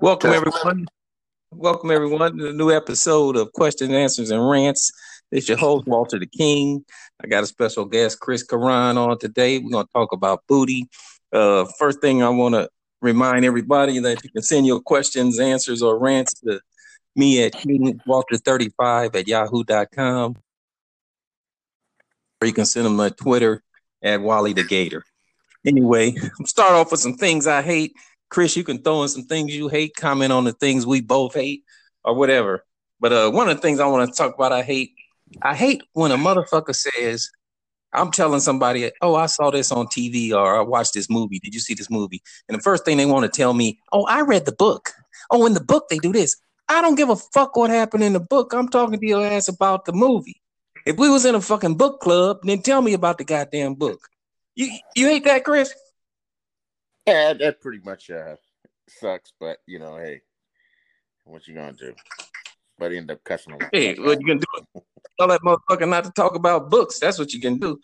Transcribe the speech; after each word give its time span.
Welcome 0.00 0.32
everyone. 0.32 0.86
Welcome 1.52 1.92
everyone 1.92 2.36
to 2.36 2.44
the 2.48 2.52
new 2.52 2.72
episode 2.72 3.36
of 3.36 3.52
Questions, 3.52 3.92
Answers, 3.92 4.32
and 4.32 4.50
Rants. 4.50 4.90
It's 5.30 5.48
your 5.48 5.56
host 5.56 5.86
Walter 5.86 6.18
the 6.18 6.26
King. 6.26 6.84
I 7.22 7.28
got 7.28 7.44
a 7.44 7.46
special 7.46 7.84
guest, 7.84 8.18
Chris 8.18 8.44
Cuaron, 8.44 8.96
on 8.96 9.18
today. 9.20 9.58
We're 9.58 9.70
going 9.70 9.86
to 9.86 9.92
talk 9.92 10.12
about 10.12 10.42
booty. 10.48 10.88
Uh, 11.32 11.66
first 11.78 12.00
thing 12.00 12.24
I 12.24 12.28
want 12.30 12.56
to 12.56 12.68
remind 13.00 13.44
everybody 13.44 14.00
that 14.00 14.24
you 14.24 14.30
can 14.30 14.42
send 14.42 14.66
your 14.66 14.80
questions, 14.80 15.38
answers, 15.38 15.80
or 15.80 15.96
rants 15.96 16.34
to 16.40 16.60
me 17.14 17.44
at 17.44 17.52
Walter35 17.52 19.14
at 19.14 19.28
yahoo.com. 19.28 20.36
Or 22.40 22.46
you 22.46 22.52
can 22.52 22.66
send 22.66 22.86
them 22.86 22.98
at 22.98 23.16
Twitter 23.16 23.62
at 24.02 24.20
Wally 24.20 24.54
the 24.54 24.64
Gator. 24.64 25.04
Anyway, 25.64 26.14
I'm 26.38 26.46
start 26.46 26.72
off 26.72 26.90
with 26.90 27.00
some 27.00 27.16
things 27.16 27.46
I 27.46 27.62
hate. 27.62 27.94
Chris, 28.34 28.56
you 28.56 28.64
can 28.64 28.82
throw 28.82 29.00
in 29.04 29.08
some 29.08 29.22
things 29.22 29.54
you 29.54 29.68
hate, 29.68 29.94
comment 29.94 30.32
on 30.32 30.42
the 30.42 30.52
things 30.52 30.84
we 30.84 31.00
both 31.00 31.34
hate, 31.34 31.62
or 32.04 32.16
whatever. 32.16 32.64
But 32.98 33.12
uh, 33.12 33.30
one 33.30 33.48
of 33.48 33.54
the 33.54 33.62
things 33.62 33.78
I 33.78 33.86
want 33.86 34.10
to 34.10 34.16
talk 34.16 34.34
about, 34.34 34.50
I 34.50 34.62
hate, 34.62 34.90
I 35.40 35.54
hate 35.54 35.84
when 35.92 36.10
a 36.10 36.16
motherfucker 36.16 36.74
says, 36.74 37.30
I'm 37.92 38.10
telling 38.10 38.40
somebody, 38.40 38.90
oh, 39.00 39.14
I 39.14 39.26
saw 39.26 39.52
this 39.52 39.70
on 39.70 39.86
TV 39.86 40.32
or 40.32 40.58
I 40.58 40.62
watched 40.62 40.94
this 40.94 41.08
movie. 41.08 41.38
Did 41.38 41.54
you 41.54 41.60
see 41.60 41.74
this 41.74 41.88
movie? 41.88 42.24
And 42.48 42.58
the 42.58 42.62
first 42.62 42.84
thing 42.84 42.96
they 42.96 43.06
want 43.06 43.22
to 43.24 43.30
tell 43.30 43.54
me, 43.54 43.78
oh, 43.92 44.04
I 44.06 44.22
read 44.22 44.46
the 44.46 44.52
book. 44.52 44.90
Oh, 45.30 45.46
in 45.46 45.54
the 45.54 45.62
book 45.62 45.84
they 45.88 45.98
do 45.98 46.12
this. 46.12 46.34
I 46.68 46.82
don't 46.82 46.96
give 46.96 47.10
a 47.10 47.16
fuck 47.16 47.54
what 47.54 47.70
happened 47.70 48.02
in 48.02 48.14
the 48.14 48.20
book. 48.20 48.52
I'm 48.52 48.68
talking 48.68 48.98
to 48.98 49.06
your 49.06 49.24
ass 49.24 49.46
about 49.46 49.84
the 49.84 49.92
movie. 49.92 50.42
If 50.86 50.96
we 50.96 51.08
was 51.08 51.24
in 51.24 51.36
a 51.36 51.40
fucking 51.40 51.76
book 51.76 52.00
club, 52.00 52.38
then 52.42 52.62
tell 52.62 52.82
me 52.82 52.94
about 52.94 53.18
the 53.18 53.24
goddamn 53.24 53.74
book. 53.74 54.00
You 54.56 54.76
you 54.96 55.06
hate 55.06 55.24
that, 55.24 55.44
Chris? 55.44 55.72
Yeah, 57.06 57.34
that 57.34 57.60
pretty 57.60 57.80
much 57.84 58.10
uh, 58.10 58.36
sucks. 58.88 59.32
But 59.38 59.58
you 59.66 59.78
know, 59.78 59.96
hey, 59.96 60.22
what 61.24 61.46
you 61.46 61.54
gonna 61.54 61.72
do? 61.72 61.94
But 62.78 62.92
end 62.92 63.10
up 63.10 63.22
cussing. 63.24 63.58
Hey, 63.72 63.94
what 63.94 64.20
you 64.20 64.26
gonna 64.26 64.40
do? 64.40 64.82
Tell 65.18 65.28
that 65.28 65.42
motherfucker 65.42 65.88
not 65.88 66.04
to 66.04 66.10
talk 66.10 66.34
about 66.34 66.70
books. 66.70 66.98
That's 66.98 67.18
what 67.20 67.32
you 67.32 67.40
can 67.40 67.58
do. 67.58 67.78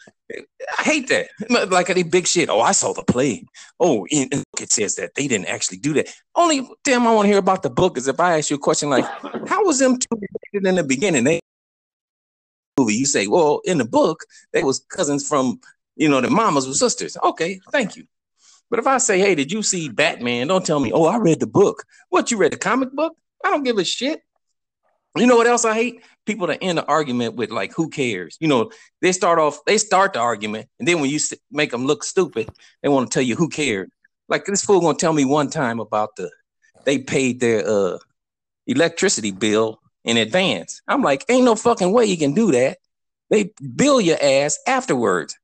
I 0.78 0.82
hate 0.82 1.08
that. 1.08 1.28
Like 1.70 1.88
any 1.90 2.02
big 2.02 2.26
shit. 2.26 2.48
Oh, 2.48 2.60
I 2.60 2.72
saw 2.72 2.92
the 2.92 3.04
play. 3.04 3.44
Oh, 3.78 4.06
it 4.10 4.72
says 4.72 4.96
that 4.96 5.14
they 5.14 5.28
didn't 5.28 5.46
actually 5.46 5.78
do 5.78 5.92
that. 5.94 6.08
Only 6.34 6.68
damn 6.82 7.06
I 7.06 7.14
want 7.14 7.26
to 7.26 7.30
hear 7.30 7.38
about 7.38 7.62
the 7.62 7.70
book 7.70 7.96
is 7.96 8.08
if 8.08 8.18
I 8.18 8.38
ask 8.38 8.50
you 8.50 8.56
a 8.56 8.58
question 8.58 8.90
like, 8.90 9.04
how 9.46 9.64
was 9.64 9.78
them 9.78 9.96
two 9.98 10.20
in 10.52 10.74
the 10.74 10.82
beginning? 10.82 11.22
They 11.22 11.40
movie. 12.76 12.94
You 12.94 13.06
say, 13.06 13.26
well, 13.26 13.60
in 13.64 13.78
the 13.78 13.84
book, 13.84 14.24
they 14.52 14.64
was 14.64 14.84
cousins 14.88 15.28
from 15.28 15.60
you 15.96 16.08
know 16.08 16.20
the 16.20 16.30
mamas 16.30 16.66
were 16.66 16.74
sisters. 16.74 17.16
Okay, 17.22 17.60
thank 17.70 17.96
you. 17.96 18.06
But 18.70 18.78
if 18.78 18.86
I 18.86 18.98
say, 18.98 19.18
hey, 19.18 19.34
did 19.34 19.50
you 19.50 19.62
see 19.62 19.88
Batman? 19.88 20.46
Don't 20.46 20.64
tell 20.64 20.80
me, 20.80 20.92
oh, 20.92 21.04
I 21.04 21.18
read 21.18 21.40
the 21.40 21.46
book. 21.46 21.84
What 22.08 22.30
you 22.30 22.36
read 22.36 22.52
the 22.52 22.56
comic 22.56 22.92
book? 22.92 23.16
I 23.44 23.50
don't 23.50 23.64
give 23.64 23.78
a 23.78 23.84
shit. 23.84 24.22
You 25.16 25.26
know 25.26 25.36
what 25.36 25.48
else 25.48 25.64
I 25.64 25.74
hate? 25.74 26.02
People 26.24 26.46
that 26.46 26.62
end 26.62 26.78
the 26.78 26.86
argument 26.86 27.34
with 27.34 27.50
like, 27.50 27.72
who 27.74 27.88
cares? 27.88 28.36
You 28.40 28.46
know, 28.46 28.70
they 29.02 29.10
start 29.10 29.40
off, 29.40 29.58
they 29.66 29.76
start 29.76 30.12
the 30.12 30.20
argument, 30.20 30.68
and 30.78 30.86
then 30.86 31.00
when 31.00 31.10
you 31.10 31.18
make 31.50 31.72
them 31.72 31.84
look 31.84 32.04
stupid, 32.04 32.48
they 32.82 32.88
want 32.88 33.10
to 33.10 33.14
tell 33.14 33.22
you 33.22 33.34
who 33.34 33.48
cared. 33.48 33.90
Like 34.28 34.44
this 34.44 34.64
fool 34.64 34.80
gonna 34.80 34.96
tell 34.96 35.12
me 35.12 35.24
one 35.24 35.50
time 35.50 35.80
about 35.80 36.14
the 36.14 36.30
they 36.84 36.98
paid 36.98 37.40
their 37.40 37.66
uh 37.66 37.98
electricity 38.68 39.32
bill 39.32 39.80
in 40.04 40.16
advance. 40.16 40.80
I'm 40.86 41.02
like, 41.02 41.24
ain't 41.28 41.44
no 41.44 41.56
fucking 41.56 41.92
way 41.92 42.04
you 42.04 42.16
can 42.16 42.32
do 42.32 42.52
that. 42.52 42.78
They 43.30 43.52
bill 43.74 44.00
your 44.00 44.18
ass 44.22 44.58
afterwards. 44.68 45.36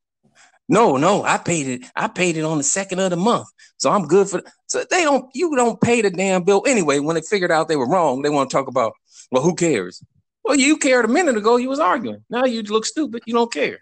No, 0.69 0.97
no, 0.97 1.22
I 1.22 1.39
paid 1.39 1.69
it. 1.69 1.89
I 1.95 2.09
paid 2.09 2.36
it 2.36 2.42
on 2.42 2.59
the 2.59 2.64
second 2.64 2.98
of 2.98 3.11
the 3.11 3.17
month, 3.17 3.47
so 3.77 3.91
I'm 3.91 4.06
good 4.06 4.28
for. 4.28 4.42
So 4.67 4.84
they 4.91 5.03
don't. 5.03 5.31
You 5.34 5.55
don't 5.55 5.81
pay 5.81 6.03
the 6.03 6.11
damn 6.11 6.42
bill 6.42 6.64
anyway. 6.67 6.98
When 6.98 7.14
they 7.14 7.23
figured 7.23 7.53
out 7.53 7.69
they 7.69 7.77
were 7.77 7.89
wrong, 7.89 8.23
they 8.23 8.31
want 8.31 8.50
to 8.50 8.56
talk 8.56 8.67
about. 8.67 8.92
Well, 9.31 9.42
who 9.42 9.55
cares? 9.55 10.03
Well, 10.42 10.56
you 10.56 10.77
cared 10.77 11.05
a 11.05 11.08
minute 11.08 11.36
ago. 11.36 11.56
You 11.56 11.69
was 11.69 11.78
arguing. 11.78 12.25
Now 12.31 12.45
you 12.45 12.62
look 12.62 12.84
stupid. 12.84 13.23
You 13.27 13.35
don't 13.35 13.52
care. 13.52 13.79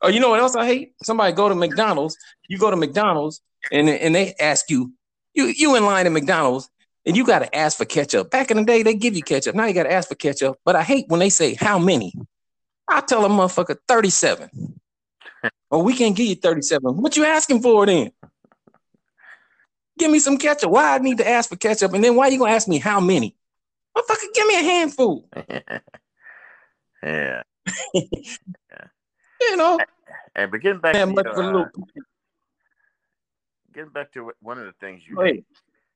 Oh, 0.00 0.08
you 0.08 0.18
know 0.18 0.30
what 0.30 0.40
else 0.40 0.56
I 0.56 0.66
hate? 0.66 0.94
Somebody 1.04 1.32
go 1.32 1.48
to 1.48 1.54
McDonald's. 1.54 2.16
You 2.48 2.58
go 2.58 2.70
to 2.70 2.76
McDonald's 2.76 3.40
and 3.70 3.88
and 3.88 4.14
they 4.14 4.34
ask 4.40 4.68
you, 4.68 4.92
you 5.34 5.46
you 5.46 5.76
in 5.76 5.84
line 5.84 6.06
at 6.06 6.12
McDonald's 6.12 6.68
and 7.06 7.16
you 7.16 7.24
got 7.24 7.40
to 7.40 7.56
ask 7.56 7.78
for 7.78 7.84
ketchup. 7.84 8.30
Back 8.30 8.50
in 8.50 8.56
the 8.56 8.64
day, 8.64 8.82
they 8.82 8.94
give 8.94 9.16
you 9.16 9.22
ketchup. 9.22 9.54
Now 9.54 9.66
you 9.66 9.74
got 9.74 9.84
to 9.84 9.92
ask 9.92 10.08
for 10.08 10.14
ketchup. 10.16 10.58
But 10.64 10.76
I 10.76 10.82
hate 10.82 11.06
when 11.08 11.20
they 11.20 11.30
say 11.30 11.54
how 11.54 11.78
many. 11.78 12.14
I 12.88 13.00
tell 13.00 13.24
a 13.24 13.28
motherfucker 13.28 13.76
37. 13.88 14.80
Oh, 15.70 15.82
we 15.82 15.94
can't 15.94 16.16
give 16.16 16.26
you 16.26 16.34
37. 16.34 16.96
What 16.96 17.16
you 17.16 17.24
asking 17.24 17.60
for 17.62 17.86
then? 17.86 18.12
Give 19.98 20.10
me 20.10 20.18
some 20.18 20.38
ketchup. 20.38 20.70
Why 20.70 20.94
I 20.94 20.98
need 20.98 21.18
to 21.18 21.28
ask 21.28 21.48
for 21.48 21.56
ketchup? 21.56 21.92
And 21.92 22.02
then 22.02 22.16
why 22.16 22.28
you 22.28 22.38
gonna 22.38 22.52
ask 22.52 22.68
me 22.68 22.78
how 22.78 23.00
many? 23.00 23.36
Motherfucker, 23.96 24.34
give 24.34 24.46
me 24.46 24.54
a 24.54 24.62
handful. 24.62 25.28
yeah. 25.48 25.82
yeah. 27.02 27.42
You 29.40 29.56
know. 29.56 29.78
And 30.36 30.50
but 30.52 30.60
getting 30.60 30.80
back, 30.80 30.94
to, 30.94 31.02
uh, 31.02 31.64
getting 33.74 33.90
back 33.90 34.12
to 34.12 34.30
one 34.40 34.58
of 34.58 34.66
the 34.66 34.72
things 34.80 35.02
you 35.06 35.20
hate. 35.20 35.44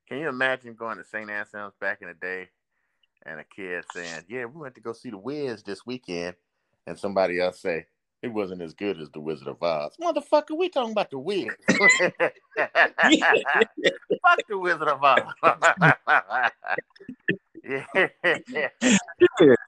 Can 0.09 0.19
you 0.19 0.29
imagine 0.29 0.75
going 0.75 0.99
to 0.99 1.05
St. 1.05 1.31
Anselm's 1.31 1.75
back 1.81 2.03
in 2.03 2.09
the 2.09 2.15
day 2.15 2.49
and 3.25 3.41
a 3.41 3.45
kid 3.45 3.85
saying, 3.93 4.25
"Yeah, 4.29 4.45
we 4.47 4.61
went 4.61 4.75
to 4.75 4.81
go 4.81 4.93
see 4.93 5.11
the 5.11 5.19
Wiz 5.19 5.63
this 5.63 5.87
weekend," 5.87 6.37
and 6.87 6.99
somebody 6.99 7.41
else 7.41 7.61
say, 7.61 7.87
"It 8.23 8.29
wasn't 8.29 8.63
as 8.63 8.75
good 8.75 9.01
as 9.01 9.11
the 9.11 9.21
Wizard 9.21 9.49
of 9.49 9.63
Oz." 9.63 9.97
Motherfucker, 10.01 10.57
we 10.57 10.69
talking 10.69 10.93
about 10.93 11.11
the 11.11 11.19
Wiz. 11.19 11.47
Fuck 11.69 11.79
the 14.49 14.59
Wizard 14.59 14.89
of 14.89 15.03
Oz. 15.03 15.21
yeah, 17.65 17.85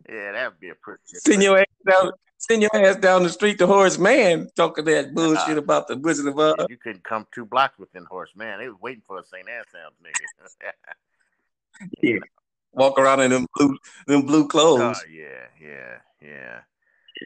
yeah, 0.09 0.33
that'd 0.33 0.61
be 0.61 0.71
a 0.71 0.75
pretty. 0.75 1.03
Send 1.07 1.43
your 1.43 1.59
ass 1.59 1.67
down. 1.89 2.13
Send 2.41 2.63
your 2.63 2.71
ass 2.75 2.97
down 2.97 3.25
the 3.25 3.31
street 3.31 3.59
to 3.59 3.67
Horace 3.67 3.99
Mann 3.99 4.49
talking 4.55 4.85
that 4.85 5.13
bullshit 5.13 5.57
uh, 5.57 5.59
about 5.59 5.89
the 5.89 5.97
Wizard 5.97 6.29
of 6.29 6.39
Oz. 6.39 6.67
You 6.69 6.77
couldn't 6.77 7.03
come 7.03 7.27
two 7.35 7.45
blocks 7.45 7.79
within 7.79 8.05
Horace 8.05 8.31
Mann. 8.37 8.61
They 8.61 8.69
was 8.69 8.79
waiting 8.81 9.03
for 9.05 9.19
a 9.19 9.25
St. 9.25 9.45
Anselm's 9.49 9.97
nigga. 10.01 10.71
yeah. 12.03 12.19
Walk 12.73 12.99
around 12.99 13.23
in 13.23 13.33
them 13.33 13.47
blue 13.57 13.77
them 14.07 14.23
blue 14.23 14.47
clothes. 14.47 15.01
Oh 15.03 15.09
yeah, 15.11 15.47
yeah, 15.61 15.97
yeah. 16.23 16.61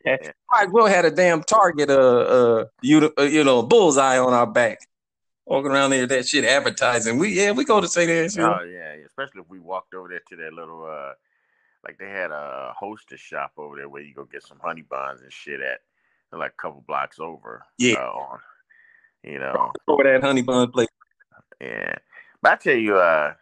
Yeah. 0.05 0.17
Mike 0.51 0.73
Will 0.73 0.87
had 0.87 1.05
a 1.05 1.11
damn 1.11 1.43
target, 1.43 1.91
uh, 1.91 1.95
uh, 1.95 2.65
you, 2.81 3.13
uh, 3.19 3.23
you 3.23 3.45
know, 3.45 3.63
bullseye 3.63 4.19
on 4.19 4.33
our 4.33 4.47
back, 4.47 4.79
walking 5.47 5.71
around 5.71 5.91
there, 5.91 6.07
that 6.07 6.27
shit 6.27 6.45
advertising. 6.45 7.19
We, 7.19 7.31
yeah, 7.31 7.53
we 7.53 7.65
go 7.65 7.81
to 7.81 7.89
St. 7.89 8.11
Anselm. 8.11 8.55
Oh 8.61 8.65
yeah, 8.65 8.95
especially 9.07 9.41
if 9.41 9.49
we 9.49 9.59
walked 9.59 9.95
over 9.95 10.09
there 10.09 10.23
to 10.29 10.37
that 10.37 10.53
little, 10.53 10.85
uh, 10.85 11.13
like 11.85 11.99
they 11.99 12.09
had 12.09 12.31
a 12.31 12.73
hostess 12.77 13.21
shop 13.21 13.53
over 13.57 13.77
there 13.77 13.89
where 13.89 14.03
you 14.03 14.15
go 14.15 14.25
get 14.25 14.43
some 14.43 14.59
honey 14.63 14.83
buns 14.83 15.21
and 15.21 15.33
shit 15.33 15.61
at, 15.61 15.81
like 16.33 16.53
a 16.53 16.63
couple 16.63 16.85
blocks 16.87 17.19
over. 17.21 17.65
Yeah, 17.79 17.95
uh, 17.99 18.37
you 19.23 19.39
know, 19.39 19.73
over 19.87 20.05
that 20.05 20.23
honey 20.23 20.43
bun 20.43 20.71
place. 20.71 20.89
Yeah, 21.61 21.97
but 22.41 22.53
I 22.53 22.57
tell 22.57 22.77
you, 22.77 22.97
uh, 22.97 23.35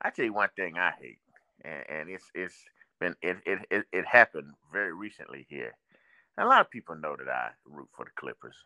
I 0.00 0.10
tell 0.10 0.24
you 0.24 0.32
one 0.32 0.48
thing 0.56 0.78
I 0.78 0.92
hate, 1.00 1.18
and, 1.64 1.84
and 1.88 2.10
it's 2.10 2.24
it's 2.34 2.54
been 3.00 3.16
it, 3.22 3.36
it 3.46 3.58
it 3.70 3.84
it 3.92 4.06
happened 4.06 4.52
very 4.72 4.92
recently 4.92 5.46
here. 5.48 5.74
And 6.36 6.46
a 6.46 6.48
lot 6.48 6.60
of 6.60 6.70
people 6.70 6.94
know 6.96 7.16
that 7.16 7.28
I 7.28 7.50
root 7.64 7.88
for 7.94 8.04
the 8.04 8.10
Clippers. 8.16 8.56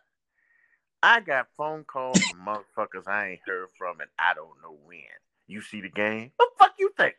I 1.03 1.21
got 1.21 1.49
phone 1.57 1.85
calls 1.85 2.21
from 2.29 2.41
motherfuckers 2.47 3.09
I 3.09 3.31
ain't 3.31 3.41
heard 3.47 3.69
from, 3.79 4.01
and 4.01 4.11
I 4.19 4.35
don't 4.35 4.61
know 4.63 4.77
when. 4.85 5.01
You 5.47 5.61
see 5.61 5.81
the 5.81 5.89
game? 5.89 6.33
What 6.37 6.51
the 6.53 6.65
fuck 6.65 6.75
you 6.79 6.93
think? 6.97 7.17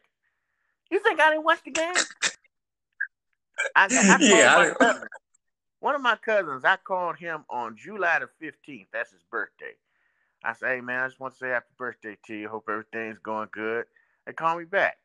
You 0.90 1.00
think 1.00 1.20
I 1.20 1.32
didn't 1.32 1.46
watch 1.46 1.64
the 1.64 1.72
game? 1.72 2.04
I, 3.76 3.88
I 3.92 4.18
yeah, 4.22 4.74
I 4.80 4.94
one 5.82 5.96
of 5.96 6.02
my 6.02 6.16
cousins, 6.16 6.64
I 6.64 6.78
called 6.78 7.18
him 7.18 7.44
on 7.50 7.76
July 7.76 8.20
the 8.20 8.46
15th. 8.46 8.88
That's 8.94 9.12
his 9.12 9.24
birthday. 9.32 9.74
I 10.44 10.54
say, 10.54 10.76
hey, 10.76 10.82
man, 10.82 11.04
I 11.04 11.08
just 11.08 11.20
want 11.20 11.34
to 11.34 11.40
say 11.40 11.50
happy 11.50 11.74
birthday 11.78 12.18
to 12.28 12.36
you. 12.36 12.50
Hope 12.50 12.70
everything's 12.70 13.20
going 13.20 13.50
good. 13.52 13.86
They 14.26 14.34
call 14.34 14.58
me 14.58 14.66
back. 14.66 14.98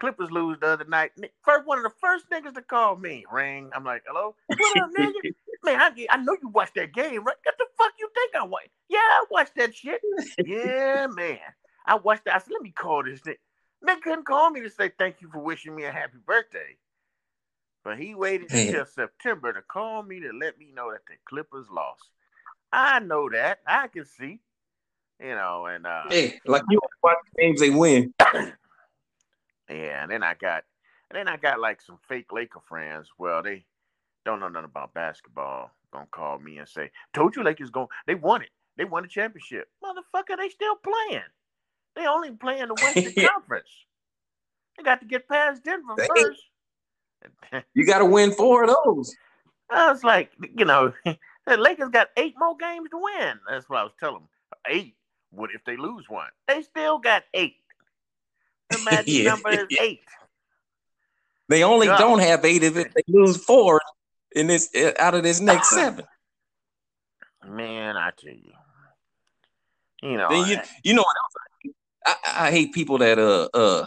Clippers 0.00 0.30
lose 0.30 0.58
the 0.60 0.68
other 0.68 0.84
night. 0.84 1.12
First, 1.42 1.66
one 1.66 1.78
of 1.78 1.84
the 1.84 1.90
first 2.00 2.26
niggas 2.30 2.54
to 2.54 2.62
call 2.62 2.96
me. 2.96 3.24
Ring. 3.30 3.70
I'm 3.74 3.84
like, 3.84 4.02
hello? 4.06 4.34
What 4.46 4.78
up, 4.78 4.90
nigga? 4.96 5.12
Man, 5.64 5.80
I, 5.80 6.06
I 6.10 6.16
know 6.18 6.36
you 6.40 6.48
watched 6.48 6.76
that 6.76 6.92
game, 6.92 7.24
right? 7.24 7.36
What 7.42 7.58
the 7.58 7.66
fuck 7.76 7.92
you 7.98 8.08
think 8.14 8.34
I 8.36 8.44
watched? 8.44 8.70
Yeah, 8.88 8.98
I 8.98 9.24
watched 9.28 9.56
that 9.56 9.74
shit. 9.74 10.00
yeah, 10.46 11.08
man. 11.16 11.38
I 11.84 11.96
watched 11.96 12.26
that. 12.26 12.36
I 12.36 12.38
said, 12.38 12.52
let 12.52 12.62
me 12.62 12.70
call 12.70 13.02
this 13.02 13.20
nigga. 13.22 13.36
Nigga 13.84 14.00
couldn't 14.02 14.24
call 14.24 14.50
me 14.50 14.60
to 14.60 14.70
say 14.70 14.92
thank 14.96 15.20
you 15.20 15.28
for 15.32 15.40
wishing 15.40 15.74
me 15.74 15.84
a 15.84 15.90
happy 15.90 16.18
birthday. 16.24 16.76
But 17.82 17.98
he 17.98 18.14
waited 18.14 18.52
until 18.52 18.86
September 18.86 19.52
to 19.52 19.62
call 19.62 20.04
me 20.04 20.20
to 20.20 20.30
let 20.32 20.58
me 20.58 20.70
know 20.72 20.92
that 20.92 21.00
the 21.08 21.14
Clippers 21.28 21.66
lost. 21.72 22.10
I 22.72 23.00
know 23.00 23.28
that. 23.30 23.58
I 23.66 23.88
can 23.88 24.04
see. 24.04 24.40
You 25.20 25.34
know, 25.34 25.66
and 25.66 25.86
uh 25.86 26.04
Hey, 26.08 26.38
like 26.46 26.62
you 26.70 26.78
watch 27.02 27.16
games 27.36 27.60
they 27.60 27.70
win. 27.70 28.14
Yeah, 29.70 30.02
and 30.02 30.10
then 30.10 30.22
I 30.22 30.34
got, 30.34 30.64
and 31.10 31.18
then 31.18 31.28
I 31.28 31.36
got 31.36 31.60
like 31.60 31.80
some 31.80 31.98
fake 32.08 32.32
Laker 32.32 32.60
friends. 32.68 33.08
Well, 33.18 33.42
they 33.42 33.64
don't 34.24 34.40
know 34.40 34.48
nothing 34.48 34.66
about 34.66 34.94
basketball. 34.94 35.70
Gonna 35.92 36.06
call 36.10 36.38
me 36.38 36.58
and 36.58 36.68
say, 36.68 36.90
"Told 37.14 37.36
you 37.36 37.42
Lakers 37.42 37.70
going. 37.70 37.88
They 38.06 38.14
won 38.14 38.42
it. 38.42 38.50
They 38.76 38.84
won 38.84 39.02
the 39.02 39.08
championship. 39.08 39.68
Motherfucker, 39.82 40.36
they 40.38 40.48
still 40.48 40.76
playing. 40.76 41.24
They 41.96 42.06
only 42.06 42.30
play 42.30 42.60
in 42.60 42.68
the 42.68 42.74
Western. 42.74 43.12
Conference. 43.26 43.70
They 44.76 44.84
got 44.84 45.00
to 45.00 45.06
get 45.06 45.28
past 45.28 45.64
Denver 45.64 45.94
they, 45.96 46.06
first. 46.06 46.42
you 47.74 47.84
got 47.84 47.98
to 47.98 48.04
win 48.04 48.30
four 48.32 48.62
of 48.62 48.70
those. 48.84 49.14
I 49.70 49.90
was 49.90 50.04
like, 50.04 50.30
you 50.56 50.64
know, 50.64 50.92
the 51.04 51.56
Lakers 51.56 51.90
got 51.90 52.08
eight 52.16 52.34
more 52.38 52.56
games 52.56 52.88
to 52.90 52.98
win. 52.98 53.40
That's 53.50 53.68
what 53.68 53.80
I 53.80 53.82
was 53.82 53.92
telling 53.98 54.20
them. 54.20 54.28
Eight. 54.68 54.94
What 55.30 55.50
if 55.52 55.62
they 55.64 55.76
lose 55.76 56.08
one? 56.08 56.28
They 56.46 56.62
still 56.62 56.98
got 56.98 57.24
eight. 57.34 57.56
The 58.70 58.78
magic 58.84 59.04
yeah. 59.08 59.30
number 59.30 59.50
is 59.50 59.66
eight. 59.80 60.00
They 61.48 61.64
only 61.64 61.86
God. 61.86 61.98
don't 61.98 62.18
have 62.20 62.44
eight 62.44 62.62
if 62.62 62.74
they 62.74 62.84
lose 63.08 63.42
four 63.42 63.80
in 64.32 64.46
this 64.46 64.68
uh, 64.74 64.92
out 64.98 65.14
of 65.14 65.22
this 65.22 65.40
next 65.40 65.70
seven. 65.74 66.04
Man, 67.46 67.96
I 67.96 68.10
tell 68.18 68.34
you, 68.34 68.52
you 70.02 70.16
know, 70.18 70.28
then 70.28 70.48
you, 70.48 70.58
you 70.84 70.94
know 70.94 71.02
what 71.02 71.16
else? 71.16 71.74
I, 72.06 72.46
I 72.46 72.50
hate 72.50 72.74
people 72.74 72.98
that 72.98 73.18
uh 73.18 73.48
uh, 73.54 73.86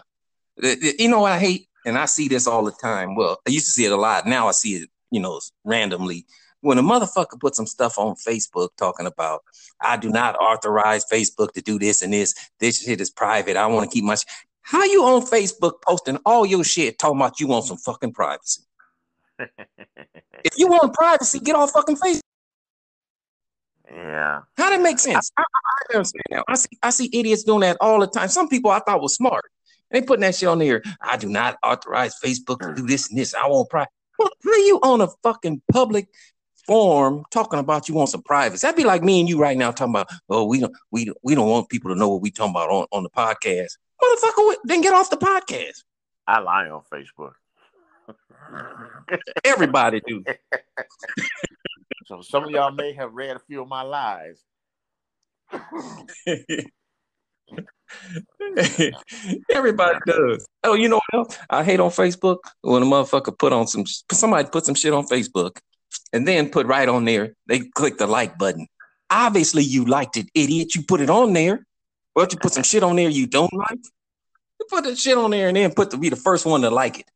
you 0.98 1.08
know 1.08 1.20
what 1.22 1.34
I 1.34 1.40
hate, 1.40 1.68
and 1.86 1.98
I 1.98 2.06
see 2.06 2.28
this 2.28 2.48
all 2.48 2.64
the 2.64 2.72
time. 2.72 3.16
Well, 3.16 3.40
I 3.48 3.52
used 3.52 3.66
to 3.66 3.72
see 3.72 3.86
it 3.86 3.92
a 3.92 3.98
lot. 3.98 4.26
Now 4.26 4.48
I 4.48 4.52
see 4.52 4.76
it, 4.76 4.90
you 5.12 5.20
know, 5.20 5.40
randomly. 5.64 6.26
When 6.62 6.78
a 6.78 6.84
motherfucker 6.84 7.40
put 7.40 7.56
some 7.56 7.66
stuff 7.66 7.98
on 7.98 8.16
Facebook 8.16 8.70
talking 8.78 9.08
about, 9.08 9.42
I 9.82 9.98
do 9.98 10.10
not 10.10 10.36
authorize 10.36 11.06
Facebook 11.12 11.54
to 11.54 11.62
do 11.62 11.80
this 11.80 12.04
and 12.04 12.14
this. 12.14 12.36
This 12.60 12.84
shit 12.84 13.02
is 13.02 13.10
private. 13.10 13.58
I 13.58 13.68
want 13.68 13.90
to 13.90 13.94
keep 13.94 14.04
my. 14.04 14.16
Sh-. 14.16 14.26
How 14.62 14.84
you 14.84 15.04
on 15.04 15.22
Facebook 15.24 15.82
posting 15.86 16.18
all 16.26 16.46
your 16.46 16.64
shit 16.64 17.00
talking 17.00 17.18
about 17.20 17.40
you 17.40 17.48
want 17.48 17.66
some 17.66 17.78
fucking 17.78 18.14
privacy? 18.14 18.64
if 19.40 20.58
you 20.58 20.68
want 20.68 20.94
privacy, 20.94 21.40
get 21.40 21.56
off 21.56 21.72
fucking 21.72 21.98
Facebook. 21.98 22.22
Yeah. 23.90 24.42
How 24.58 24.70
that 24.70 24.82
make 24.82 25.00
sense? 25.00 25.32
I, 25.38 25.42
I, 25.42 25.96
understand 25.96 26.24
now. 26.32 26.44
I 26.48 26.56
see 26.56 26.70
I 26.82 26.90
see 26.92 27.10
idiots 27.12 27.44
doing 27.44 27.62
that 27.62 27.78
all 27.82 28.00
the 28.00 28.08
time. 28.08 28.30
Some 28.30 28.48
people 28.48 28.72
I 28.72 28.80
thought 28.80 29.02
was 29.02 29.16
smart. 29.16 29.44
They 29.90 30.02
putting 30.02 30.22
that 30.22 30.36
shit 30.36 30.48
on 30.48 30.60
there. 30.60 30.82
I 31.02 31.18
do 31.18 31.28
not 31.28 31.58
authorize 31.62 32.16
Facebook 32.24 32.60
to 32.62 32.74
do 32.74 32.88
this 32.88 33.10
and 33.10 33.18
this. 33.18 33.34
I 33.34 33.48
want 33.48 33.70
private. 33.70 33.90
Well, 34.18 34.30
are 34.46 34.58
you 34.60 34.80
on 34.84 35.02
a 35.02 35.08
fucking 35.24 35.62
public 35.72 36.08
forum 36.66 37.26
talking 37.32 37.60
about 37.60 37.90
you 37.90 37.96
want 37.96 38.10
some 38.10 38.24
privacy? 38.24 38.66
That'd 38.66 38.78
be 38.78 38.86
like 38.86 39.04
me 39.04 39.20
and 39.20 39.28
you 39.28 39.38
right 39.38 39.58
now 39.58 39.72
talking 39.72 39.94
about, 39.94 40.08
oh, 40.30 40.46
we 40.46 40.62
don't 40.62 40.74
we 40.92 41.06
don't, 41.06 41.18
we 41.24 41.36
don't 41.36 41.50
want 41.50 41.68
people 41.68 41.92
to 41.92 42.00
know 42.00 42.10
what 42.10 42.22
we 42.22 42.32
talking 42.32 42.52
about 42.52 42.70
on, 42.70 42.86
on 42.94 43.04
the 43.04 43.10
podcast. 43.10 43.78
Motherfucker, 44.02 44.56
then 44.64 44.82
get 44.82 44.94
off 44.94 45.10
the 45.10 45.18
podcast. 45.18 45.84
I 46.28 46.40
lie 46.40 46.70
on 46.70 46.82
Facebook. 46.92 47.34
Everybody 49.44 50.02
do. 50.06 50.24
so 52.06 52.22
some 52.22 52.46
of 52.46 52.52
y'all 52.52 52.72
may 52.72 52.94
have 52.94 53.14
read 53.14 53.36
a 53.36 53.40
few 53.40 53.62
of 53.62 53.68
my 53.68 53.82
lies. 53.82 54.44
Everybody 59.52 60.00
does. 60.06 60.48
Oh, 60.64 60.74
you 60.74 60.88
know 60.88 61.02
what 61.10 61.28
else? 61.28 61.38
I 61.50 61.64
hate 61.64 61.80
on 61.80 61.90
Facebook 61.90 62.38
when 62.62 62.84
a 62.84 62.86
motherfucker 62.86 63.38
put 63.38 63.54
on 63.54 63.68
some 63.68 63.86
somebody 64.12 64.48
put 64.50 64.66
some 64.66 64.76
shit 64.76 64.94
on 64.94 65.06
Facebook 65.08 65.58
and 66.14 66.28
then 66.28 66.50
put 66.50 66.68
right 66.68 66.88
on 66.88 67.06
there. 67.06 67.36
They 67.48 67.60
click 67.60 67.98
the 67.98 68.08
like 68.08 68.38
button. 68.38 68.68
Obviously, 69.10 69.64
you 69.64 69.86
liked 69.86 70.16
it, 70.18 70.28
idiot. 70.34 70.76
You 70.76 70.84
put 70.84 71.02
it 71.02 71.10
on 71.10 71.34
there. 71.34 71.66
But 72.14 72.34
you 72.34 72.40
put 72.40 72.54
some 72.54 72.64
shit 72.64 72.84
on 72.84 72.96
there 72.96 73.10
you 73.10 73.28
don't 73.28 73.54
like. 73.54 73.80
You 74.60 74.66
put 74.70 74.84
the 74.84 74.96
shit 74.96 75.18
on 75.18 75.32
there 75.32 75.48
and 75.48 75.58
then 75.58 75.74
put 75.74 75.92
to 75.92 75.98
be 75.98 76.10
the 76.10 76.16
first 76.16 76.46
one 76.46 76.62
to 76.62 76.70
like 76.70 77.00
it. 77.00 77.10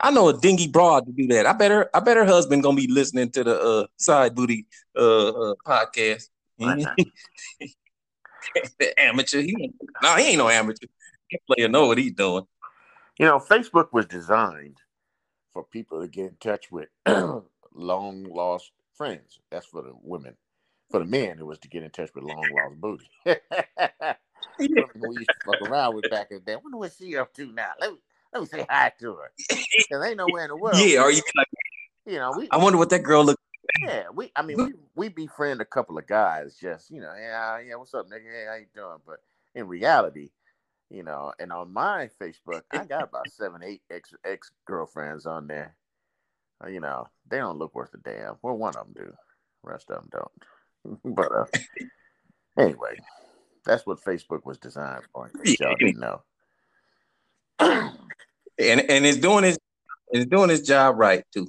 I 0.00 0.10
know 0.10 0.28
a 0.28 0.38
dingy 0.38 0.66
broad 0.66 1.06
to 1.06 1.12
do 1.12 1.26
that. 1.28 1.46
I 1.46 1.52
bet 1.52 1.70
her, 1.70 1.90
I 1.94 2.00
bet 2.00 2.16
her 2.16 2.24
husband 2.24 2.62
gonna 2.62 2.76
be 2.76 2.86
listening 2.86 3.30
to 3.32 3.44
the 3.44 3.60
uh, 3.60 3.86
side 3.98 4.34
booty 4.34 4.66
uh, 4.96 5.28
uh, 5.28 5.54
podcast. 5.66 6.28
amateur. 8.98 9.40
He 9.40 9.72
no, 10.02 10.16
he 10.16 10.24
ain't 10.24 10.38
no 10.38 10.48
amateur. 10.48 10.86
He 11.28 11.38
player 11.46 11.68
know 11.68 11.86
what 11.86 11.98
he's 11.98 12.12
doing. 12.12 12.44
You 13.18 13.26
know, 13.26 13.38
Facebook 13.38 13.92
was 13.92 14.06
designed 14.06 14.78
for 15.52 15.64
people 15.64 16.00
to 16.00 16.08
get 16.08 16.26
in 16.26 16.36
touch 16.40 16.70
with 16.70 16.88
long 17.74 18.24
lost 18.24 18.72
friends. 18.94 19.38
That's 19.50 19.66
for 19.66 19.82
the 19.82 19.92
women. 20.02 20.36
For 20.90 20.98
the 20.98 21.04
men, 21.04 21.38
it 21.38 21.46
was 21.46 21.58
to 21.60 21.68
get 21.68 21.84
in 21.84 21.90
touch 21.90 22.10
with 22.14 22.24
long 22.24 22.42
lost 22.52 22.80
booty. 22.80 23.08
we 24.58 24.66
used 24.66 25.28
to 25.28 25.34
fuck 25.46 25.62
around 25.62 25.94
with 25.94 26.10
back 26.10 26.28
in 26.30 26.38
the 26.38 26.42
day. 26.42 26.54
I 26.54 26.56
wonder 26.56 26.78
what 26.78 26.92
she 26.98 27.16
up 27.16 27.32
to 27.34 27.52
now. 27.52 27.70
Let 27.80 27.92
me 27.92 27.98
let 28.32 28.40
me 28.40 28.46
say 28.46 28.66
hi 28.68 28.92
to 28.98 29.14
her. 29.14 29.32
Cause 29.92 30.04
ain't 30.04 30.16
nowhere 30.16 30.44
in 30.44 30.48
the 30.48 30.56
world. 30.56 30.78
Yeah, 30.78 31.00
are 31.00 31.10
you 31.10 31.22
like 31.36 31.46
you 32.06 32.16
know, 32.16 32.32
we 32.36 32.48
I 32.50 32.56
wonder 32.56 32.78
what 32.78 32.90
that 32.90 33.04
girl 33.04 33.24
look 33.24 33.38
like. 33.38 33.88
yeah, 33.88 34.04
we. 34.12 34.32
I 34.34 34.42
mean, 34.42 34.56
we 34.56 34.72
we 34.96 35.08
befriend 35.08 35.60
a 35.60 35.64
couple 35.64 35.96
of 35.96 36.06
guys. 36.08 36.56
Just 36.60 36.90
you 36.90 37.00
know, 37.00 37.14
yeah, 37.16 37.60
yeah. 37.60 37.76
What's 37.76 37.94
up, 37.94 38.06
nigga? 38.06 38.32
Hey, 38.32 38.46
how 38.48 38.56
you 38.56 38.66
doing? 38.74 38.98
But 39.06 39.18
in 39.54 39.68
reality, 39.68 40.30
you 40.90 41.04
know, 41.04 41.32
and 41.38 41.52
on 41.52 41.72
my 41.72 42.10
Facebook, 42.20 42.62
I 42.72 42.84
got 42.84 43.04
about 43.04 43.30
seven, 43.32 43.62
eight 43.62 43.82
ex 43.90 44.12
ex 44.24 44.50
girlfriends 44.66 45.26
on 45.26 45.46
there. 45.46 45.76
Uh, 46.64 46.68
you 46.68 46.80
know, 46.80 47.06
they 47.28 47.38
don't 47.38 47.58
look 47.58 47.76
worth 47.76 47.94
a 47.94 47.98
damn. 47.98 48.36
Well, 48.42 48.56
one 48.56 48.74
of 48.76 48.92
them 48.92 49.04
do. 49.06 49.12
Rest 49.62 49.90
of 49.90 49.96
them 49.96 50.08
don't. 50.10 50.32
but 51.04 51.32
uh, 51.32 51.46
anyway, 52.58 52.98
that's 53.64 53.86
what 53.86 54.00
Facebook 54.00 54.44
was 54.44 54.58
designed 54.58 55.04
for. 55.12 55.30
Y'all 55.44 55.76
didn't 55.78 56.00
know. 56.00 56.22
and 57.60 57.90
and 58.58 59.06
it's 59.06 59.18
doing 59.18 59.44
its 59.44 59.58
it's 60.10 60.26
doing 60.26 60.50
its 60.50 60.66
job 60.66 60.98
right 60.98 61.24
too. 61.32 61.48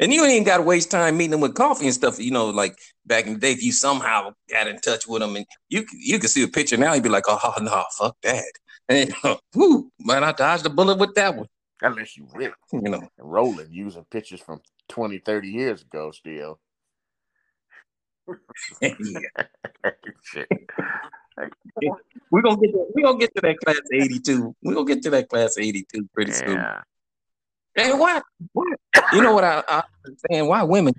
And 0.00 0.12
you 0.12 0.24
ain't 0.24 0.32
even 0.32 0.44
got 0.44 0.56
to 0.56 0.64
waste 0.64 0.90
time 0.90 1.16
meeting 1.16 1.30
them 1.30 1.40
with 1.40 1.54
coffee 1.54 1.84
and 1.84 1.94
stuff. 1.94 2.18
You 2.18 2.32
know, 2.32 2.46
like 2.46 2.76
back 3.06 3.26
in 3.26 3.34
the 3.34 3.38
day, 3.38 3.52
if 3.52 3.62
you 3.62 3.70
somehow 3.70 4.34
got 4.50 4.66
in 4.66 4.80
touch 4.80 5.06
with 5.06 5.22
them 5.22 5.36
and 5.36 5.46
you 5.68 5.86
you 5.92 6.18
can 6.18 6.28
see 6.28 6.42
a 6.42 6.48
picture 6.48 6.76
now, 6.76 6.92
you'd 6.94 7.04
be 7.04 7.08
like, 7.08 7.26
oh, 7.28 7.54
no, 7.60 7.84
fuck 7.96 8.16
that. 8.22 8.44
And, 8.88 9.08
you 9.08 9.14
know, 9.22 9.38
whoo, 9.54 9.92
man, 10.00 10.24
I 10.24 10.32
dodged 10.32 10.66
a 10.66 10.70
bullet 10.70 10.98
with 10.98 11.14
that 11.14 11.36
one. 11.36 11.46
Unless 11.82 12.16
you 12.16 12.26
rip, 12.34 12.54
you 12.72 12.80
know, 12.80 13.08
rolling 13.18 13.68
using 13.70 14.04
pictures 14.10 14.40
from 14.40 14.60
20, 14.88 15.18
30 15.18 15.48
years 15.48 15.82
ago 15.82 16.10
still. 16.10 16.58
we're 22.30 22.42
gonna 22.42 22.60
get 22.60 22.72
to, 22.72 22.86
we're 22.94 23.02
gonna 23.02 23.18
get 23.18 23.34
to 23.34 23.40
that 23.42 23.56
class 23.64 23.80
82. 23.92 24.54
We're 24.62 24.74
gonna 24.74 24.86
get 24.86 25.02
to 25.02 25.10
that 25.10 25.28
class 25.28 25.58
82 25.58 26.08
pretty 26.14 26.32
yeah. 26.32 26.38
soon. 26.38 26.64
And 27.76 27.98
why, 27.98 28.20
why? 28.52 28.74
You 29.12 29.22
know 29.22 29.34
what 29.34 29.44
I, 29.44 29.62
I'm 29.68 30.16
saying? 30.30 30.46
Why 30.46 30.62
women? 30.62 30.94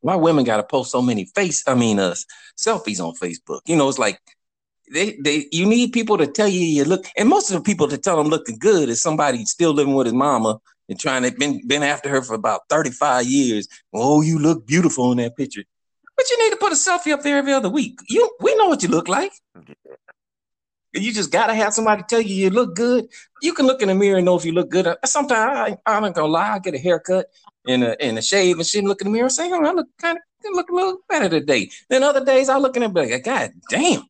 Why 0.00 0.14
women 0.14 0.44
got 0.44 0.58
to 0.58 0.62
post 0.62 0.92
so 0.92 1.02
many 1.02 1.24
face? 1.34 1.64
I 1.66 1.74
mean, 1.74 1.98
uh, 1.98 2.14
selfies 2.56 3.00
on 3.00 3.14
Facebook. 3.14 3.60
You 3.66 3.76
know, 3.76 3.88
it's 3.88 3.98
like 3.98 4.20
they 4.92 5.16
they 5.20 5.46
you 5.50 5.66
need 5.66 5.92
people 5.92 6.16
to 6.18 6.26
tell 6.26 6.48
you 6.48 6.60
you 6.60 6.84
look, 6.84 7.06
and 7.16 7.28
most 7.28 7.50
of 7.50 7.56
the 7.56 7.62
people 7.62 7.88
to 7.88 7.98
tell 7.98 8.16
them 8.16 8.28
looking 8.28 8.58
good 8.58 8.88
is 8.88 9.02
somebody 9.02 9.44
still 9.44 9.72
living 9.72 9.94
with 9.94 10.06
his 10.06 10.14
mama 10.14 10.60
and 10.88 10.98
trying 10.98 11.24
to 11.24 11.32
been 11.32 11.66
been 11.66 11.82
after 11.82 12.08
her 12.08 12.22
for 12.22 12.34
about 12.34 12.62
thirty 12.70 12.90
five 12.90 13.26
years. 13.26 13.66
Oh, 13.92 14.20
you 14.22 14.38
look 14.38 14.66
beautiful 14.66 15.10
in 15.10 15.18
that 15.18 15.36
picture. 15.36 15.64
But 16.18 16.28
you 16.32 16.44
need 16.44 16.50
to 16.50 16.56
put 16.56 16.72
a 16.72 16.74
selfie 16.74 17.12
up 17.12 17.22
there 17.22 17.38
every 17.38 17.52
other 17.52 17.70
week. 17.70 18.00
You 18.08 18.28
we 18.40 18.56
know 18.56 18.66
what 18.66 18.82
you 18.82 18.88
look 18.88 19.06
like. 19.06 19.30
You 20.92 21.12
just 21.12 21.30
gotta 21.30 21.54
have 21.54 21.72
somebody 21.72 22.02
tell 22.08 22.20
you 22.20 22.34
you 22.34 22.50
look 22.50 22.74
good. 22.74 23.06
You 23.40 23.54
can 23.54 23.66
look 23.66 23.82
in 23.82 23.88
the 23.88 23.94
mirror 23.94 24.16
and 24.16 24.26
know 24.26 24.34
if 24.34 24.44
you 24.44 24.50
look 24.50 24.68
good. 24.68 24.92
Sometimes 25.04 25.78
I, 25.86 25.94
I'm 25.94 26.02
not 26.02 26.14
gonna 26.14 26.26
lie, 26.26 26.54
I 26.54 26.58
get 26.58 26.74
a 26.74 26.78
haircut 26.78 27.26
and 27.68 27.84
a 27.84 28.02
and 28.02 28.18
a 28.18 28.22
shave 28.22 28.58
and 28.58 28.66
shit. 28.66 28.82
Look 28.82 29.00
in 29.00 29.06
the 29.06 29.12
mirror 29.12 29.26
and 29.26 29.32
say, 29.32 29.48
oh, 29.48 29.64
I 29.64 29.70
look 29.70 29.86
kind 29.98 30.18
of 30.18 30.24
look 30.54 30.70
a 30.70 30.74
little 30.74 30.98
better 31.08 31.28
today. 31.28 31.70
Then 31.88 32.02
other 32.02 32.24
days 32.24 32.48
I 32.48 32.58
look 32.58 32.76
in 32.76 32.82
it 32.82 32.92
like, 32.92 33.22
God 33.22 33.52
damn, 33.70 34.02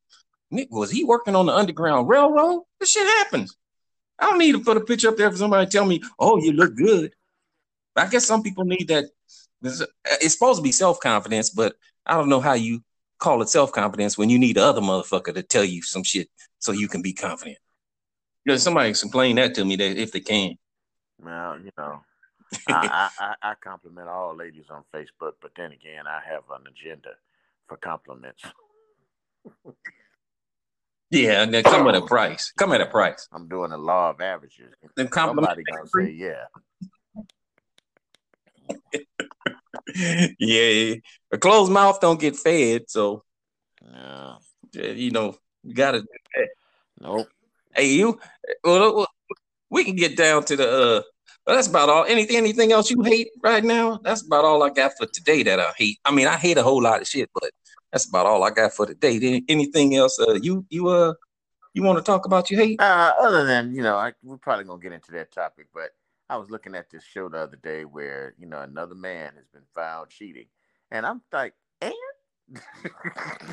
Nick, 0.50 0.68
was 0.70 0.90
he 0.90 1.04
working 1.04 1.36
on 1.36 1.44
the 1.44 1.52
Underground 1.54 2.08
Railroad? 2.08 2.62
This 2.80 2.90
shit 2.90 3.06
happens. 3.18 3.54
I 4.18 4.30
don't 4.30 4.38
need 4.38 4.52
to 4.52 4.60
put 4.60 4.78
a 4.78 4.80
picture 4.80 5.10
up 5.10 5.18
there 5.18 5.30
for 5.30 5.36
somebody 5.36 5.66
to 5.66 5.70
tell 5.70 5.84
me, 5.84 6.02
oh, 6.18 6.38
you 6.38 6.52
look 6.52 6.74
good. 6.74 7.12
I 7.94 8.06
guess 8.06 8.24
some 8.24 8.42
people 8.42 8.64
need 8.64 8.88
that. 8.88 9.04
It's 9.62 9.82
uh, 9.82 10.28
supposed 10.28 10.58
to 10.58 10.62
be 10.62 10.72
self 10.72 11.00
confidence, 11.00 11.50
but 11.50 11.74
I 12.08 12.14
don't 12.14 12.28
know 12.28 12.40
how 12.40 12.54
you 12.54 12.82
call 13.18 13.42
it 13.42 13.48
self 13.48 13.72
confidence 13.72 14.16
when 14.16 14.30
you 14.30 14.38
need 14.38 14.56
the 14.56 14.64
other 14.64 14.80
motherfucker 14.80 15.34
to 15.34 15.42
tell 15.42 15.64
you 15.64 15.82
some 15.82 16.02
shit 16.02 16.28
so 16.58 16.72
you 16.72 16.88
can 16.88 17.02
be 17.02 17.12
confident. 17.12 17.58
You 18.44 18.52
know, 18.52 18.56
somebody 18.56 18.88
explain 18.88 19.36
that 19.36 19.54
to 19.56 19.64
me 19.64 19.76
that 19.76 20.00
if 20.00 20.12
they 20.12 20.20
can. 20.20 20.56
Well, 21.22 21.58
you 21.60 21.70
know, 21.76 22.00
I, 22.68 23.10
I, 23.18 23.34
I 23.42 23.54
compliment 23.62 24.08
all 24.08 24.34
ladies 24.34 24.66
on 24.70 24.84
Facebook, 24.94 25.32
but 25.42 25.50
then 25.56 25.72
again, 25.72 26.06
I 26.06 26.20
have 26.26 26.44
an 26.50 26.64
agenda 26.66 27.10
for 27.68 27.76
compliments. 27.76 28.42
yeah, 31.10 31.42
and 31.42 31.52
then 31.52 31.62
come 31.64 31.86
at 31.88 31.94
a 31.94 32.02
price. 32.02 32.52
Come 32.56 32.72
at 32.72 32.80
a 32.80 32.86
price. 32.86 33.28
I'm 33.32 33.48
doing 33.48 33.72
a 33.72 33.78
law 33.78 34.10
of 34.10 34.20
averages. 34.20 34.72
Then 34.96 35.10
Somebody 35.12 35.62
gonna 35.64 35.88
say 35.88 36.12
yeah. 36.12 36.44
yeah, 40.38 40.94
a 41.30 41.38
closed 41.38 41.72
mouth 41.72 42.00
don't 42.00 42.20
get 42.20 42.36
fed, 42.36 42.84
so 42.88 43.24
no. 43.82 44.38
you 44.72 45.10
know 45.10 45.36
you 45.62 45.74
gotta. 45.74 46.04
Nope. 47.00 47.28
Hey, 47.74 47.92
you. 47.92 48.18
Well, 48.64 49.06
we 49.70 49.84
can 49.84 49.96
get 49.96 50.16
down 50.16 50.44
to 50.44 50.56
the. 50.56 50.68
uh 50.70 51.02
that's 51.46 51.66
about 51.66 51.88
all. 51.88 52.04
Anything, 52.04 52.36
anything 52.36 52.72
else 52.72 52.90
you 52.90 53.02
hate 53.02 53.28
right 53.42 53.64
now? 53.64 54.00
That's 54.04 54.20
about 54.22 54.44
all 54.44 54.62
I 54.62 54.68
got 54.68 54.92
for 54.98 55.06
today. 55.06 55.42
That 55.42 55.58
I 55.58 55.72
hate. 55.76 55.98
I 56.04 56.10
mean, 56.10 56.26
I 56.26 56.36
hate 56.36 56.58
a 56.58 56.62
whole 56.62 56.82
lot 56.82 57.00
of 57.00 57.08
shit, 57.08 57.30
but 57.32 57.50
that's 57.90 58.06
about 58.06 58.26
all 58.26 58.44
I 58.44 58.50
got 58.50 58.74
for 58.74 58.84
today. 58.84 59.42
Anything 59.48 59.94
else? 59.94 60.18
Uh, 60.20 60.34
you, 60.34 60.66
you, 60.68 60.88
uh, 60.88 61.14
you 61.72 61.82
want 61.82 61.98
to 61.98 62.04
talk 62.04 62.26
about? 62.26 62.50
You 62.50 62.58
hate? 62.58 62.80
Uh, 62.80 63.12
other 63.18 63.46
than 63.46 63.74
you 63.74 63.82
know, 63.82 63.96
I, 63.96 64.12
we're 64.22 64.36
probably 64.36 64.64
gonna 64.64 64.82
get 64.82 64.92
into 64.92 65.12
that 65.12 65.32
topic, 65.32 65.68
but 65.72 65.90
I 66.28 66.36
was 66.36 66.50
looking 66.50 66.74
at 66.74 66.90
this 66.90 67.04
show 67.04 67.28
the 67.30 67.38
other 67.38 67.56
day 67.56 67.84
where 67.84 68.34
you 68.38 68.46
know 68.46 68.60
another 68.60 68.94
man 68.94 69.32
has 69.36 69.46
been 69.52 69.66
found 69.74 70.10
cheating, 70.10 70.48
and 70.90 71.06
I'm 71.06 71.22
like, 71.32 71.54
and 71.80 71.92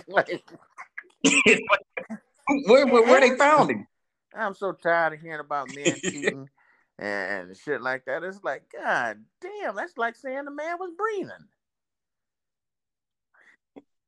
like, 0.07 0.43
where, 2.67 2.87
where, 2.87 3.03
where 3.03 3.21
they 3.21 3.37
found 3.37 3.71
him? 3.71 3.87
I'm 4.33 4.53
so 4.53 4.71
tired 4.73 5.13
of 5.13 5.21
hearing 5.21 5.39
about 5.39 5.73
men 5.73 5.95
cheating 6.01 6.49
and 6.99 7.55
shit 7.57 7.81
like 7.81 8.05
that. 8.05 8.23
It's 8.23 8.43
like, 8.43 8.63
God 8.71 9.17
damn, 9.41 9.75
that's 9.75 9.97
like 9.97 10.15
saying 10.15 10.45
the 10.45 10.51
man 10.51 10.77
was 10.79 10.91
breathing. 10.97 11.47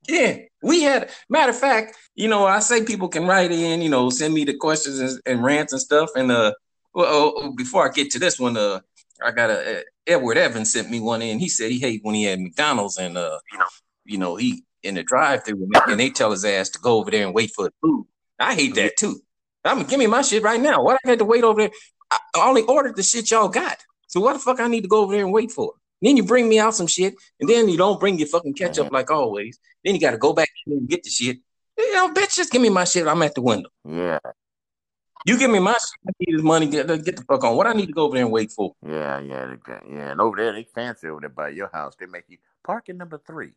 Yeah, 0.08 0.38
we 0.64 0.84
had. 0.84 1.10
Matter 1.30 1.50
of 1.50 1.60
fact, 1.60 1.98
you 2.16 2.30
know, 2.30 2.46
I 2.46 2.60
say 2.60 2.86
people 2.86 3.10
can 3.10 3.28
write 3.28 3.52
in, 3.52 3.82
you 3.82 3.90
know, 3.90 4.10
send 4.10 4.34
me 4.34 4.46
the 4.46 4.56
questions 4.56 5.00
and, 5.00 5.22
and 5.26 5.44
rants 5.44 5.74
and 5.74 5.82
stuff. 5.82 6.12
And 6.16 6.32
uh, 6.32 6.54
well, 6.94 7.08
oh, 7.08 7.34
oh, 7.36 7.52
before 7.52 7.86
I 7.86 7.92
get 7.92 8.12
to 8.12 8.20
this 8.20 8.40
one, 8.40 8.56
uh, 8.56 8.80
I 9.24 9.32
got 9.32 9.50
a 9.50 9.80
uh, 9.80 9.82
Edward 10.06 10.38
Evans 10.38 10.72
sent 10.72 10.90
me 10.90 11.00
one 11.00 11.22
in. 11.22 11.40
He 11.40 11.50
said 11.50 11.72
he 11.72 11.80
hate 11.80 12.02
when 12.04 12.16
he 12.16 12.24
had 12.24 12.40
McDonald's 12.40 12.98
and 12.98 13.18
uh, 13.18 13.40
you 13.52 13.58
know, 13.58 13.66
you 14.06 14.18
know, 14.18 14.36
he 14.36 14.64
in 14.84 14.96
the 14.96 15.04
drive-through 15.04 15.68
and 15.88 16.00
they 16.00 16.10
tell 16.10 16.32
his 16.32 16.46
ass 16.46 16.70
to 16.70 16.80
go 16.80 16.98
over 16.98 17.12
there 17.12 17.26
and 17.26 17.36
wait 17.36 17.52
for 17.52 17.66
the 17.66 17.74
food. 17.82 18.06
I 18.40 18.54
hate 18.54 18.76
that 18.76 18.96
too. 18.98 19.22
I 19.66 19.76
mean, 19.76 19.86
give 19.86 20.00
me 20.00 20.08
my 20.08 20.22
shit 20.22 20.44
right 20.44 20.62
now. 20.62 20.82
What 20.84 21.00
I 21.04 21.10
had 21.10 21.20
to 21.20 21.26
wait 21.26 21.44
over 21.44 21.62
there? 21.62 21.72
I 22.10 22.20
only 22.36 22.64
ordered 22.64 22.96
the 22.96 23.04
shit 23.04 23.32
y'all 23.32 23.50
got. 23.50 23.80
So 24.08 24.22
what 24.22 24.34
the 24.34 24.40
fuck 24.40 24.60
I 24.60 24.68
need 24.68 24.82
to 24.82 24.88
go 24.88 25.02
over 25.02 25.14
there 25.14 25.26
and 25.26 25.34
wait 25.34 25.52
for? 25.52 25.74
Then 26.02 26.16
you 26.16 26.24
bring 26.24 26.48
me 26.48 26.60
out 26.60 26.76
some 26.76 26.88
shit, 26.88 27.16
and 27.40 27.50
then 27.50 27.68
you 27.68 27.78
don't 27.78 28.00
bring 28.00 28.20
your 28.20 28.28
fucking 28.28 28.54
ketchup 28.54 28.92
like 28.92 29.10
always. 29.10 29.60
Then 29.84 29.96
you 29.96 30.00
got 30.00 30.12
to 30.12 30.18
go 30.18 30.32
back 30.32 30.50
and 30.68 30.88
get 30.88 31.04
the 31.04 31.10
shit. 31.10 31.40
You 31.78 31.94
know, 31.94 32.14
bitch, 32.14 32.36
just 32.36 32.52
give 32.52 32.62
me 32.62 32.70
my 32.70 32.84
shit. 32.84 33.08
I'm 33.08 33.22
at 33.24 33.36
the 33.36 33.42
window. 33.42 33.70
Yeah. 33.84 34.20
You 35.26 35.38
give 35.38 35.52
me 35.52 35.60
my 35.60 35.74
shit. 35.74 35.82
I 36.08 36.12
need 36.20 36.38
this 36.38 36.44
money. 36.44 36.68
Get, 36.68 36.88
get 37.04 37.18
the 37.18 37.24
fuck 37.24 37.44
on. 37.44 37.56
What 37.56 37.68
I 37.68 37.74
need 37.74 37.88
to 37.88 37.94
go 37.94 38.04
over 38.04 38.16
there 38.16 38.24
and 38.24 38.32
wait 38.32 38.52
for? 38.52 38.76
Yeah, 38.86 39.20
yeah, 39.20 39.56
yeah. 39.68 40.12
And 40.12 40.22
over 40.22 40.38
there, 40.38 40.54
they 40.54 40.64
fancy 40.64 41.08
over 41.08 41.22
there 41.22 41.30
by 41.30 41.50
your 41.50 41.70
house. 41.74 41.96
They 42.00 42.06
make 42.06 42.26
you 42.28 42.38
park 42.64 42.90
at 42.90 42.96
number 42.96 43.20
three, 43.26 43.52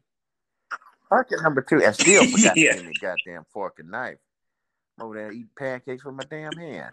park 1.08 1.30
at 1.32 1.42
number 1.42 1.62
two, 1.62 1.82
and 1.82 1.94
still 1.94 2.24
forgot 2.30 2.56
yeah. 2.56 2.72
to 2.72 2.92
goddamn 3.00 3.44
fork 3.52 3.78
and 3.78 3.90
knife. 3.90 4.18
Over 5.00 5.14
there 5.14 5.32
eat 5.32 5.46
pancakes 5.56 6.04
with 6.04 6.14
my 6.14 6.24
damn 6.28 6.52
hand. 6.52 6.92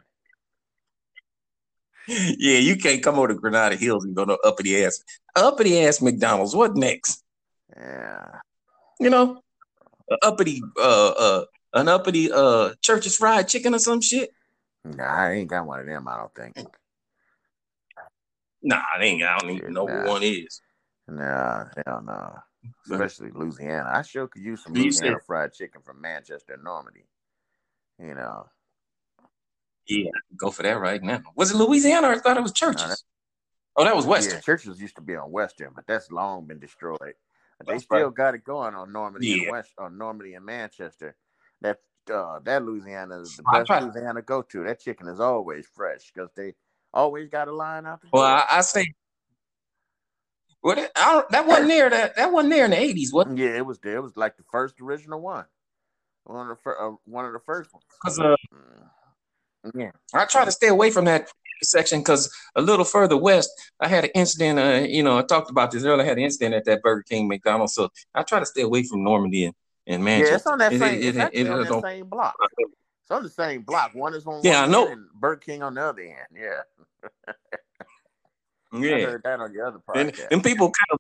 yeah, 2.08 2.60
you 2.60 2.78
can't 2.78 3.04
come 3.04 3.20
over 3.20 3.30
to 3.30 3.36
Granada 3.36 3.76
Hills 3.76 4.06
and 4.06 4.16
go 4.16 4.26
to 4.26 4.38
uppity 4.46 4.84
ass, 4.86 5.04
uppity 5.36 5.84
ass 5.84 6.02
McDonald's. 6.02 6.56
What 6.56 6.76
next? 6.76 7.24
Yeah, 7.76 8.40
you 9.00 9.10
know, 9.10 9.42
uppity, 10.22 10.62
uh, 10.80 11.10
uh, 11.10 11.46
an 11.74 11.88
uppity, 11.90 12.32
uh, 12.32 12.72
Church's 12.82 13.18
fried 13.18 13.48
chicken 13.48 13.76
or 13.76 13.80
some 13.80 14.02
shit. 14.02 14.32
Nah, 14.96 15.04
I 15.04 15.34
ain't 15.34 15.50
got 15.50 15.66
one 15.66 15.80
of 15.80 15.86
them. 15.86 16.08
I 16.08 16.18
don't 16.18 16.36
think. 16.36 16.68
Nah, 18.62 18.82
I 18.96 19.04
ain't. 19.04 19.24
I 19.24 19.38
don't 19.38 19.52
even 19.52 19.74
know 19.74 19.86
nah. 19.86 19.98
what 19.98 20.08
one 20.08 20.24
is. 20.24 20.62
Nah, 21.08 21.66
hell 21.86 22.02
no. 22.06 22.38
Especially 22.92 23.32
Louisiana. 23.34 23.90
I 23.94 24.02
sure 24.02 24.28
could 24.28 24.42
use 24.42 24.64
some 24.64 24.74
Louisiana 24.74 25.18
fried 25.26 25.54
chicken 25.54 25.82
from 25.82 26.02
Manchester, 26.02 26.60
Normandy. 26.62 27.06
You 28.00 28.14
know. 28.14 28.48
Yeah, 29.88 30.12
go 30.36 30.52
for 30.52 30.64
that 30.64 30.80
right 30.80 31.02
now. 31.02 31.22
Was 31.36 31.52
it 31.52 31.58
Louisiana? 31.58 32.10
Or 32.10 32.14
I 32.14 32.20
thought 32.20 32.36
it 32.36 32.44
was 32.44 32.52
Church's. 32.52 33.06
oh, 33.76 33.86
that 33.86 33.96
was 33.96 34.06
Western. 34.06 34.36
Yeah, 34.36 34.42
Church's 34.42 34.82
used 34.82 34.96
to 34.96 35.02
be 35.02 35.16
on 35.16 35.32
Western, 35.32 35.72
but 35.74 35.86
that's 35.88 36.12
long 36.12 36.46
been 36.46 36.60
destroyed. 36.60 37.14
But 37.58 37.68
they 37.68 37.80
still 37.80 38.06
right. 38.06 38.14
got 38.14 38.36
it 38.36 38.44
going 38.44 38.76
on 38.76 38.92
Normandy 38.92 39.30
yeah. 39.30 39.44
and 39.44 39.52
West 39.52 39.72
on 39.78 39.98
Normandy 39.98 40.34
and 40.34 40.46
Manchester. 40.46 41.16
That 41.62 41.78
uh, 42.10 42.40
that 42.44 42.64
Louisiana 42.64 43.22
is 43.22 43.38
the 43.38 43.44
best 43.52 43.70
Louisiana 43.70 44.22
go 44.22 44.42
to. 44.42 44.64
That 44.64 44.80
chicken 44.80 45.08
is 45.08 45.20
always 45.20 45.68
fresh 45.68 46.12
because 46.14 46.30
they 46.36 46.54
always 46.94 47.30
got 47.30 47.48
a 47.48 47.54
line 47.54 47.86
out 47.86 48.02
the 48.02 48.08
Well, 48.12 48.24
I, 48.24 48.46
I 48.50 48.62
say 48.62 48.94
well, 50.64 50.76
that, 50.76 50.92
I 50.96 51.24
that 51.30 51.48
wasn't 51.48 51.70
there. 51.70 51.90
That 51.90 52.16
that 52.16 52.32
wasn't 52.32 52.54
there 52.54 52.66
in 52.66 52.72
the 52.72 52.80
eighties, 52.80 53.14
what? 53.14 53.36
Yeah, 53.38 53.56
it 53.58 53.66
was 53.66 53.80
there. 53.80 53.98
It 53.98 54.02
was 54.02 54.18
like 54.18 54.38
the 54.38 54.44
first 54.52 54.82
original 54.82 55.22
one, 55.22 55.46
one 56.26 56.50
of 56.50 56.58
the 56.64 56.72
uh, 56.72 56.96
one 57.06 57.26
of 57.26 57.34
the 57.34 57.40
first 57.40 57.72
ones. 57.74 57.86
Because 58.02 58.20
uh, 58.20 58.36
mm. 58.54 58.90
Yeah, 59.76 59.92
I 60.14 60.26
try 60.26 60.46
to 60.46 60.52
stay 60.52 60.68
away 60.68 60.92
from 60.92 61.06
that 61.06 61.30
section 61.64 62.00
because 62.00 62.30
a 62.56 62.62
little 62.62 62.86
further 62.86 63.18
west, 63.18 63.50
I 63.80 63.88
had 63.88 64.06
an 64.06 64.12
incident. 64.16 64.60
Uh, 64.60 64.88
you 64.88 65.04
know, 65.04 65.18
I 65.18 65.22
talked 65.24 65.50
about 65.50 65.72
this 65.72 65.84
earlier. 65.84 66.04
I 66.04 66.08
had 66.08 66.18
an 66.18 66.24
incident 66.24 66.56
at 66.56 66.66
that 66.66 66.82
Burger 66.82 67.04
King, 67.04 67.28
McDonald's. 67.28 67.74
So 67.74 67.90
I 68.14 68.24
try 68.24 68.40
to 68.40 68.46
stay 68.46 68.62
away 68.62 68.84
from 68.84 69.04
Normandy 69.04 69.46
and, 69.46 69.56
and 69.88 70.04
Manchester. 70.04 70.32
Yeah, 70.32 70.36
it's 70.36 70.48
on 70.48 70.58
that 70.60 70.72
same, 70.72 71.02
it, 71.02 71.16
it, 71.16 71.30
it, 71.34 71.50
on 71.50 71.64
that 71.64 71.82
same 71.82 72.08
block. 72.08 72.36
It's 72.60 73.12
on 73.12 73.24
the 73.24 73.30
same 73.30 73.62
block. 73.62 73.96
One 73.96 74.14
is 74.14 74.26
on 74.28 74.42
yeah, 74.44 74.64
I 74.64 74.68
know. 74.68 74.88
and 74.88 75.08
Burger 75.16 75.40
King 75.40 75.64
on 75.64 75.74
the 75.76 75.82
other 75.82 76.02
end. 76.02 76.16
Yeah. 76.36 76.62
yeah. 78.80 78.96
I 78.96 79.02
heard 79.02 79.24
that 79.24 79.40
on 79.40 79.54
the 79.54 79.66
other 79.66 79.80
part. 79.80 79.98
And, 79.98 80.14
and 80.30 80.44
people 80.44 80.68
kind 80.68 80.92
of 80.92 81.00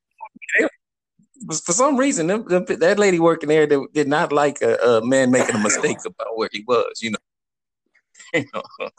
for 1.63 1.74
some 1.74 1.98
reason, 1.98 2.27
them, 2.27 2.46
them, 2.48 2.65
that 2.65 3.00
lady 3.00 3.20
working 3.20 3.50
there 3.50 3.67
did 3.67 4.08
not 4.08 4.32
like 4.32 4.62
a, 4.62 4.75
a 4.77 5.06
man 5.06 5.32
making 5.32 5.56
a 5.56 5.60
mistake 5.60 6.00
about 6.06 6.38
where 6.38 6.50
he 6.51 6.63
was. 6.67 7.00
You 7.01 7.12
know. 7.12 7.17
you 8.34 8.46
know, 8.53 8.89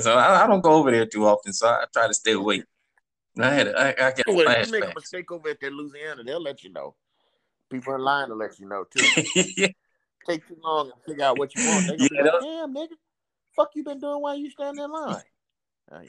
so 0.00 0.14
I, 0.14 0.42
I, 0.42 0.46
don't 0.46 0.60
go 0.60 0.72
over 0.72 0.90
there 0.90 1.06
too 1.06 1.26
often, 1.26 1.52
so 1.52 1.68
I 1.68 1.84
try 1.92 2.08
to 2.08 2.14
stay 2.14 2.32
away. 2.32 2.64
I 3.38 3.50
had 3.50 3.68
I, 3.74 3.90
I 3.90 3.94
got 3.94 4.22
well, 4.26 4.48
if 4.48 4.66
you 4.66 4.80
make 4.80 4.90
a 4.90 4.94
mistake 4.94 5.30
over 5.30 5.50
at 5.50 5.60
that 5.60 5.72
Louisiana, 5.72 6.24
they'll 6.24 6.42
let 6.42 6.64
you 6.64 6.72
know. 6.72 6.94
People 7.72 7.94
in 7.94 8.02
line 8.02 8.28
to 8.28 8.34
let 8.34 8.60
you 8.60 8.68
know 8.68 8.84
too. 8.84 9.22
yeah. 9.56 9.68
Take 10.28 10.46
too 10.46 10.58
long 10.62 10.90
to 10.90 10.92
figure 11.06 11.24
out 11.24 11.38
what 11.38 11.54
you 11.54 11.66
want. 11.66 11.86
They 11.88 11.96
yeah, 11.98 12.22
like, 12.22 12.42
Damn, 12.42 12.74
nigga, 12.74 12.94
fuck 13.56 13.70
you 13.74 13.82
been 13.82 13.98
doing 13.98 14.20
while 14.20 14.36
you 14.36 14.50
stand 14.50 14.78
in 14.78 14.90
line? 14.92 15.22
Uh, 15.90 16.00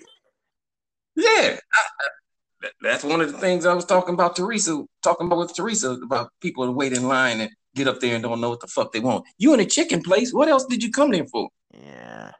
yeah, 1.16 1.58
I, 1.74 2.68
that's 2.82 3.04
one 3.04 3.22
of 3.22 3.32
the 3.32 3.38
things 3.38 3.66
I 3.66 3.74
was 3.74 3.86
talking 3.86 4.14
about 4.14 4.36
Teresa, 4.36 4.84
talking 5.02 5.28
about 5.28 5.40
with 5.40 5.56
Teresa 5.56 5.92
about 5.92 6.32
people 6.42 6.66
who 6.66 6.74
wait 6.74 6.94
in 6.94 7.08
line 7.08 7.40
and 7.40 7.50
get 7.76 7.88
up 7.88 8.00
there 8.00 8.14
and 8.14 8.24
don't 8.24 8.42
know 8.42 8.50
what 8.50 8.60
the 8.60 8.68
fuck 8.68 8.92
they 8.92 9.00
want. 9.00 9.26
You 9.38 9.54
in 9.54 9.60
a 9.60 9.66
chicken 9.66 10.02
place? 10.02 10.34
What 10.34 10.50
else 10.50 10.66
did 10.66 10.84
you 10.84 10.92
come 10.92 11.12
there 11.12 11.26
for? 11.26 11.50
Yeah. 11.74 12.32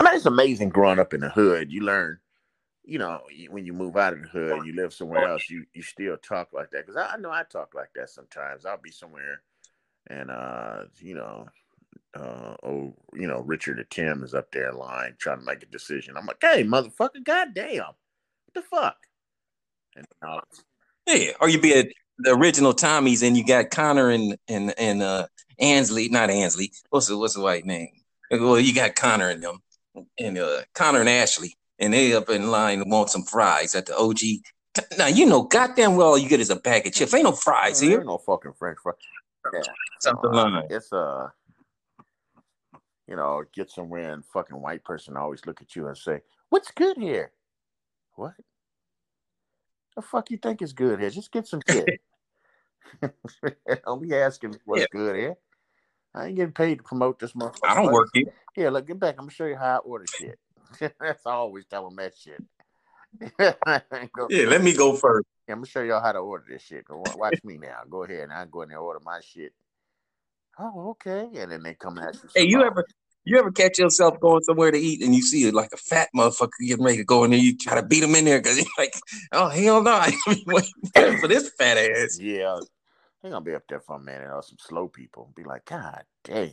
I 0.00 0.04
mean, 0.04 0.14
it's 0.14 0.26
amazing 0.26 0.70
growing 0.70 0.98
up 0.98 1.14
in 1.14 1.20
the 1.20 1.28
hood. 1.28 1.70
You 1.70 1.82
learn, 1.82 2.18
you 2.84 2.98
know, 2.98 3.20
when 3.50 3.64
you 3.64 3.72
move 3.72 3.96
out 3.96 4.12
of 4.12 4.22
the 4.22 4.28
hood 4.28 4.52
and 4.52 4.66
you 4.66 4.74
live 4.74 4.92
somewhere 4.92 5.28
else, 5.28 5.48
you 5.48 5.64
you 5.72 5.82
still 5.82 6.16
talk 6.16 6.52
like 6.52 6.70
that. 6.70 6.86
Because 6.86 6.96
I, 6.96 7.14
I, 7.14 7.16
know 7.16 7.30
I 7.30 7.42
talk 7.44 7.74
like 7.74 7.90
that 7.94 8.10
sometimes. 8.10 8.66
I'll 8.66 8.80
be 8.80 8.90
somewhere, 8.90 9.42
and 10.08 10.30
uh, 10.30 10.84
you 11.00 11.14
know, 11.14 11.46
uh, 12.14 12.56
oh, 12.62 12.94
you 13.14 13.26
know, 13.26 13.40
Richard 13.40 13.80
or 13.80 13.84
Tim 13.84 14.22
is 14.22 14.34
up 14.34 14.50
there 14.52 14.70
in 14.70 14.76
line 14.76 15.14
trying 15.18 15.38
to 15.38 15.44
make 15.44 15.62
a 15.62 15.66
decision. 15.66 16.16
I'm 16.16 16.26
like, 16.26 16.38
hey, 16.40 16.64
motherfucker, 16.64 17.24
goddamn, 17.24 17.84
what 17.84 18.54
the 18.54 18.62
fuck? 18.62 18.96
And, 19.96 20.06
uh, 20.26 20.40
yeah, 21.06 21.32
or 21.40 21.48
you 21.48 21.60
be 21.60 21.74
at 21.74 21.88
the 22.18 22.32
original 22.34 22.74
Tommy's 22.74 23.22
and 23.22 23.36
you 23.36 23.44
got 23.44 23.70
Connor 23.70 24.10
and 24.10 24.36
and 24.48 24.74
and 24.78 25.02
uh 25.02 25.26
Ansley, 25.58 26.08
not 26.08 26.30
Ansley. 26.30 26.72
What's 26.90 27.06
the 27.06 27.16
what's 27.16 27.34
the 27.34 27.40
white 27.40 27.64
name? 27.64 27.90
Well, 28.30 28.58
you 28.58 28.74
got 28.74 28.94
Connor 28.94 29.30
and 29.30 29.42
them 29.42 29.62
and 30.18 30.38
uh, 30.38 30.62
Connor 30.74 31.00
and 31.00 31.08
Ashley, 31.08 31.56
and 31.78 31.92
they 31.92 32.14
up 32.14 32.28
in 32.30 32.50
line 32.50 32.80
and 32.80 32.90
want 32.90 33.10
some 33.10 33.22
fries 33.22 33.74
at 33.74 33.86
the 33.86 33.96
OG. 33.96 34.18
Now 34.98 35.06
you 35.06 35.26
know 35.26 35.42
goddamn 35.42 35.96
well 35.96 36.08
all 36.08 36.18
you 36.18 36.28
get 36.28 36.40
is 36.40 36.50
a 36.50 36.56
bag 36.56 36.86
of 36.86 36.92
chips. 36.92 37.14
Ain't 37.14 37.24
no 37.24 37.32
fries 37.32 37.80
here. 37.80 37.98
Ain't 37.98 38.06
no 38.06 38.18
fucking 38.18 38.52
French 38.58 38.78
fries. 38.82 38.96
Yeah. 39.52 39.60
Something 40.00 40.30
uh, 40.30 40.34
line. 40.34 40.66
It's 40.70 40.92
uh 40.92 41.28
you 43.06 43.16
know, 43.16 43.44
get 43.52 43.70
somewhere 43.70 44.12
and 44.12 44.24
fucking 44.24 44.60
white 44.60 44.82
person 44.84 45.16
always 45.16 45.44
look 45.46 45.60
at 45.60 45.76
you 45.76 45.88
and 45.88 45.96
say, 45.96 46.22
What's 46.48 46.70
good 46.70 46.96
here? 46.96 47.32
What? 48.14 48.32
The 49.96 50.02
fuck 50.02 50.30
you 50.30 50.38
think 50.38 50.62
is 50.62 50.72
good 50.72 51.00
here? 51.00 51.10
Just 51.10 51.30
get 51.30 51.46
some 51.46 51.60
shit. 51.68 52.00
Don't 53.84 54.02
be 54.02 54.14
asking 54.14 54.56
what's 54.64 54.82
yeah. 54.82 54.86
good 54.92 55.16
here. 55.16 55.36
I 56.14 56.26
ain't 56.26 56.36
getting 56.36 56.52
paid 56.52 56.78
to 56.78 56.84
promote 56.84 57.18
this 57.18 57.32
motherfucker. 57.32 57.58
I 57.64 57.74
don't 57.74 57.92
work 57.92 58.08
here. 58.14 58.32
Yeah, 58.56 58.68
look, 58.68 58.86
get 58.86 59.00
back. 59.00 59.16
I'm 59.18 59.24
gonna 59.24 59.32
show 59.32 59.46
you 59.46 59.56
how 59.56 59.76
I 59.76 59.78
order 59.78 60.04
shit. 60.16 60.38
That's 61.00 61.26
always 61.26 61.64
telling 61.66 61.96
that 61.96 62.14
shit. 62.16 62.42
yeah, 63.38 64.46
let 64.48 64.62
me 64.62 64.72
go 64.72 64.92
first. 64.94 65.26
Yeah, 65.46 65.52
I'm 65.52 65.58
gonna 65.58 65.66
show 65.66 65.82
y'all 65.82 66.00
how 66.00 66.12
to 66.12 66.18
order 66.18 66.44
this 66.48 66.62
shit. 66.62 66.84
Watch 66.88 67.44
me 67.44 67.58
now. 67.58 67.80
Go 67.88 68.04
ahead 68.04 68.20
and 68.20 68.32
I 68.32 68.46
go 68.46 68.62
in 68.62 68.70
there 68.70 68.78
order 68.78 69.00
my 69.04 69.20
shit. 69.20 69.52
Oh, 70.58 70.90
okay. 70.90 71.28
And 71.36 71.52
then 71.52 71.62
they 71.62 71.74
come 71.74 71.98
at 71.98 72.14
you. 72.14 72.20
Hey, 72.34 72.46
you 72.46 72.62
ever 72.62 72.84
you 73.24 73.38
ever 73.38 73.50
catch 73.50 73.78
yourself 73.78 74.20
going 74.20 74.42
somewhere 74.42 74.70
to 74.70 74.78
eat 74.78 75.02
and 75.02 75.14
you 75.14 75.22
see 75.22 75.50
like 75.50 75.70
a 75.72 75.76
fat 75.76 76.08
motherfucker 76.14 76.50
getting 76.66 76.84
ready 76.84 76.98
to 76.98 77.04
go 77.04 77.24
in 77.24 77.30
there? 77.30 77.40
You 77.40 77.56
try 77.56 77.74
to 77.74 77.86
beat 77.86 78.02
him 78.02 78.14
in 78.14 78.24
there 78.24 78.40
because 78.40 78.56
you're 78.56 78.66
like, 78.78 78.94
oh 79.32 79.48
hell 79.48 79.82
no, 79.82 79.92
I 79.92 80.12
waiting 80.46 81.18
for 81.18 81.28
this 81.28 81.50
fat 81.58 81.76
ass. 81.76 82.18
Yeah, 82.18 82.58
they're 83.22 83.30
gonna 83.30 83.44
be 83.44 83.54
up 83.54 83.64
there 83.68 83.80
for 83.80 83.96
a 83.96 84.00
minute 84.00 84.30
or 84.32 84.42
some 84.42 84.58
slow 84.58 84.88
people 84.88 85.30
be 85.34 85.44
like, 85.44 85.64
God 85.66 86.04
damn, 86.22 86.52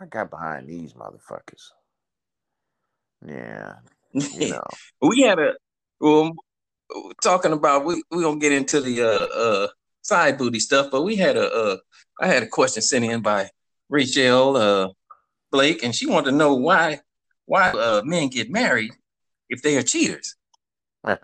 I 0.00 0.06
got 0.06 0.30
behind 0.30 0.68
these 0.68 0.94
motherfuckers. 0.94 1.70
Yeah. 3.26 3.74
You 4.14 4.50
know. 4.50 4.62
we 5.02 5.22
had 5.22 5.40
a 5.40 5.54
well 5.98 6.32
talking 7.22 7.52
about 7.52 7.84
we 7.84 8.00
we 8.10 8.22
gonna 8.22 8.38
get 8.38 8.52
into 8.52 8.80
the 8.80 9.02
uh 9.02 9.26
uh 9.36 9.68
side 10.02 10.38
booty 10.38 10.60
stuff, 10.60 10.90
but 10.92 11.02
we 11.02 11.16
had 11.16 11.36
a 11.36 11.52
uh 11.52 11.76
I 12.20 12.28
had 12.28 12.44
a 12.44 12.46
question 12.46 12.82
sent 12.82 13.04
in 13.04 13.22
by 13.22 13.50
Rachel 13.88 14.56
uh 14.56 14.88
Blake, 15.50 15.82
and 15.82 15.94
she 15.94 16.06
wanted 16.06 16.30
to 16.30 16.36
know 16.36 16.54
why 16.54 17.00
why 17.46 17.70
uh, 17.70 18.02
men 18.04 18.28
get 18.28 18.50
married 18.50 18.92
if 19.48 19.62
they 19.62 19.76
are 19.76 19.82
cheaters. 19.82 20.36
well, 21.04 21.18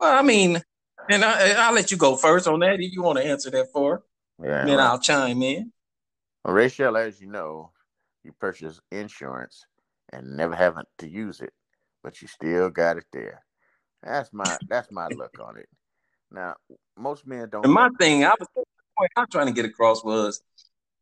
I 0.00 0.22
mean, 0.22 0.62
and 1.10 1.24
I, 1.24 1.68
will 1.68 1.74
let 1.74 1.90
you 1.90 1.96
go 1.96 2.16
first 2.16 2.48
on 2.48 2.60
that 2.60 2.80
if 2.80 2.92
you 2.92 3.02
want 3.02 3.18
to 3.18 3.24
answer 3.24 3.50
that 3.50 3.68
for. 3.72 4.02
Yeah, 4.42 4.64
then 4.64 4.80
I'll 4.80 4.98
chime 4.98 5.42
in. 5.42 5.72
Well, 6.44 6.54
Rachel, 6.54 6.96
as 6.96 7.20
you 7.20 7.28
know, 7.28 7.70
you 8.24 8.32
purchase 8.32 8.80
insurance 8.90 9.64
and 10.12 10.36
never 10.36 10.54
having 10.54 10.84
to 10.98 11.08
use 11.08 11.40
it, 11.40 11.52
but 12.02 12.20
you 12.20 12.28
still 12.28 12.70
got 12.70 12.96
it 12.96 13.04
there. 13.12 13.44
That's 14.02 14.32
my 14.32 14.58
that's 14.68 14.90
my 14.90 15.08
look 15.08 15.38
on 15.40 15.56
it. 15.56 15.68
Now, 16.30 16.54
most 16.96 17.26
men 17.26 17.48
don't. 17.50 17.64
And 17.64 17.74
my 17.74 17.88
thing, 17.98 18.24
I 18.24 18.34
was 18.38 18.48
point 18.54 19.10
I'm 19.16 19.26
trying 19.30 19.46
to 19.46 19.52
get 19.52 19.64
across 19.64 20.04
was, 20.04 20.42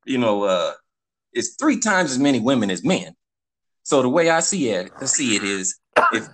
you 0.05 0.19
know, 0.19 0.45
uh, 0.45 0.73
it's 1.33 1.57
three 1.57 1.79
times 1.79 2.11
as 2.11 2.19
many 2.19 2.41
women 2.41 2.71
as 2.71 2.85
men. 2.85 3.15
So 3.83 4.03
the 4.03 4.09
way 4.09 4.31
I 4.31 4.41
see 4.41 4.69
it, 4.69 4.93
to 4.99 5.09
see 5.09 5.37
it 5.37 5.43
is, 5.43 5.79
if 6.13 6.29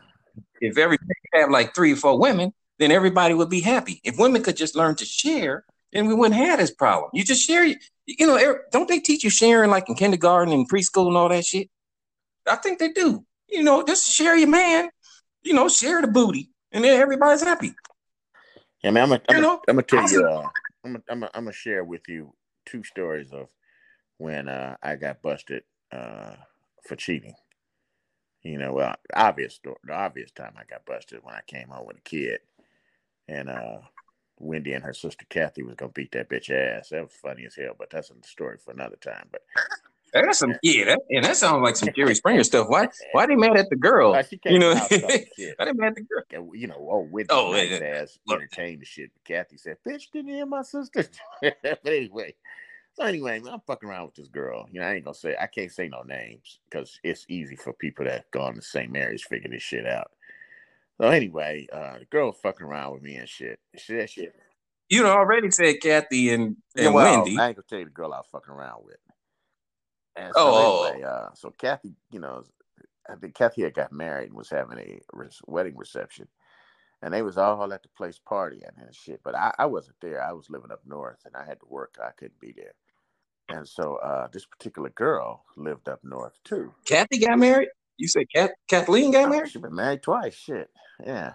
if 0.61 0.79
everybody 0.79 1.13
have 1.35 1.51
like 1.51 1.75
three 1.75 1.93
or 1.93 1.97
four 1.97 2.19
women, 2.19 2.53
then 2.79 2.91
everybody 2.91 3.35
would 3.35 3.51
be 3.51 3.61
happy. 3.61 4.01
If 4.05 4.19
women 4.19 4.43
could 4.43 4.57
just 4.57 4.77
learn 4.77 4.97
to 4.97 5.05
share, 5.05 5.65
then 5.93 6.07
we 6.07 6.15
wouldn't 6.15 6.41
have 6.41 6.59
this 6.59 6.71
problem. 6.71 7.11
You 7.15 7.25
just 7.25 7.47
share, 7.47 7.65
you 7.65 8.27
know, 8.27 8.59
don't 8.73 8.89
they 8.89 9.01
teach 9.01 9.25
you 9.25 9.31
sharing 9.31 9.71
like 9.71 9.89
in 9.89 9.95
kindergarten 9.95 10.53
and 10.53 10.69
preschool 10.69 11.09
and 11.09 11.17
all 11.17 11.29
that 11.29 11.45
shit? 11.45 11.71
I 12.47 12.57
think 12.57 12.79
they 12.79 12.91
do. 12.91 13.25
You 13.49 13.63
know, 13.63 13.85
just 13.85 14.07
share 14.07 14.37
your 14.37 14.49
man, 14.49 14.91
you 15.43 15.55
know, 15.55 15.69
share 15.69 16.01
the 16.01 16.09
booty, 16.09 16.51
and 16.73 16.85
then 16.85 17.01
everybody's 17.01 17.43
happy. 17.43 17.73
Yeah, 18.83 18.91
man, 18.91 19.05
I'm 19.05 19.09
gonna, 19.09 19.23
I'm, 19.29 19.37
I'm 19.69 19.77
gonna 19.77 19.83
tell 19.83 20.11
you, 20.11 20.27
uh, 20.27 20.49
I'm 20.85 20.93
gonna, 20.93 21.05
I'm 21.09 21.21
gonna, 21.21 21.31
I'm 21.35 21.45
gonna 21.45 21.53
share 21.53 21.85
with 21.85 22.09
you 22.09 22.35
two 22.65 22.83
stories 22.83 23.33
of 23.33 23.49
when 24.19 24.49
uh, 24.49 24.77
I 24.83 24.97
got 24.97 25.23
busted 25.23 25.63
uh, 25.93 26.35
for 26.87 26.97
cheating. 26.97 27.35
You 28.43 28.59
know, 28.59 28.75
well, 28.75 28.95
obvious 29.15 29.55
story. 29.55 29.77
The 29.85 29.95
obvious 29.95 30.31
time 30.31 30.55
I 30.57 30.63
got 30.69 30.87
busted 30.87 31.21
when 31.23 31.35
I 31.35 31.41
came 31.47 31.69
home 31.69 31.87
with 31.87 31.99
a 31.99 32.03
kid, 32.03 32.41
and 33.29 33.49
uh, 33.49 33.79
Wendy 34.39 34.73
and 34.73 34.85
her 34.85 34.93
sister 34.95 35.25
Kathy 35.29 35.63
was 35.63 35.75
gonna 35.75 35.93
beat 35.93 36.13
that 36.13 36.29
bitch 36.29 36.51
ass. 36.51 36.91
That 36.91 37.03
was 37.03 37.13
funny 37.13 37.45
as 37.47 37.57
hell, 37.57 37.75
but 37.79 37.91
that's 37.91 38.11
a 38.11 38.15
story 38.27 38.59
for 38.59 38.73
another 38.73 38.97
time. 38.97 39.29
But 39.33 39.43
that's 40.23 40.39
some 40.39 40.55
yeah, 40.63 40.85
that, 40.85 41.01
and 41.11 41.25
that 41.25 41.37
sounds 41.37 41.63
like 41.63 41.77
some 41.77 41.89
Jerry 41.95 42.15
Springer 42.15 42.45
stuff. 42.45 42.69
Why 42.69 42.89
why 43.13 43.27
they 43.27 43.35
mad 43.35 43.57
at 43.57 43.71
the 43.71 43.77
girl? 43.77 44.21
You 44.45 44.59
know, 44.59 44.75
why 44.89 44.89
they 44.89 45.73
mad 45.73 45.89
at 45.89 45.95
the 45.97 46.07
girl? 46.09 46.55
You 46.55 46.69
know, 46.69 46.89
oh, 46.91 47.09
Wendy 47.11 47.29
oh, 47.31 47.53
nice 47.53 47.71
yeah. 47.71 47.87
ass 47.87 48.19
entertained 48.31 48.83
the 48.83 48.87
shit. 48.87 49.11
Kathy 49.25 49.57
said, 49.57 49.77
"Bitch, 49.87 50.11
didn't 50.13 50.33
hear 50.33 50.47
my 50.47 50.63
sister." 50.63 51.07
but 51.43 51.87
anyway, 51.87 52.35
so 52.95 53.05
anyway, 53.05 53.41
I'm 53.51 53.61
fucking 53.67 53.89
around 53.89 54.07
with 54.07 54.15
this 54.15 54.29
girl. 54.29 54.67
You 54.71 54.81
know, 54.81 54.87
I 54.87 54.95
ain't 54.95 55.05
gonna 55.05 55.15
say 55.15 55.37
I 55.41 55.47
can't 55.47 55.73
say 55.73 55.89
no 55.89 56.03
names 56.03 56.61
because 56.71 56.99
it's 57.03 57.27
easy 57.29 57.57
for 57.57 57.73
people 57.73 58.05
that 58.05 58.31
go 58.31 58.41
on 58.43 58.57
the 58.57 58.63
same 58.63 58.93
marriage 58.93 59.25
figure 59.25 59.51
this 59.51 59.63
shit 59.63 59.87
out. 59.87 60.11
So 60.99 61.09
anyway, 61.09 61.67
uh, 61.73 61.99
the 61.99 62.07
girl 62.07 62.33
fucking 62.33 62.67
around 62.67 62.95
with 62.95 63.03
me 63.03 63.17
and 63.17 63.29
shit. 63.29 63.59
That 63.89 64.11
shit. 64.11 64.35
You 64.89 65.03
know 65.03 65.11
already 65.11 65.51
said 65.51 65.81
Kathy 65.83 66.33
and, 66.33 66.57
and 66.77 66.95
well, 66.95 67.23
Wendy. 67.23 67.39
I 67.39 67.49
ain't 67.49 67.57
gonna 67.57 67.67
tell 67.69 67.81
you 67.81 67.87
the 67.87 67.91
girl 67.91 68.15
I 68.15 68.19
was 68.19 68.27
fucking 68.31 68.55
around 68.55 68.85
with. 68.85 68.97
And 70.17 70.33
so 70.35 70.41
oh, 70.41 70.85
anyway, 70.85 71.07
uh, 71.07 71.29
so 71.35 71.51
Kathy, 71.51 71.95
you 72.11 72.21
know, 72.21 72.43
I 73.09 73.17
think 73.17 73.35
Kathy 73.35 73.63
had 73.63 73.75
got 73.75 73.93
married 73.93 74.29
and 74.29 74.37
was 74.37 74.51
having 74.51 74.79
a 74.79 75.01
wedding 75.47 75.77
reception, 75.77 76.29
and 77.03 77.13
they 77.13 77.23
was 77.23 77.37
all 77.39 77.73
at 77.73 77.83
the 77.83 77.89
place 77.91 78.19
partying 78.27 78.63
and 78.79 78.95
shit. 78.95 79.21
But 79.23 79.35
I, 79.35 79.53
I 79.59 79.67
wasn't 79.67 79.97
there. 80.01 80.23
I 80.23 80.33
was 80.33 80.49
living 80.51 80.73
up 80.73 80.81
north, 80.87 81.19
and 81.27 81.37
I 81.37 81.45
had 81.45 81.61
to 81.61 81.67
work. 81.69 81.97
I 82.03 82.11
couldn't 82.13 82.41
be 82.41 82.53
there. 82.57 82.73
And 83.49 83.69
so 83.69 83.97
uh, 83.97 84.29
this 84.33 84.47
particular 84.47 84.91
girl 84.91 85.45
lived 85.57 85.89
up 85.89 86.01
north 86.03 86.39
too. 86.45 86.75
Kathy 86.87 87.19
got 87.19 87.39
married. 87.39 87.69
You 87.99 88.09
said 88.09 88.27
Kath- 88.35 88.51
Kathleen 88.69 89.13
got 89.13 89.31
married. 89.31 89.51
She's 89.51 89.63
been 89.63 89.75
married 89.75 90.03
twice. 90.03 90.35
Shit, 90.35 90.69
yeah. 91.05 91.35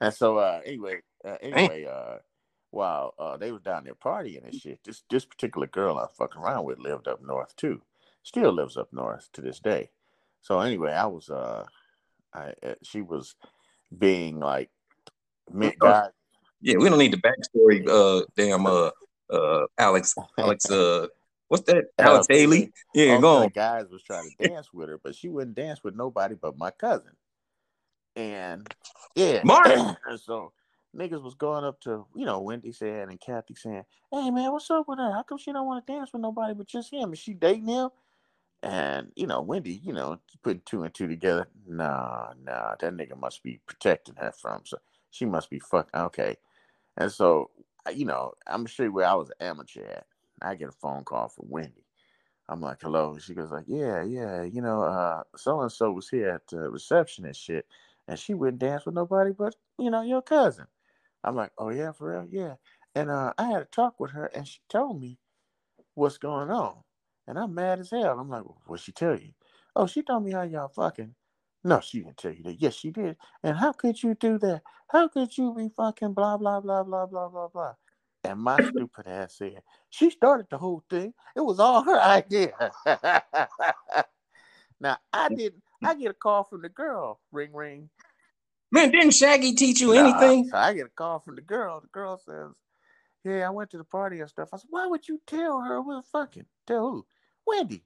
And 0.00 0.12
so 0.12 0.38
uh, 0.38 0.60
anyway, 0.64 1.00
uh, 1.24 1.36
anyway, 1.40 1.86
uh, 1.86 2.18
while 2.70 3.14
uh, 3.18 3.36
they 3.36 3.50
was 3.50 3.62
down 3.62 3.84
there 3.84 3.94
partying 3.94 4.44
and 4.44 4.54
shit, 4.54 4.80
this 4.84 5.02
this 5.10 5.24
particular 5.24 5.66
girl 5.66 5.98
I 5.98 6.06
fucking 6.16 6.40
around 6.40 6.64
with 6.64 6.78
lived 6.78 7.08
up 7.08 7.20
north 7.22 7.56
too. 7.56 7.80
Still 8.28 8.52
lives 8.52 8.76
up 8.76 8.92
north 8.92 9.26
to 9.32 9.40
this 9.40 9.58
day. 9.58 9.88
So 10.42 10.60
anyway, 10.60 10.92
I 10.92 11.06
was 11.06 11.30
uh, 11.30 11.64
I 12.34 12.52
uh, 12.62 12.74
she 12.82 13.00
was 13.00 13.34
being 13.96 14.38
like, 14.38 14.68
God. 15.78 16.10
Yeah, 16.60 16.76
we 16.76 16.90
don't 16.90 16.98
need 16.98 17.14
the 17.14 17.22
backstory. 17.22 17.88
Uh, 17.88 18.26
damn, 18.36 18.66
uh, 18.66 18.90
uh, 19.32 19.64
Alex, 19.78 20.14
Alex, 20.36 20.70
uh, 20.70 21.06
What's 21.48 21.62
that? 21.62 21.86
Alex 21.98 22.26
Haley? 22.28 22.70
Yeah, 22.94 23.18
go 23.18 23.44
on. 23.44 23.48
Guys 23.48 23.86
was 23.90 24.02
trying 24.02 24.28
to 24.28 24.46
dance 24.46 24.74
with 24.74 24.90
her, 24.90 25.00
but 25.02 25.14
she 25.14 25.30
wouldn't 25.30 25.56
dance 25.56 25.82
with 25.82 25.96
nobody 25.96 26.34
but 26.34 26.58
my 26.58 26.70
cousin. 26.70 27.12
And 28.14 28.70
yeah, 29.14 29.40
Martin. 29.42 29.96
so 30.22 30.52
niggas 30.94 31.22
was 31.22 31.34
going 31.34 31.64
up 31.64 31.80
to 31.80 32.04
you 32.14 32.26
know 32.26 32.40
Wendy 32.40 32.72
saying 32.72 33.08
and 33.08 33.18
Kathy 33.18 33.54
saying, 33.54 33.84
"Hey 34.12 34.30
man, 34.30 34.52
what's 34.52 34.70
up 34.70 34.86
with 34.86 34.98
her? 34.98 35.12
How 35.12 35.22
come 35.22 35.38
she 35.38 35.50
don't 35.50 35.66
want 35.66 35.86
to 35.86 35.90
dance 35.94 36.12
with 36.12 36.20
nobody 36.20 36.52
but 36.52 36.66
just 36.66 36.92
him? 36.92 37.14
Is 37.14 37.18
she 37.18 37.32
dating 37.32 37.68
him?" 37.68 37.88
And 38.62 39.12
you 39.16 39.26
know 39.26 39.40
Wendy, 39.42 39.80
you 39.84 39.92
know, 39.92 40.18
putting 40.42 40.62
two 40.66 40.82
and 40.82 40.92
two 40.94 41.06
together. 41.08 41.48
Nah, 41.66 42.32
nah, 42.44 42.74
that 42.80 42.92
nigga 42.94 43.18
must 43.18 43.42
be 43.42 43.60
protecting 43.66 44.16
her 44.16 44.32
from. 44.32 44.62
So 44.66 44.78
she 45.10 45.26
must 45.26 45.50
be 45.50 45.60
fucking 45.60 46.00
okay. 46.00 46.36
And 46.96 47.12
so 47.12 47.50
you 47.94 48.04
know, 48.04 48.34
I'm 48.46 48.66
sure 48.66 48.86
you 48.86 48.92
where 48.92 49.06
I 49.08 49.14
was 49.14 49.30
amateur 49.40 49.84
at. 49.84 50.06
I 50.42 50.54
get 50.54 50.68
a 50.68 50.72
phone 50.72 51.04
call 51.04 51.28
from 51.28 51.46
Wendy. 51.50 51.84
I'm 52.48 52.60
like, 52.60 52.78
hello. 52.82 53.18
She 53.18 53.34
goes 53.34 53.50
like, 53.52 53.66
yeah, 53.68 54.02
yeah, 54.04 54.42
you 54.42 54.62
know, 54.62 54.82
uh, 54.82 55.22
so 55.36 55.60
and 55.60 55.72
so 55.72 55.92
was 55.92 56.08
here 56.08 56.30
at 56.30 56.46
the 56.48 56.70
reception 56.70 57.26
and 57.26 57.36
shit, 57.36 57.66
and 58.08 58.18
she 58.18 58.34
wouldn't 58.34 58.60
dance 58.60 58.86
with 58.86 58.94
nobody 58.94 59.32
but 59.32 59.54
you 59.78 59.90
know 59.90 60.02
your 60.02 60.22
cousin. 60.22 60.66
I'm 61.24 61.36
like, 61.36 61.52
oh 61.58 61.70
yeah, 61.70 61.92
for 61.92 62.12
real, 62.12 62.26
yeah. 62.30 62.54
And 62.94 63.10
uh, 63.10 63.32
I 63.38 63.44
had 63.48 63.62
a 63.62 63.66
talk 63.66 64.00
with 64.00 64.12
her, 64.12 64.26
and 64.26 64.48
she 64.48 64.60
told 64.68 65.00
me 65.00 65.18
what's 65.94 66.18
going 66.18 66.50
on, 66.50 66.78
and 67.28 67.38
I'm 67.38 67.54
mad 67.54 67.78
as 67.78 67.90
hell. 67.90 68.18
I'm 68.18 68.30
like, 68.30 68.44
well, 68.44 68.60
what 68.66 68.80
she 68.80 68.90
tell 68.90 69.16
you? 69.16 69.32
Oh, 69.76 69.86
she 69.86 70.02
told 70.02 70.24
me 70.24 70.32
how 70.32 70.42
y'all 70.42 70.68
fucking. 70.68 71.14
No, 71.62 71.80
she 71.80 72.00
didn't 72.00 72.16
tell 72.16 72.32
you 72.32 72.42
that. 72.44 72.60
Yes, 72.60 72.74
she 72.74 72.90
did. 72.90 73.16
And 73.42 73.56
how 73.56 73.72
could 73.72 74.02
you 74.02 74.14
do 74.14 74.38
that? 74.38 74.62
How 74.88 75.08
could 75.08 75.36
you 75.36 75.54
be 75.54 75.68
fucking 75.76 76.14
blah 76.14 76.38
blah 76.38 76.60
blah 76.60 76.82
blah 76.82 77.04
blah 77.06 77.28
blah 77.28 77.48
blah? 77.48 77.74
And 78.24 78.40
my 78.40 78.56
stupid 78.70 79.06
ass 79.06 79.36
said, 79.36 79.62
she 79.90 80.08
started 80.10 80.46
the 80.50 80.58
whole 80.58 80.82
thing. 80.88 81.12
It 81.36 81.40
was 81.40 81.60
all 81.60 81.82
her 81.82 82.00
idea. 82.00 82.54
now 84.80 84.96
I 85.12 85.28
didn't 85.28 85.62
I 85.84 85.94
get 85.94 86.10
a 86.10 86.14
call 86.14 86.44
from 86.44 86.62
the 86.62 86.70
girl. 86.70 87.20
Ring 87.30 87.52
ring. 87.52 87.90
Man, 88.70 88.90
didn't 88.90 89.12
Shaggy 89.12 89.54
teach 89.54 89.80
you 89.80 89.92
nah, 89.94 90.00
anything? 90.00 90.48
So 90.48 90.56
I 90.56 90.72
get 90.72 90.86
a 90.86 90.90
call 90.90 91.18
from 91.20 91.36
the 91.36 91.42
girl. 91.42 91.80
The 91.80 91.88
girl 91.88 92.18
says, 92.18 92.52
Yeah, 93.24 93.46
I 93.46 93.50
went 93.50 93.70
to 93.70 93.78
the 93.78 93.84
party 93.84 94.20
and 94.20 94.28
stuff. 94.28 94.48
I 94.52 94.56
said, 94.56 94.68
Why 94.70 94.86
would 94.86 95.06
you 95.08 95.20
tell 95.26 95.60
her 95.60 95.82
we 95.82 95.94
are 95.94 96.02
fucking? 96.02 96.46
Tell 96.66 96.90
who? 96.90 97.06
Wendy. 97.48 97.82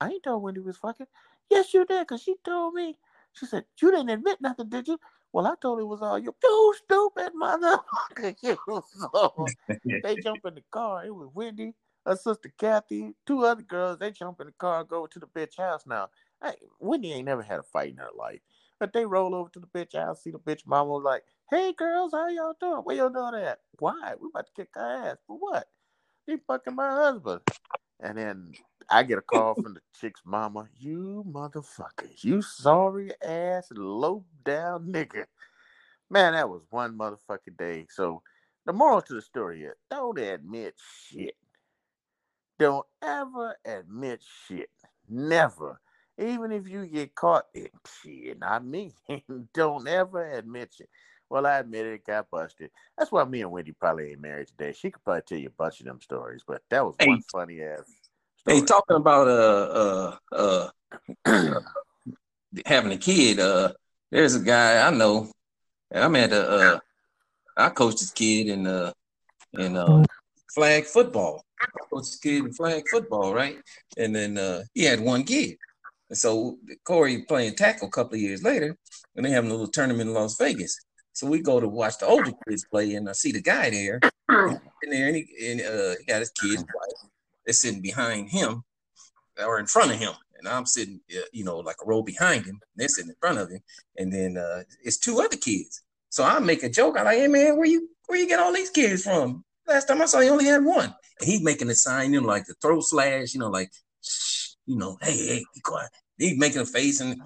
I 0.00 0.08
ain't 0.08 0.22
told 0.22 0.42
Wendy 0.42 0.60
was 0.60 0.78
fucking. 0.78 1.06
Yes, 1.50 1.74
you 1.74 1.84
did, 1.84 2.06
because 2.06 2.22
she 2.22 2.36
told 2.44 2.74
me. 2.74 2.96
She 3.32 3.46
said, 3.46 3.64
You 3.80 3.90
didn't 3.90 4.10
admit 4.10 4.40
nothing, 4.40 4.68
did 4.68 4.88
you? 4.88 4.98
Well, 5.32 5.46
I 5.46 5.54
told 5.60 5.78
her 5.78 5.82
it 5.82 5.86
was 5.86 6.02
all 6.02 6.18
you, 6.18 6.34
you 6.42 6.74
stupid 6.84 7.32
motherfucker. 7.40 8.82
so 9.12 9.46
they 10.02 10.16
jump 10.16 10.44
in 10.46 10.54
the 10.56 10.64
car. 10.70 11.04
It 11.06 11.14
was 11.14 11.28
Wendy, 11.32 11.74
her 12.04 12.16
sister 12.16 12.52
Kathy, 12.58 13.14
two 13.26 13.44
other 13.44 13.62
girls. 13.62 13.98
They 13.98 14.10
jump 14.10 14.40
in 14.40 14.48
the 14.48 14.52
car, 14.54 14.82
go 14.84 15.06
to 15.06 15.18
the 15.18 15.26
bitch 15.26 15.56
house. 15.56 15.84
Now, 15.86 16.08
hey, 16.42 16.56
Wendy 16.80 17.12
ain't 17.12 17.26
never 17.26 17.42
had 17.42 17.60
a 17.60 17.62
fight 17.62 17.90
in 17.90 17.98
her 17.98 18.10
life, 18.16 18.40
but 18.80 18.92
they 18.92 19.06
roll 19.06 19.34
over 19.34 19.50
to 19.50 19.60
the 19.60 19.66
bitch 19.68 19.94
house, 19.96 20.24
see 20.24 20.32
the 20.32 20.38
bitch 20.38 20.66
mama 20.66 20.90
was 20.90 21.04
like, 21.04 21.22
"Hey 21.50 21.72
girls, 21.72 22.12
how 22.12 22.28
y'all 22.28 22.56
doing? 22.60 22.82
Where 22.82 22.96
y'all 22.96 23.10
doing 23.10 23.40
at? 23.44 23.60
Why? 23.78 24.14
We 24.20 24.28
about 24.28 24.46
to 24.46 24.52
kick 24.56 24.70
her 24.74 25.10
ass 25.10 25.18
for 25.26 25.36
what? 25.38 25.68
They 26.26 26.38
fucking 26.48 26.74
my 26.74 26.90
husband." 26.90 27.42
And 28.00 28.18
then 28.18 28.54
I 28.90 29.04
get 29.04 29.18
a 29.18 29.22
call 29.22 29.54
from 29.54 29.74
the 29.74 29.80
chick's 29.98 30.22
mama. 30.24 30.66
You 30.76 31.24
motherfuckers, 31.28 32.24
You 32.24 32.42
sorry 32.42 33.12
ass 33.22 33.68
low 33.72 34.24
down 34.44 34.92
nigga. 34.92 35.26
Man, 36.10 36.32
that 36.32 36.48
was 36.48 36.62
one 36.70 36.98
motherfucking 36.98 37.56
day. 37.56 37.86
So 37.88 38.22
the 38.66 38.72
moral 38.72 39.00
to 39.02 39.14
the 39.14 39.22
story 39.22 39.62
is 39.62 39.74
don't 39.90 40.18
admit 40.18 40.74
shit. 41.06 41.36
Don't 42.58 42.86
ever 43.00 43.56
admit 43.64 44.24
shit. 44.48 44.70
Never. 45.08 45.80
Even 46.18 46.50
if 46.50 46.68
you 46.68 46.84
get 46.86 47.14
caught 47.14 47.46
in 47.54 47.68
shit, 48.02 48.40
not 48.40 48.64
me. 48.66 48.92
don't 49.54 49.86
ever 49.86 50.30
admit 50.32 50.74
shit. 50.76 50.90
Well, 51.30 51.46
I 51.46 51.60
admit 51.60 51.86
it, 51.86 52.04
got 52.04 52.28
busted. 52.28 52.70
That's 52.98 53.12
why 53.12 53.24
me 53.24 53.42
and 53.42 53.52
Wendy 53.52 53.70
probably 53.70 54.10
ain't 54.10 54.20
married 54.20 54.48
today. 54.48 54.72
She 54.72 54.90
could 54.90 55.04
probably 55.04 55.22
tell 55.22 55.38
you 55.38 55.46
a 55.46 55.50
bunch 55.50 55.78
of 55.78 55.86
them 55.86 56.00
stories, 56.00 56.42
but 56.44 56.62
that 56.70 56.84
was 56.84 56.96
one 57.04 57.22
funny 57.30 57.62
ass 57.62 57.84
Hey, 58.46 58.62
talking 58.62 58.96
about 58.96 59.28
uh 59.28 60.16
uh 60.32 60.70
uh 61.26 61.60
having 62.66 62.92
a 62.92 62.96
kid, 62.96 63.38
uh 63.38 63.72
there's 64.10 64.34
a 64.34 64.40
guy 64.40 64.86
I 64.86 64.90
know, 64.90 65.30
and 65.90 66.04
I'm 66.04 66.16
at 66.16 66.30
the 66.30 66.50
uh 66.50 66.78
I 67.56 67.68
coached 67.68 67.98
this 67.98 68.10
kid 68.12 68.48
in 68.48 68.66
uh 68.66 68.92
in 69.52 69.76
uh 69.76 70.04
flag 70.54 70.86
football. 70.86 71.44
I 71.60 71.66
coached 71.92 72.12
this 72.12 72.18
kid 72.18 72.46
in 72.46 72.52
flag 72.54 72.84
football, 72.90 73.34
right? 73.34 73.58
And 73.98 74.16
then 74.16 74.38
uh 74.38 74.62
he 74.72 74.84
had 74.84 75.00
one 75.00 75.24
kid. 75.24 75.58
And 76.08 76.16
so 76.16 76.56
Corey 76.84 77.24
playing 77.28 77.56
tackle 77.56 77.88
a 77.88 77.90
couple 77.90 78.14
of 78.14 78.22
years 78.22 78.42
later, 78.42 78.74
and 79.16 79.26
they 79.26 79.30
having 79.30 79.50
a 79.50 79.54
little 79.54 79.68
tournament 79.68 80.08
in 80.08 80.14
Las 80.14 80.38
Vegas. 80.38 80.78
So 81.12 81.26
we 81.26 81.42
go 81.42 81.60
to 81.60 81.68
watch 81.68 81.98
the 81.98 82.06
older 82.06 82.32
kids 82.48 82.64
play, 82.70 82.94
and 82.94 83.06
I 83.06 83.12
see 83.12 83.32
the 83.32 83.42
guy 83.42 83.68
there, 83.68 84.00
in 84.30 84.90
there, 84.90 85.08
and 85.08 85.16
he, 85.16 85.28
and, 85.50 85.60
uh, 85.60 85.94
he 85.98 86.04
got 86.06 86.20
his 86.20 86.30
kids' 86.30 86.64
wife. 86.74 87.10
Sitting 87.52 87.82
behind 87.82 88.30
him 88.30 88.64
or 89.44 89.58
in 89.58 89.66
front 89.66 89.92
of 89.92 89.98
him, 89.98 90.12
and 90.38 90.48
I'm 90.48 90.66
sitting, 90.66 91.00
uh, 91.16 91.20
you 91.32 91.44
know, 91.44 91.58
like 91.58 91.76
a 91.82 91.86
row 91.86 92.02
behind 92.02 92.44
him. 92.46 92.60
They're 92.76 92.88
sitting 92.88 93.10
in 93.10 93.16
front 93.20 93.38
of 93.38 93.50
him, 93.50 93.60
and 93.96 94.12
then 94.12 94.36
uh, 94.36 94.62
it's 94.82 94.98
two 94.98 95.20
other 95.20 95.36
kids. 95.36 95.82
So 96.08 96.24
I 96.24 96.38
make 96.40 96.62
a 96.62 96.68
joke. 96.68 96.96
I'm 96.98 97.04
like, 97.04 97.18
"Hey 97.18 97.28
man, 97.28 97.56
where 97.56 97.66
you 97.66 97.88
where 98.06 98.18
you 98.18 98.28
get 98.28 98.40
all 98.40 98.52
these 98.52 98.70
kids 98.70 99.04
from? 99.04 99.44
Last 99.66 99.86
time 99.86 100.02
I 100.02 100.06
saw 100.06 100.20
you 100.20 100.30
only 100.30 100.46
had 100.46 100.64
one." 100.64 100.94
And 101.20 101.28
he's 101.28 101.42
making 101.42 101.70
a 101.70 101.74
sign, 101.74 102.12
you 102.12 102.20
know, 102.20 102.26
like 102.26 102.46
the 102.46 102.54
throat 102.54 102.82
slash, 102.82 103.34
you 103.34 103.40
know, 103.40 103.50
like, 103.50 103.70
Shh, 104.02 104.54
you 104.66 104.76
know, 104.76 104.96
hey, 105.02 105.16
hey, 105.16 105.44
be 105.54 105.60
quiet. 105.60 105.90
He's 106.18 106.38
making 106.38 106.62
a 106.62 106.66
face, 106.66 107.00
and 107.00 107.20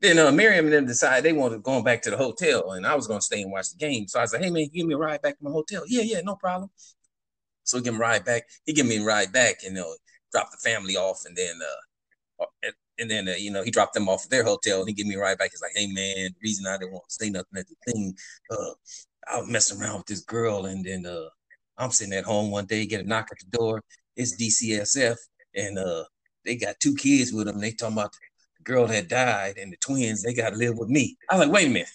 then 0.00 0.18
uh, 0.18 0.32
Miriam 0.32 0.66
and 0.66 0.74
them 0.74 0.86
decided 0.86 1.24
they 1.24 1.32
wanted 1.32 1.62
going 1.62 1.84
back 1.84 2.02
to 2.02 2.10
the 2.10 2.16
hotel, 2.16 2.72
and 2.72 2.86
I 2.86 2.94
was 2.94 3.06
gonna 3.06 3.20
stay 3.22 3.42
and 3.42 3.52
watch 3.52 3.70
the 3.70 3.78
game. 3.78 4.08
So 4.08 4.20
I 4.20 4.24
said, 4.26 4.42
"Hey 4.42 4.50
man, 4.50 4.68
give 4.72 4.86
me 4.86 4.94
a 4.94 4.98
ride 4.98 5.22
back 5.22 5.38
to 5.38 5.44
my 5.44 5.50
hotel." 5.50 5.82
Yeah, 5.86 6.02
yeah, 6.02 6.20
no 6.22 6.36
problem. 6.36 6.70
So 7.64 7.80
give 7.80 7.94
him 7.94 8.00
ride 8.00 8.24
back. 8.24 8.44
He 8.64 8.72
give 8.72 8.86
me 8.86 8.98
a 8.98 9.04
ride 9.04 9.32
back, 9.32 9.56
and 9.64 9.76
you 9.76 9.82
know, 9.82 9.94
drop 10.32 10.50
the 10.50 10.58
family 10.58 10.96
off, 10.96 11.22
and 11.26 11.36
then 11.36 11.58
uh, 11.62 12.68
and 12.98 13.10
then 13.10 13.28
uh, 13.28 13.32
you 13.32 13.50
know 13.50 13.62
he 13.62 13.70
dropped 13.70 13.94
them 13.94 14.08
off 14.08 14.24
at 14.24 14.30
their 14.30 14.44
hotel, 14.44 14.80
and 14.80 14.88
he 14.88 14.94
give 14.94 15.06
me 15.06 15.14
a 15.14 15.20
ride 15.20 15.38
back. 15.38 15.50
He's 15.50 15.62
like, 15.62 15.72
"Hey 15.74 15.86
man, 15.86 16.30
the 16.30 16.42
reason 16.42 16.66
I 16.66 16.78
didn't 16.78 16.92
want 16.92 17.08
to 17.08 17.14
say 17.14 17.30
nothing 17.30 17.58
at 17.58 17.66
the 17.68 17.92
thing, 17.92 18.14
uh, 18.50 18.72
I 19.30 19.40
was 19.40 19.50
messing 19.50 19.80
around 19.80 19.98
with 19.98 20.06
this 20.06 20.20
girl, 20.20 20.66
and 20.66 20.84
then 20.84 21.06
uh, 21.06 21.28
I'm 21.78 21.90
sitting 21.90 22.14
at 22.14 22.24
home 22.24 22.50
one 22.50 22.66
day, 22.66 22.86
get 22.86 23.04
a 23.04 23.08
knock 23.08 23.28
at 23.32 23.38
the 23.38 23.56
door. 23.56 23.82
It's 24.16 24.36
DCSF, 24.36 25.16
and 25.54 25.78
uh, 25.78 26.04
they 26.44 26.56
got 26.56 26.78
two 26.80 26.94
kids 26.94 27.32
with 27.32 27.46
them. 27.46 27.60
They 27.60 27.72
talking 27.72 27.96
about 27.96 28.12
the 28.12 28.64
girl 28.64 28.86
that 28.86 29.08
died 29.08 29.58
and 29.58 29.72
the 29.72 29.76
twins. 29.78 30.22
They 30.22 30.34
got 30.34 30.50
to 30.50 30.56
live 30.56 30.78
with 30.78 30.88
me. 30.88 31.16
I 31.30 31.36
was 31.36 31.46
like, 31.46 31.54
wait 31.54 31.66
a 31.66 31.70
minute. 31.70 31.88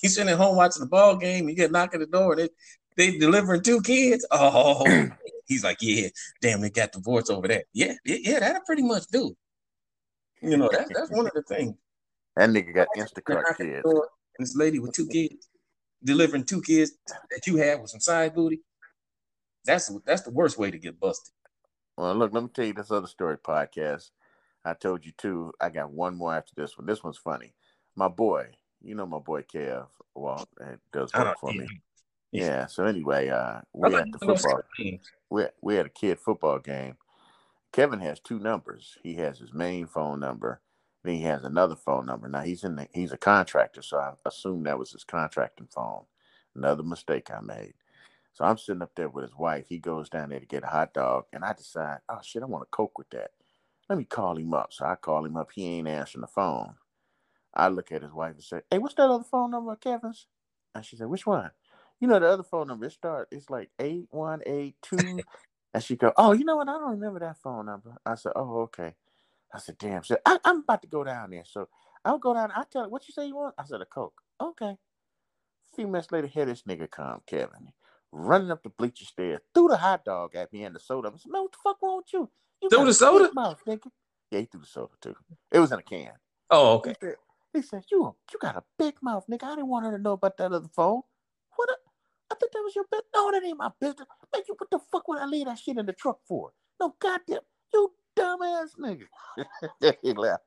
He's 0.00 0.14
sitting 0.14 0.30
at 0.30 0.38
home 0.38 0.56
watching 0.56 0.82
the 0.82 0.88
ball 0.88 1.16
game. 1.16 1.48
You 1.48 1.54
get 1.54 1.70
a 1.70 1.72
knock 1.72 1.94
at 1.94 2.00
the 2.00 2.06
door. 2.06 2.32
And 2.32 2.42
they 2.42 2.48
they 2.96 3.18
delivering 3.18 3.62
two 3.62 3.80
kids. 3.82 4.26
Oh, 4.30 4.84
he's 5.46 5.64
like, 5.64 5.78
yeah, 5.80 6.08
damn, 6.40 6.60
they 6.60 6.70
got 6.70 6.92
divorced 6.92 7.30
over 7.30 7.48
that. 7.48 7.64
Yeah, 7.72 7.94
yeah, 8.04 8.40
that'll 8.40 8.62
pretty 8.62 8.82
much 8.82 9.06
do. 9.08 9.36
You 10.42 10.56
know, 10.56 10.68
that's 10.70 10.90
that's 10.94 11.10
one 11.10 11.26
of 11.26 11.32
the 11.32 11.42
things. 11.42 11.74
That 12.36 12.50
nigga 12.50 12.74
got 12.74 12.88
Instacart 12.96 13.56
kids. 13.56 13.82
And 13.84 14.46
this 14.46 14.54
lady 14.54 14.78
with 14.78 14.92
two 14.92 15.08
kids 15.08 15.48
delivering 16.04 16.44
two 16.44 16.62
kids 16.62 16.92
that 17.30 17.46
you 17.46 17.56
had 17.56 17.80
with 17.80 17.90
some 17.90 18.00
side 18.00 18.34
booty. 18.34 18.60
That's 19.64 19.90
that's 20.04 20.22
the 20.22 20.30
worst 20.30 20.58
way 20.58 20.70
to 20.70 20.78
get 20.78 21.00
busted. 21.00 21.32
Well, 21.96 22.14
look, 22.14 22.32
let 22.32 22.42
me 22.42 22.50
tell 22.52 22.64
you 22.64 22.72
this 22.72 22.90
other 22.90 23.06
story 23.06 23.36
podcast. 23.38 24.10
I 24.64 24.74
told 24.74 25.04
you 25.04 25.12
two. 25.16 25.52
I 25.60 25.70
got 25.70 25.90
one 25.90 26.16
more 26.16 26.34
after 26.34 26.52
this 26.56 26.76
one. 26.78 26.86
This 26.86 27.02
one's 27.02 27.18
funny. 27.18 27.54
My 27.96 28.08
boy, 28.08 28.48
you 28.82 28.94
know 28.94 29.06
my 29.06 29.18
boy 29.18 29.42
Kev, 29.42 29.86
well, 30.14 30.46
it 30.60 30.80
does 30.92 31.12
work 31.14 31.38
for 31.38 31.52
me. 31.52 31.66
Yeah. 32.40 32.66
So 32.66 32.84
anyway, 32.84 33.28
uh, 33.28 33.60
we 33.72 33.96
at 33.96 34.12
the 34.12 34.18
football. 34.18 34.62
We 35.30 35.44
we 35.62 35.74
had 35.76 35.86
a 35.86 35.90
kid 35.90 36.18
football 36.20 36.58
game. 36.58 36.96
Kevin 37.72 38.00
has 38.00 38.20
two 38.20 38.38
numbers. 38.38 38.96
He 39.02 39.14
has 39.16 39.38
his 39.38 39.52
main 39.52 39.86
phone 39.86 40.20
number. 40.20 40.60
Then 41.04 41.14
he 41.14 41.22
has 41.22 41.44
another 41.44 41.76
phone 41.76 42.06
number. 42.06 42.28
Now 42.28 42.40
he's 42.42 42.64
in 42.64 42.76
the, 42.76 42.88
he's 42.92 43.12
a 43.12 43.18
contractor, 43.18 43.82
so 43.82 43.98
I 43.98 44.12
assume 44.24 44.64
that 44.64 44.78
was 44.78 44.92
his 44.92 45.04
contracting 45.04 45.68
phone. 45.74 46.04
Another 46.54 46.82
mistake 46.82 47.30
I 47.30 47.40
made. 47.40 47.74
So 48.32 48.44
I'm 48.44 48.58
sitting 48.58 48.82
up 48.82 48.92
there 48.96 49.08
with 49.08 49.24
his 49.24 49.36
wife. 49.36 49.66
He 49.68 49.78
goes 49.78 50.08
down 50.08 50.30
there 50.30 50.40
to 50.40 50.46
get 50.46 50.64
a 50.64 50.68
hot 50.68 50.94
dog, 50.94 51.24
and 51.32 51.44
I 51.44 51.52
decide, 51.52 51.98
oh 52.08 52.18
shit, 52.22 52.42
I 52.42 52.46
want 52.46 52.64
a 52.64 52.76
coke 52.76 52.98
with 52.98 53.10
that. 53.10 53.30
Let 53.88 53.98
me 53.98 54.04
call 54.04 54.36
him 54.36 54.52
up. 54.54 54.72
So 54.72 54.84
I 54.86 54.96
call 54.96 55.24
him 55.24 55.36
up. 55.36 55.50
He 55.54 55.66
ain't 55.66 55.88
answering 55.88 56.22
the 56.22 56.26
phone. 56.28 56.74
I 57.54 57.68
look 57.68 57.92
at 57.92 58.02
his 58.02 58.12
wife 58.12 58.34
and 58.34 58.42
say, 58.42 58.60
"Hey, 58.70 58.78
what's 58.78 58.94
that 58.96 59.08
other 59.08 59.24
phone 59.24 59.50
number, 59.52 59.76
Kevin's?" 59.76 60.26
And 60.74 60.84
she 60.84 60.96
said, 60.96 61.08
"Which 61.08 61.26
one?" 61.26 61.50
You 62.00 62.08
know 62.08 62.18
the 62.18 62.28
other 62.28 62.42
phone 62.42 62.68
number. 62.68 62.86
It 62.86 62.92
start. 62.92 63.28
It's 63.30 63.50
like 63.50 63.70
eight 63.80 64.06
one 64.10 64.42
eight 64.46 64.76
two. 64.82 65.20
And 65.74 65.82
she 65.82 65.96
go, 65.96 66.12
"Oh, 66.16 66.32
you 66.32 66.44
know 66.44 66.56
what? 66.56 66.68
I 66.68 66.72
don't 66.72 66.92
remember 66.92 67.20
that 67.20 67.38
phone 67.42 67.66
number." 67.66 67.96
I 68.04 68.14
said, 68.14 68.32
"Oh, 68.36 68.60
okay." 68.62 68.94
I 69.54 69.58
said, 69.58 69.78
"Damn." 69.78 70.04
So 70.04 70.16
I, 70.24 70.38
am 70.44 70.60
about 70.60 70.82
to 70.82 70.88
go 70.88 71.04
down 71.04 71.30
there. 71.30 71.44
So 71.46 71.68
I'll 72.04 72.18
go 72.18 72.34
down. 72.34 72.50
I 72.54 72.64
tell 72.70 72.82
her, 72.84 72.88
"What 72.88 73.06
you 73.08 73.12
say 73.12 73.26
you 73.26 73.36
want?" 73.36 73.54
I 73.58 73.64
said, 73.64 73.80
"A 73.80 73.86
coke." 73.86 74.20
Okay. 74.40 74.76
A 75.72 75.76
few 75.76 75.86
minutes 75.86 76.12
later, 76.12 76.26
here 76.26 76.46
this 76.46 76.62
nigga 76.62 76.90
come, 76.90 77.20
Kevin 77.26 77.72
running 78.16 78.50
up 78.50 78.62
the 78.62 78.70
bleacher 78.70 79.04
stairs, 79.04 79.40
threw 79.54 79.68
the 79.68 79.76
hot 79.76 80.04
dog 80.04 80.34
at 80.34 80.52
me 80.52 80.64
and 80.64 80.74
the 80.74 80.80
soda. 80.80 81.08
I 81.08 81.16
said, 81.18 81.30
man, 81.30 81.42
what 81.42 81.52
the 81.52 81.58
fuck 81.62 81.82
wrong 81.82 81.98
with 81.98 82.12
you? 82.12 82.30
You 82.62 82.68
threw 82.70 82.84
the 82.84 82.94
soda? 82.94 83.30
Mouth, 83.34 83.62
nigga. 83.66 83.90
Yeah, 84.30 84.40
he 84.40 84.46
threw 84.46 84.60
the 84.60 84.66
soda 84.66 84.92
too. 85.00 85.14
It 85.52 85.60
was 85.60 85.72
in 85.72 85.78
a 85.78 85.82
can. 85.82 86.12
Oh, 86.50 86.74
okay. 86.76 86.94
He 87.00 87.06
said, 87.06 87.14
he 87.52 87.62
said, 87.62 87.84
you, 87.90 88.14
you 88.32 88.38
got 88.40 88.56
a 88.56 88.64
big 88.78 88.94
mouth, 89.02 89.24
nigga. 89.30 89.44
I 89.44 89.56
didn't 89.56 89.68
want 89.68 89.86
her 89.86 89.96
to 89.96 90.02
know 90.02 90.12
about 90.12 90.36
that 90.38 90.52
other 90.52 90.68
phone. 90.74 91.02
What? 91.56 91.70
A, 91.70 91.74
I 92.36 92.38
think 92.38 92.52
that 92.52 92.62
was 92.62 92.76
your 92.76 92.84
business. 92.90 93.06
No, 93.14 93.30
that 93.32 93.44
ain't 93.44 93.58
my 93.58 93.70
business. 93.80 94.06
Man, 94.32 94.42
you 94.46 94.54
what 94.58 94.70
the 94.70 94.78
fuck 94.92 95.08
would 95.08 95.18
I 95.18 95.26
leave 95.26 95.46
that 95.46 95.58
shit 95.58 95.78
in 95.78 95.86
the 95.86 95.92
truck 95.92 96.18
for? 96.28 96.52
No, 96.78 96.94
goddamn, 96.98 97.40
you 97.72 97.92
dumbass 98.16 98.76
nigga. 98.78 99.96
he 100.02 100.12
left. 100.12 100.44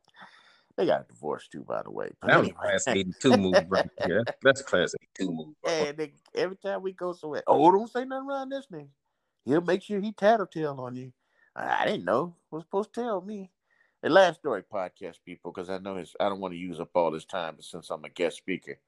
They 0.78 0.86
got 0.86 1.08
divorced 1.08 1.52
too, 1.52 1.63
by 1.63 1.82
the 1.84 1.91
way. 1.91 2.12
But 2.21 2.28
that 2.28 2.38
anyway. 2.38 2.54
was 2.54 2.84
class 2.84 2.95
82 2.95 3.38
move 3.38 3.56
right 3.67 3.89
Yeah, 4.08 4.21
That's 4.43 4.62
a 4.62 4.63
class 4.63 4.93
82 5.19 5.32
move. 5.32 5.56
And 5.67 5.97
they, 5.97 6.13
every 6.36 6.58
time 6.58 6.84
we 6.84 6.93
go 6.93 7.12
somewhere, 7.13 7.43
oh, 7.47 7.71
don't 7.71 7.91
say 7.91 8.06
nothing 8.06 8.30
around 8.30 8.49
this 8.49 8.67
nigga. 8.71 8.88
He'll 9.45 9.62
make 9.62 9.82
sure 9.82 9.99
he 9.99 10.12
tattletale 10.12 10.80
on 10.80 10.95
you. 10.95 11.12
I, 11.56 11.82
I 11.82 11.86
didn't 11.86 12.06
know. 12.06 12.36
Was 12.52 12.63
supposed 12.63 12.93
to 12.93 13.02
tell 13.02 13.21
me. 13.21 13.49
The 14.02 14.10
last 14.10 14.39
story 14.39 14.63
podcast, 14.71 15.17
people, 15.25 15.52
because 15.52 15.69
I 15.69 15.80
know 15.80 15.95
his, 15.95 16.15
I 16.21 16.30
don't 16.30 16.39
want 16.39 16.54
to 16.54 16.58
use 16.58 16.80
up 16.80 16.91
all 16.95 17.12
this 17.12 17.25
time 17.25 17.56
but 17.58 17.65
since 17.65 17.89
I'm 17.89 18.06
a 18.06 18.10
guest 18.10 18.38
speaker. 18.38 18.80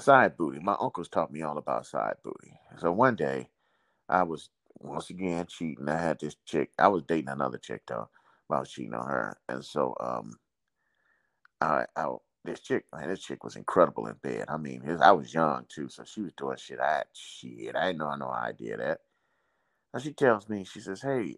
Side 0.00 0.36
booty. 0.36 0.60
My 0.60 0.76
uncles 0.80 1.08
taught 1.08 1.32
me 1.32 1.42
all 1.42 1.58
about 1.58 1.86
side 1.86 2.16
booty. 2.24 2.54
So 2.78 2.92
one 2.92 3.16
day, 3.16 3.48
I 4.08 4.24
was 4.24 4.50
once 4.80 5.10
again 5.10 5.46
cheating. 5.48 5.88
I 5.88 5.98
had 5.98 6.20
this 6.20 6.36
chick. 6.46 6.72
I 6.78 6.88
was 6.88 7.04
dating 7.04 7.30
another 7.30 7.58
chick 7.58 7.82
though 7.88 8.10
about 8.50 8.68
cheating 8.68 8.94
on 8.94 9.08
her. 9.08 9.38
And 9.48 9.64
so 9.64 9.96
um 10.00 10.34
I 11.60 11.86
I 11.96 12.08
this 12.44 12.60
chick, 12.60 12.86
man, 12.94 13.08
this 13.08 13.20
chick 13.22 13.44
was 13.44 13.56
incredible 13.56 14.06
in 14.08 14.14
bed. 14.22 14.46
I 14.48 14.56
mean, 14.58 14.82
I 15.02 15.12
was 15.12 15.34
young 15.34 15.66
too, 15.68 15.88
so 15.90 16.04
she 16.04 16.22
was 16.22 16.32
doing 16.36 16.56
shit. 16.58 16.80
I 16.80 17.04
shit, 17.12 17.76
I 17.76 17.88
didn't 17.88 17.98
know 18.00 18.14
no 18.16 18.30
idea 18.30 18.78
that. 18.78 19.00
And 19.94 20.02
she 20.02 20.12
tells 20.12 20.48
me, 20.48 20.64
she 20.64 20.80
says, 20.80 21.02
"Hey, 21.02 21.36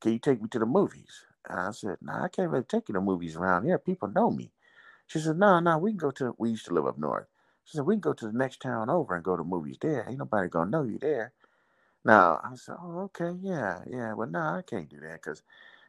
can 0.00 0.12
you 0.12 0.18
take 0.20 0.42
me 0.42 0.48
to 0.50 0.58
the 0.60 0.66
movies?" 0.66 1.24
And 1.48 1.60
I 1.60 1.70
said, 1.72 1.98
"No, 2.02 2.12
nah, 2.14 2.24
I 2.24 2.28
can't 2.28 2.50
really 2.50 2.64
take 2.64 2.88
you 2.88 2.94
to 2.94 3.00
movies 3.00 3.36
around 3.36 3.64
here. 3.66 3.78
People 3.78 4.08
know 4.08 4.30
me." 4.30 4.52
She 5.08 5.20
said, 5.20 5.38
"No, 5.38 5.60
no, 5.60 5.78
we 5.78 5.92
can 5.92 5.98
go 5.98 6.12
to. 6.12 6.34
We 6.38 6.50
used 6.52 6.66
to 6.66 6.74
live 6.74 6.86
up 6.86 6.98
north." 6.98 7.26
She 7.64 7.76
said, 7.78 7.86
"We 7.86 7.94
can 7.96 8.00
go 8.02 8.14
to 8.14 8.26
the 8.26 8.32
next 8.38 8.62
town 8.62 8.90
over 8.90 9.14
and 9.16 9.24
go 9.24 9.36
to 9.36 9.44
movies 9.44 9.78
there. 9.80 10.06
Ain't 10.08 10.18
nobody 10.18 10.48
gonna 10.48 10.70
know 10.70 10.84
you 10.84 10.98
there." 10.98 11.32
Now 12.04 12.40
I 12.44 12.56
said, 12.56 12.76
"Oh, 12.80 13.00
okay, 13.14 13.32
yeah, 13.42 13.82
yeah, 13.88 14.14
Well, 14.14 14.28
no, 14.28 14.40
nah, 14.40 14.58
I 14.58 14.62
can't 14.62 14.88
do 14.90 15.00
that 15.00 15.14
because 15.22 15.42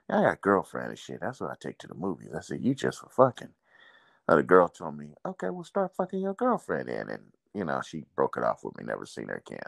I 0.10 0.22
got 0.22 0.34
a 0.34 0.38
girlfriend 0.38 0.90
and 0.90 1.00
shit. 1.00 1.22
That's 1.22 1.42
what 1.42 1.52
I 1.52 1.56
take 1.60 1.80
to 1.80 1.88
the 1.88 1.96
movies. 1.96 2.30
I 2.38 2.42
said, 2.42 2.64
you 2.64 2.76
just 2.76 3.00
for 3.00 3.10
fucking. 3.10 3.50
Uh, 4.28 4.38
the 4.38 4.44
girl 4.44 4.70
told 4.70 4.98
me, 4.98 5.14
okay, 5.26 5.52
we'll 5.52 5.64
start 5.66 5.96
fucking 5.98 6.22
your 6.22 6.34
girlfriend 6.36 6.90
in. 6.90 7.10
And, 7.10 7.24
you 7.54 7.66
know, 7.66 7.82
she 7.88 8.06
broke 8.16 8.38
it 8.38 8.44
off 8.44 8.64
with 8.64 8.78
me, 8.78 8.86
never 8.86 9.06
seen 9.06 9.30
her 9.30 9.44
again. 9.48 9.60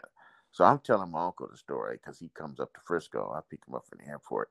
So 0.52 0.64
I'm 0.64 0.80
telling 0.80 1.12
my 1.12 1.26
uncle 1.26 1.48
the 1.50 1.58
story 1.58 1.98
because 1.98 2.18
he 2.18 2.30
comes 2.30 2.60
up 2.60 2.74
to 2.74 2.80
Frisco. 2.84 3.32
I 3.36 3.40
pick 3.50 3.60
him 3.68 3.74
up 3.76 3.86
from 3.88 4.00
the 4.04 4.10
airport. 4.10 4.50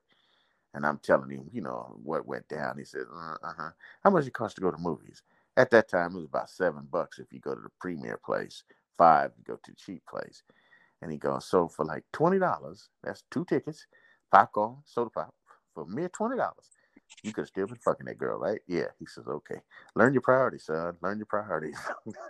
And 0.73 0.85
I'm 0.85 0.99
telling 0.99 1.31
him, 1.31 1.49
you 1.53 1.61
know, 1.61 1.97
what 2.03 2.27
went 2.27 2.47
down. 2.49 2.77
He 2.79 2.85
says, 2.85 3.07
uh 3.13 3.35
huh. 3.43 3.71
How 4.03 4.11
much 4.11 4.27
it 4.27 4.33
cost 4.33 4.55
to 4.57 4.61
go 4.61 4.71
to 4.71 4.77
movies? 4.77 5.23
At 5.57 5.71
that 5.71 5.89
time, 5.89 6.11
it 6.13 6.17
was 6.17 6.25
about 6.25 6.49
seven 6.51 6.87
bucks 6.89 7.17
if 7.17 7.33
you 7.33 7.39
go 7.39 7.55
to 7.55 7.61
the 7.61 7.69
premier 7.81 8.19
place, 8.23 8.63
five 8.95 9.31
you 9.37 9.43
go 9.43 9.55
to 9.55 9.71
the 9.71 9.75
cheap 9.75 10.03
place. 10.07 10.43
And 11.01 11.11
he 11.11 11.17
goes, 11.17 11.47
so 11.49 11.67
for 11.67 11.83
like 11.83 12.03
$20, 12.13 12.89
that's 13.03 13.23
two 13.31 13.43
tickets, 13.43 13.87
popcorn, 14.31 14.77
soda 14.85 15.09
pop, 15.09 15.33
for 15.73 15.85
mere 15.87 16.09
twenty 16.09 16.37
dollars, 16.37 16.69
you 17.23 17.33
could 17.33 17.47
still 17.47 17.65
been 17.67 17.77
fucking 17.77 18.05
that 18.05 18.19
girl, 18.19 18.39
right? 18.39 18.59
Yeah. 18.67 18.87
He 18.99 19.07
says, 19.07 19.27
okay. 19.27 19.57
Learn 19.95 20.13
your 20.13 20.21
priorities, 20.21 20.65
son. 20.65 20.95
Learn 21.01 21.17
your 21.17 21.25
priorities. 21.25 21.77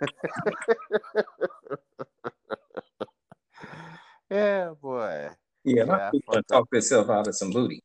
yeah, 4.30 4.70
boy. 4.80 5.28
Yeah, 5.64 5.84
my 5.84 6.10
people 6.10 6.42
talk 6.50 6.70
themselves 6.70 7.10
out 7.10 7.28
of 7.28 7.36
some 7.36 7.50
booty. 7.50 7.82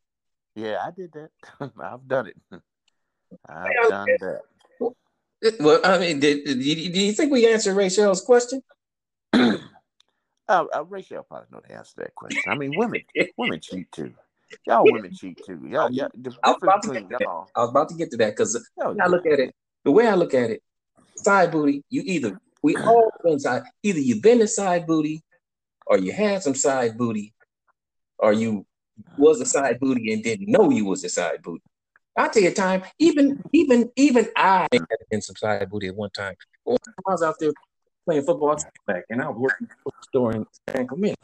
Yeah, 0.55 0.77
I 0.85 0.91
did 0.91 1.11
that. 1.13 1.31
I've 1.81 2.07
done 2.07 2.27
it. 2.27 2.37
I've 3.49 3.89
done 3.89 4.07
that. 4.19 4.41
Well, 5.59 5.81
I 5.83 5.97
mean, 5.97 6.19
did, 6.19 6.45
did, 6.45 6.63
you, 6.63 6.91
do 6.91 6.99
you 6.99 7.11
think 7.11 7.31
we 7.31 7.51
answered 7.51 7.75
Rachel's 7.75 8.21
question? 8.21 8.61
uh, 9.33 9.57
uh, 10.47 10.85
Rachel 10.87 11.23
probably 11.23 11.47
know 11.51 11.61
the 11.67 11.75
answer 11.75 11.95
to 11.95 12.01
that 12.01 12.15
question. 12.15 12.43
I 12.47 12.55
mean, 12.55 12.73
women, 12.77 13.01
women 13.37 13.59
cheat 13.59 13.91
too. 13.91 14.13
Y'all 14.65 14.83
women 14.85 15.13
cheat 15.13 15.39
too. 15.45 15.59
Y'all, 15.67 15.91
y'all 15.91 16.09
I, 16.43 16.51
was 16.51 16.59
about 16.61 16.83
to 16.83 16.93
get 16.93 17.09
to 17.09 17.17
that. 17.19 17.27
I 17.55 17.61
was 17.61 17.69
about 17.69 17.89
to 17.89 17.95
get 17.95 18.11
to 18.11 18.17
that 18.17 18.31
because 18.35 18.69
I 18.79 19.07
look 19.07 19.25
at 19.25 19.39
it, 19.39 19.55
the 19.83 19.91
way 19.91 20.07
I 20.07 20.15
look 20.15 20.33
at 20.33 20.49
it, 20.51 20.61
side 21.17 21.51
booty, 21.51 21.83
you 21.89 22.03
either 22.05 22.39
we 22.61 22.77
all 22.77 23.11
been 23.23 23.39
side, 23.39 23.63
either 23.83 23.99
you've 23.99 24.21
been 24.21 24.41
a 24.41 24.47
side 24.47 24.87
booty 24.87 25.23
or 25.85 25.97
you 25.97 26.13
had 26.13 26.41
some 26.41 26.55
side 26.55 26.97
booty, 26.97 27.33
or 28.17 28.31
you 28.31 28.65
was 29.17 29.41
a 29.41 29.45
side 29.45 29.79
booty 29.79 30.13
and 30.13 30.23
didn't 30.23 30.47
know 30.47 30.69
you 30.69 30.85
was 30.85 31.03
a 31.03 31.09
side 31.09 31.41
booty. 31.41 31.63
I'll 32.15 32.29
tell 32.29 32.43
you 32.43 32.49
a 32.49 32.53
time, 32.53 32.83
even 32.99 33.41
even 33.53 33.91
even 33.95 34.27
I 34.35 34.67
had 34.71 34.85
been 35.09 35.21
some 35.21 35.35
side 35.35 35.67
booty 35.69 35.87
at 35.87 35.95
one 35.95 36.11
time. 36.11 36.35
I 36.67 36.77
was 37.07 37.23
out 37.23 37.35
there 37.39 37.51
playing 38.05 38.23
football 38.23 38.55
back 38.85 39.03
and 39.09 39.21
I 39.21 39.29
was 39.29 39.37
working 39.37 39.67
at 39.69 39.77
a 39.87 40.05
store 40.05 40.33
in 40.33 40.45
San 40.69 40.87
Clemente. 40.87 41.15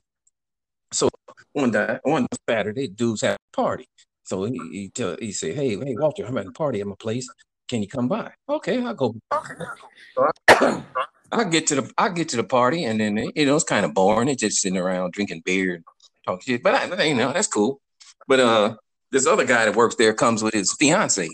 So 0.92 1.10
one 1.54 1.72
day, 1.72 2.00
one 2.04 2.28
Saturday, 2.48 2.88
dudes 2.88 3.22
had 3.22 3.36
a 3.36 3.56
party. 3.56 3.86
So 4.24 4.46
he 4.46 4.60
he, 4.72 4.90
tell, 4.90 5.16
he 5.20 5.32
said, 5.32 5.56
Hey, 5.56 5.78
hey, 5.78 5.96
Walter, 5.98 6.26
I'm 6.26 6.38
at 6.38 6.48
a 6.48 6.52
party 6.52 6.82
at 6.82 6.88
my 6.88 6.96
place. 6.98 7.28
Can 7.68 7.82
you 7.84 7.88
come 7.88 8.08
by? 8.08 8.32
Okay, 8.48 8.84
I'll 8.84 8.96
go. 8.96 9.16
I, 9.32 10.84
I 11.32 11.44
get 11.44 11.68
to 11.68 11.76
the 11.76 11.92
I 12.00 12.10
get 12.10 12.30
to 12.30 12.38
the 12.38 12.44
party 12.44 12.86
and 12.86 13.00
then 13.00 13.18
you 13.36 13.46
know 13.46 13.56
it's 13.56 13.64
kind 13.64 13.86
of 13.86 13.94
boring. 13.94 14.28
It's 14.28 14.42
just 14.42 14.62
sitting 14.62 14.78
around 14.78 15.14
drinking 15.14 15.44
beer 15.46 15.76
and 15.76 15.84
talking 16.26 16.42
shit. 16.42 16.64
But 16.64 16.74
I, 16.74 17.04
you 17.04 17.14
know, 17.14 17.32
that's 17.32 17.48
cool. 17.48 17.80
But 18.28 18.40
uh 18.40 18.76
this 19.12 19.28
other 19.28 19.46
guy 19.46 19.66
that 19.66 19.76
works 19.76 19.96
there 19.96 20.14
comes 20.14 20.44
with 20.44 20.54
his 20.54 20.76
fiance, 20.80 21.30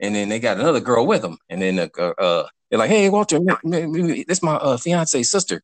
and 0.00 0.14
then 0.14 0.28
they 0.28 0.38
got 0.38 0.58
another 0.58 0.80
girl 0.80 1.06
with 1.06 1.24
him, 1.24 1.38
and 1.48 1.62
then 1.62 1.78
uh, 1.78 2.02
uh 2.18 2.46
they're 2.70 2.78
like, 2.78 2.90
"Hey, 2.90 3.10
Walter, 3.10 3.40
this 3.64 4.42
my 4.42 4.54
uh, 4.56 4.76
fiance's 4.76 5.30
sister, 5.30 5.62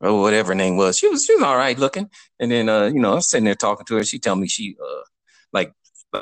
or 0.00 0.20
whatever 0.20 0.48
her 0.48 0.54
name 0.54 0.76
was. 0.76 0.98
She 0.98 1.08
was 1.08 1.24
she 1.24 1.34
was 1.34 1.42
all 1.42 1.56
right 1.56 1.78
looking." 1.78 2.10
And 2.40 2.50
then 2.50 2.68
uh, 2.68 2.86
you 2.86 3.00
know, 3.00 3.14
I'm 3.14 3.20
sitting 3.20 3.44
there 3.44 3.54
talking 3.54 3.86
to 3.86 3.96
her. 3.96 4.04
She 4.04 4.18
tell 4.18 4.36
me 4.36 4.48
she 4.48 4.76
uh 4.82 5.02
like 5.52 5.72
I 6.14 6.20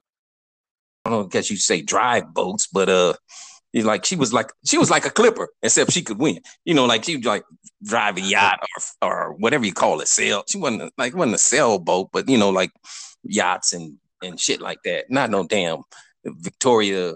don't 1.11 1.13
know, 1.13 1.25
guess 1.27 1.51
you 1.51 1.57
say 1.57 1.83
drive 1.83 2.35
boats, 2.35 2.67
but 2.67 2.89
uh, 2.89 3.15
like 3.75 4.05
she 4.05 4.17
was 4.17 4.33
like 4.33 4.53
she 4.65 4.79
was 4.79 4.91
like 4.91 5.07
a 5.07 5.11
clipper, 5.11 5.49
except 5.63 5.93
she 5.93 6.03
could 6.03 6.19
win. 6.19 6.41
You 6.65 6.75
know, 6.75 6.87
like 6.87 7.05
she 7.05 7.19
like 7.19 7.45
drive 7.83 8.17
a 8.17 8.21
yacht 8.21 8.61
or 9.03 9.09
or 9.09 9.33
whatever 9.35 9.65
you 9.65 9.73
call 9.73 10.01
it, 10.01 10.09
sail. 10.09 10.43
She 10.49 10.59
wasn't 10.59 10.93
like 10.99 11.15
wasn't 11.15 11.37
a 11.37 11.39
sailboat, 11.39 12.11
but 12.13 12.29
you 12.29 12.39
know, 12.39 12.51
like 12.51 12.73
yachts 13.23 13.73
and 13.73 13.99
and 14.23 14.41
shit 14.41 14.61
like 14.61 14.83
that. 14.85 15.11
Not 15.11 15.31
no 15.31 15.47
damn 15.47 15.83
Victoria 16.25 17.15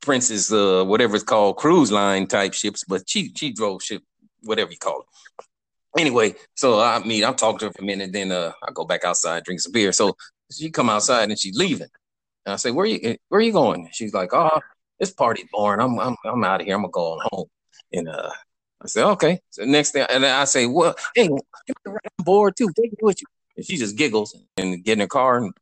Princess, 0.00 0.52
uh, 0.52 0.84
whatever 0.84 1.16
it's 1.16 1.24
called, 1.24 1.56
cruise 1.56 1.90
line 1.92 2.26
type 2.26 2.54
ships, 2.54 2.84
but 2.86 3.08
she 3.08 3.32
she 3.36 3.52
drove 3.52 3.82
ship, 3.82 4.02
whatever 4.42 4.70
you 4.70 4.78
call 4.78 5.00
it. 5.00 5.06
Anyway, 6.00 6.34
so 6.54 6.80
I 6.80 7.00
mean, 7.00 7.24
I'm 7.24 7.34
talking 7.34 7.58
to 7.60 7.66
her 7.66 7.72
for 7.72 7.82
a 7.82 7.84
minute, 7.84 8.12
then 8.12 8.30
uh, 8.30 8.52
I 8.62 8.70
go 8.72 8.84
back 8.84 9.04
outside, 9.04 9.44
drink 9.44 9.60
some 9.60 9.72
beer. 9.72 9.92
So 9.92 10.16
she 10.52 10.70
come 10.70 10.88
outside 10.88 11.28
and 11.28 11.38
she's 11.38 11.56
leaving. 11.56 11.88
And 12.46 12.52
I 12.52 12.56
say, 12.56 12.70
"Where 12.70 12.86
you 12.86 13.16
where 13.28 13.40
you 13.40 13.52
going?" 13.52 13.88
She's 13.92 14.14
like, 14.14 14.32
"Oh, 14.32 14.60
this 14.98 15.10
party's 15.12 15.48
boring. 15.52 15.80
I'm 15.80 15.98
I'm 15.98 16.16
I'm 16.24 16.44
out 16.44 16.60
of 16.60 16.66
here. 16.66 16.76
I'm 16.76 16.82
gonna 16.82 16.92
go 16.92 17.18
home." 17.30 17.46
And 17.92 18.08
uh, 18.08 18.30
I 18.82 18.86
said, 18.86 19.04
"Okay." 19.10 19.40
So 19.50 19.64
next 19.64 19.90
thing, 19.90 20.06
and 20.08 20.24
I 20.24 20.44
say, 20.44 20.66
"Well, 20.66 20.94
hey, 21.14 21.28
I'm 21.28 21.94
bored 22.18 22.56
too. 22.56 22.70
Take 22.76 22.92
it 22.92 23.02
with 23.02 23.20
you." 23.20 23.26
And 23.56 23.66
she 23.66 23.76
just 23.76 23.96
giggles 23.96 24.36
and 24.56 24.82
get 24.84 24.94
in 24.94 25.00
her 25.00 25.06
car 25.06 25.38
and 25.38 25.52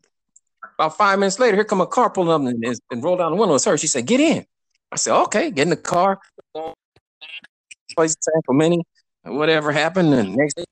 about 0.78 0.96
five 0.96 1.18
minutes 1.18 1.38
later, 1.38 1.56
here 1.56 1.64
come 1.64 1.80
a 1.80 1.86
car 1.86 2.08
pulling 2.08 2.30
up 2.30 2.40
and, 2.40 2.64
and 2.90 3.02
roll 3.02 3.16
down 3.16 3.32
the 3.32 3.36
window. 3.36 3.56
It's 3.56 3.64
her. 3.64 3.76
She 3.76 3.88
said, 3.88 4.06
"Get 4.06 4.20
in." 4.20 4.46
I 4.92 4.96
said, 4.96 5.14
"Okay." 5.24 5.50
Get 5.50 5.62
in 5.62 5.70
the 5.70 5.76
car. 5.76 6.20
Place 7.96 8.14
San 8.20 8.40
Clemente. 8.46 8.82
Whatever 9.24 9.72
happened, 9.72 10.14
and 10.14 10.36
next 10.36 10.54
day 10.54 10.64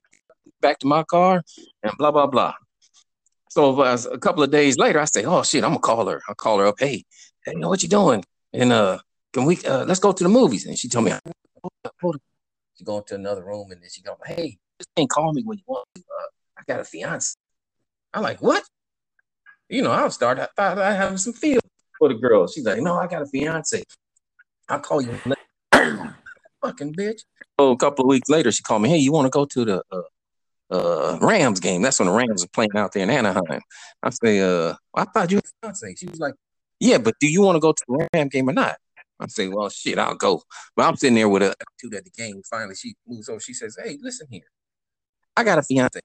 back 0.60 0.78
to 0.78 0.86
my 0.86 1.02
car, 1.02 1.42
and 1.82 1.92
blah 1.98 2.12
blah 2.12 2.26
blah. 2.26 2.54
So 3.50 3.80
uh, 3.80 3.98
a 4.12 4.18
couple 4.18 4.42
of 4.42 4.50
days 4.50 4.78
later, 4.78 5.00
I 5.00 5.06
say, 5.06 5.24
"Oh 5.24 5.42
shit, 5.42 5.64
I'm 5.64 5.70
gonna 5.70 5.80
call 5.80 6.06
her." 6.06 6.22
I'll 6.28 6.34
call 6.36 6.58
her 6.58 6.66
up. 6.66 6.76
Hey, 6.78 7.04
hey, 7.44 7.52
you 7.52 7.58
know 7.58 7.68
what 7.68 7.82
you 7.82 7.88
doing? 7.88 8.24
And 8.52 8.72
uh, 8.72 8.98
can 9.32 9.44
we 9.44 9.58
uh, 9.64 9.84
let's 9.84 10.00
go 10.00 10.12
to 10.12 10.22
the 10.22 10.30
movies? 10.30 10.66
And 10.66 10.78
she 10.78 10.88
told 10.88 11.04
me, 11.04 11.12
hold 12.00 12.16
up. 12.16 12.20
She 12.76 12.84
go 12.84 12.98
into 12.98 13.16
another 13.16 13.42
room, 13.44 13.72
and 13.72 13.82
then 13.82 13.90
she 13.92 14.02
go, 14.02 14.16
"Hey, 14.24 14.58
just 14.78 14.90
can't 14.96 15.10
call 15.10 15.32
me 15.32 15.42
when 15.42 15.58
you 15.58 15.64
want. 15.66 15.88
Uh, 15.96 16.00
I 16.58 16.62
got 16.68 16.80
a 16.80 16.84
fiance." 16.84 17.34
I'm 18.14 18.22
like, 18.22 18.40
"What?" 18.40 18.62
You 19.68 19.82
know, 19.82 19.90
I'll 19.90 20.10
start. 20.10 20.38
I 20.38 20.48
thought 20.56 20.78
I 20.78 20.92
have 20.92 21.20
some 21.20 21.32
feel 21.32 21.60
for 21.98 22.08
the 22.08 22.14
girl. 22.14 22.46
She's 22.46 22.64
like, 22.64 22.80
no, 22.80 22.96
I 22.96 23.06
got 23.06 23.22
a 23.22 23.26
fiance. 23.26 23.82
I'll 24.68 24.80
call 24.80 25.02
you. 25.02 25.18
Fucking 26.62 26.94
bitch. 26.94 27.22
So 27.58 27.70
a 27.70 27.76
couple 27.76 28.04
of 28.04 28.08
weeks 28.08 28.28
later, 28.28 28.50
she 28.52 28.62
called 28.62 28.82
me. 28.82 28.88
Hey, 28.88 28.98
you 28.98 29.12
want 29.12 29.26
to 29.26 29.30
go 29.30 29.44
to 29.44 29.64
the 29.64 29.82
uh, 29.90 30.02
uh, 30.70 31.18
Rams 31.20 31.60
game? 31.60 31.82
That's 31.82 31.98
when 31.98 32.08
the 32.08 32.14
Rams 32.14 32.44
are 32.44 32.48
playing 32.48 32.70
out 32.76 32.92
there 32.92 33.02
in 33.02 33.10
Anaheim. 33.10 33.60
I 34.02 34.10
say, 34.10 34.40
uh, 34.40 34.74
I 34.94 35.04
thought 35.04 35.30
you 35.30 35.38
were 35.38 35.42
fiance. 35.62 35.94
She 35.96 36.06
was 36.06 36.20
like, 36.20 36.34
yeah, 36.80 36.98
but 36.98 37.14
do 37.20 37.28
you 37.28 37.42
want 37.42 37.56
to 37.56 37.60
go 37.60 37.72
to 37.72 37.84
the 37.88 38.08
Ram 38.12 38.28
game 38.28 38.48
or 38.48 38.52
not? 38.52 38.76
I 39.18 39.26
say, 39.28 39.48
well, 39.48 39.70
shit, 39.70 39.98
I'll 39.98 40.14
go. 40.14 40.42
But 40.74 40.86
I'm 40.86 40.96
sitting 40.96 41.14
there 41.14 41.28
with 41.28 41.42
a 41.42 41.54
attitude 41.58 41.94
at 41.96 42.04
the 42.04 42.10
game. 42.10 42.42
Finally, 42.50 42.74
she 42.74 42.94
moves 43.06 43.28
over. 43.28 43.40
She 43.40 43.54
says, 43.54 43.78
hey, 43.82 43.98
listen 44.02 44.26
here. 44.30 44.42
I 45.36 45.44
got 45.44 45.58
a 45.58 45.62
fiance. 45.62 46.00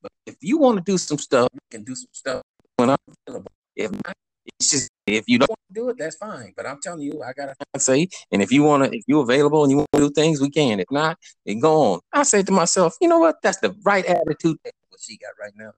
But 0.00 0.12
if 0.26 0.36
you 0.40 0.58
want 0.58 0.78
to 0.78 0.84
do 0.84 0.96
some 0.96 1.18
stuff, 1.18 1.48
you 1.52 1.60
can 1.70 1.84
do 1.84 1.94
some 1.94 2.08
stuff 2.12 2.42
when 2.76 2.90
I'm 2.90 2.96
available. 3.26 3.52
If 3.74 3.92
not, 3.92 4.14
it's 4.46 4.70
just 4.70 4.90
if 5.06 5.24
you 5.26 5.38
don't 5.38 5.50
want 5.50 5.60
to 5.68 5.74
do 5.74 5.88
it, 5.90 5.98
that's 5.98 6.16
fine. 6.16 6.52
But 6.56 6.66
I'm 6.66 6.80
telling 6.80 7.02
you, 7.02 7.22
I 7.22 7.32
gotta 7.32 7.54
say, 7.78 8.08
and 8.32 8.42
if 8.42 8.52
you 8.52 8.62
want 8.62 8.84
to, 8.84 8.96
if 8.96 9.04
you're 9.06 9.22
available 9.22 9.62
and 9.62 9.70
you 9.70 9.78
want 9.78 9.88
to 9.94 10.00
do 10.00 10.10
things, 10.10 10.40
we 10.40 10.50
can. 10.50 10.80
If 10.80 10.90
not, 10.90 11.18
then 11.44 11.60
go 11.60 11.92
on. 11.92 12.00
I 12.12 12.22
say 12.22 12.42
to 12.42 12.52
myself, 12.52 12.96
you 13.00 13.08
know 13.08 13.18
what? 13.18 13.36
That's 13.42 13.58
the 13.58 13.74
right 13.84 14.04
attitude. 14.04 14.58
What 14.88 15.00
she 15.00 15.18
got 15.18 15.32
right 15.40 15.52
now. 15.56 15.72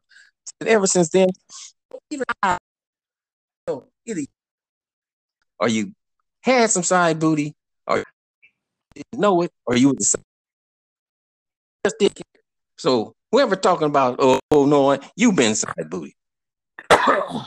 And 0.61 0.68
ever 0.68 0.87
since 0.87 1.11
then, 1.11 1.28
even 2.11 2.24
I, 2.42 2.58
so 3.68 3.88
either 4.06 4.22
or 5.58 5.68
you 5.68 5.92
had 6.40 6.70
some 6.70 6.82
side 6.82 7.18
booty, 7.18 7.54
or 7.87 8.04
you 8.94 9.02
know 9.14 9.42
it, 9.42 9.52
or 9.66 9.76
you 9.76 9.94
just 9.94 10.16
did. 11.98 12.18
So 12.76 13.14
whoever 13.32 13.56
talking 13.56 13.87
about, 13.87 14.16
oh, 14.18 14.40
oh 14.50 14.66
no, 14.66 14.98
you 15.16 15.32
been 15.32 15.54
side 15.54 15.90
booty. 15.90 16.14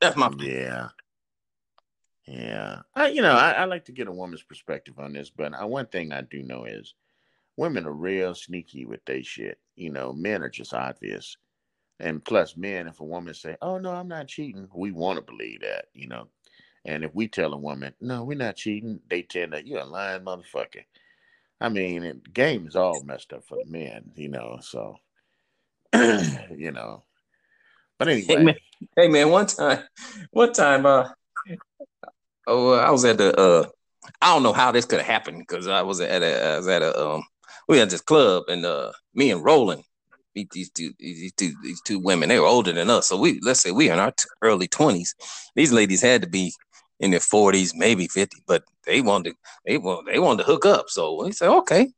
That's 0.00 0.16
my 0.16 0.30
yeah. 0.38 0.88
Yeah, 2.26 2.82
I, 2.94 3.08
you 3.08 3.22
know, 3.22 3.34
I, 3.34 3.52
I, 3.52 3.64
like 3.66 3.84
to 3.84 3.92
get 3.92 4.08
a 4.08 4.12
woman's 4.12 4.42
perspective 4.42 4.98
on 4.98 5.12
this, 5.12 5.30
but 5.30 5.54
I, 5.54 5.64
one 5.64 5.86
thing 5.86 6.12
I 6.12 6.22
do 6.22 6.42
know 6.42 6.64
is 6.64 6.94
women 7.56 7.86
are 7.86 7.92
real 7.92 8.34
sneaky 8.34 8.84
with 8.84 9.04
their 9.04 9.22
shit. 9.22 9.60
You 9.76 9.90
know, 9.90 10.12
men 10.12 10.42
are 10.42 10.48
just 10.48 10.74
obvious, 10.74 11.36
and 12.00 12.24
plus, 12.24 12.56
men, 12.56 12.88
if 12.88 12.98
a 12.98 13.04
woman 13.04 13.32
say, 13.32 13.56
"Oh 13.62 13.78
no, 13.78 13.92
I'm 13.92 14.08
not 14.08 14.26
cheating," 14.26 14.68
we 14.74 14.90
want 14.90 15.18
to 15.18 15.22
believe 15.22 15.60
that, 15.60 15.86
you 15.94 16.08
know. 16.08 16.26
And 16.84 17.04
if 17.04 17.14
we 17.14 17.28
tell 17.28 17.52
a 17.52 17.58
woman, 17.58 17.94
"No, 18.00 18.24
we're 18.24 18.36
not 18.36 18.56
cheating," 18.56 19.00
they 19.08 19.22
tend 19.22 19.52
to, 19.52 19.66
"You're 19.66 19.80
a 19.80 19.84
lying 19.84 20.22
motherfucker." 20.22 20.84
I 21.60 21.68
mean, 21.68 22.02
the 22.02 22.30
game 22.32 22.66
is 22.66 22.76
all 22.76 23.02
messed 23.04 23.32
up 23.32 23.44
for 23.44 23.58
the 23.62 23.70
men, 23.70 24.10
you 24.16 24.28
know. 24.28 24.58
So, 24.60 24.96
you 25.94 26.72
know, 26.72 27.04
but 27.98 28.08
anyway, 28.08 28.26
hey 28.26 28.36
man, 28.44 28.54
hey 28.96 29.08
man, 29.08 29.30
one 29.30 29.46
time, 29.46 29.82
one 30.30 30.52
time, 30.52 30.86
uh, 30.86 31.08
oh, 32.46 32.72
I 32.72 32.90
was 32.90 33.04
at 33.04 33.18
the, 33.18 33.38
uh, 33.38 33.66
I 34.20 34.34
don't 34.34 34.42
know 34.42 34.52
how 34.52 34.72
this 34.72 34.84
could 34.84 35.00
have 35.00 35.06
happened 35.06 35.38
because 35.38 35.66
I 35.66 35.82
was 35.82 36.00
at 36.00 36.22
a, 36.22 36.54
I 36.54 36.56
was 36.58 36.68
at 36.68 36.82
a, 36.82 37.06
um, 37.06 37.24
we 37.68 37.78
had 37.78 37.90
this 37.90 38.00
club 38.00 38.44
and 38.48 38.64
uh, 38.64 38.92
me 39.14 39.30
and 39.30 39.44
Roland, 39.44 39.82
these 40.34 40.70
two, 40.70 40.92
these 40.98 41.32
two, 41.32 41.52
these 41.62 41.80
two 41.82 41.98
women, 41.98 42.28
they 42.28 42.38
were 42.38 42.46
older 42.46 42.72
than 42.72 42.90
us, 42.90 43.08
so 43.08 43.18
we, 43.18 43.40
let's 43.42 43.60
say 43.60 43.70
we 43.70 43.90
in 43.90 43.98
our 43.98 44.12
t- 44.12 44.28
early 44.42 44.68
twenties. 44.68 45.14
These 45.54 45.72
ladies 45.72 46.02
had 46.02 46.22
to 46.22 46.28
be 46.28 46.52
in 47.00 47.10
their 47.10 47.20
forties, 47.20 47.74
maybe 47.74 48.06
fifty, 48.06 48.42
but 48.46 48.62
they 48.84 49.00
wanted, 49.00 49.30
to, 49.30 49.36
they 49.64 49.78
want, 49.78 50.06
they 50.06 50.18
wanted 50.18 50.44
to 50.44 50.50
hook 50.50 50.66
up. 50.66 50.88
So 50.88 51.24
we 51.24 51.32
said, 51.32 51.48
okay. 51.48 51.90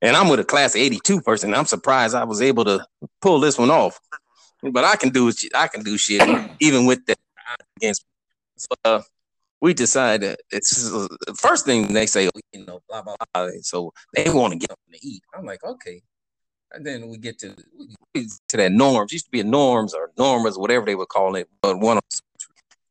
And 0.00 0.16
I'm 0.16 0.28
with 0.28 0.40
a 0.40 0.44
class 0.44 0.74
of 0.74 0.80
82 0.80 1.20
person. 1.20 1.54
I'm 1.54 1.64
surprised 1.64 2.16
I 2.16 2.24
was 2.24 2.42
able 2.42 2.64
to 2.64 2.84
pull 3.20 3.38
this 3.38 3.56
one 3.56 3.70
off 3.70 4.00
but 4.70 4.84
I 4.84 4.96
can 4.96 5.10
do 5.10 5.32
I 5.54 5.68
can 5.68 5.82
do 5.82 5.98
shit 5.98 6.22
even 6.60 6.86
with 6.86 7.04
that 7.06 7.18
against. 7.76 8.04
So, 8.56 8.68
uh, 8.84 9.02
we 9.60 9.74
decided 9.74 10.36
it's 10.50 10.92
uh, 10.92 11.06
the 11.26 11.34
first 11.34 11.64
thing 11.64 11.92
they 11.92 12.06
say, 12.06 12.28
you 12.52 12.64
know, 12.66 12.80
blah 12.88 13.02
blah 13.02 13.16
blah. 13.32 13.48
So 13.62 13.92
they 14.14 14.28
want 14.28 14.52
to 14.52 14.58
get 14.58 14.70
up 14.70 14.78
to 14.92 15.06
eat. 15.06 15.22
I'm 15.34 15.44
like, 15.44 15.64
okay. 15.64 16.02
And 16.72 16.86
then 16.86 17.08
we 17.08 17.18
get 17.18 17.38
to 17.40 17.54
to 18.14 18.56
that 18.56 18.72
norms. 18.72 19.12
Used 19.12 19.26
to 19.26 19.30
be 19.30 19.40
a 19.40 19.44
norms 19.44 19.94
or 19.94 20.10
normas, 20.18 20.58
whatever 20.58 20.86
they 20.86 20.94
would 20.94 21.08
call 21.08 21.36
it, 21.36 21.48
but 21.60 21.78
one 21.78 21.98
of 21.98 22.02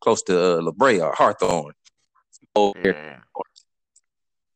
close 0.01 0.21
to 0.23 0.57
uh, 0.57 0.61
La 0.61 0.71
Brea 0.71 1.01
or 1.01 1.13
Hawthorne. 1.13 1.73
Over 2.55 2.79
yeah. 2.83 3.19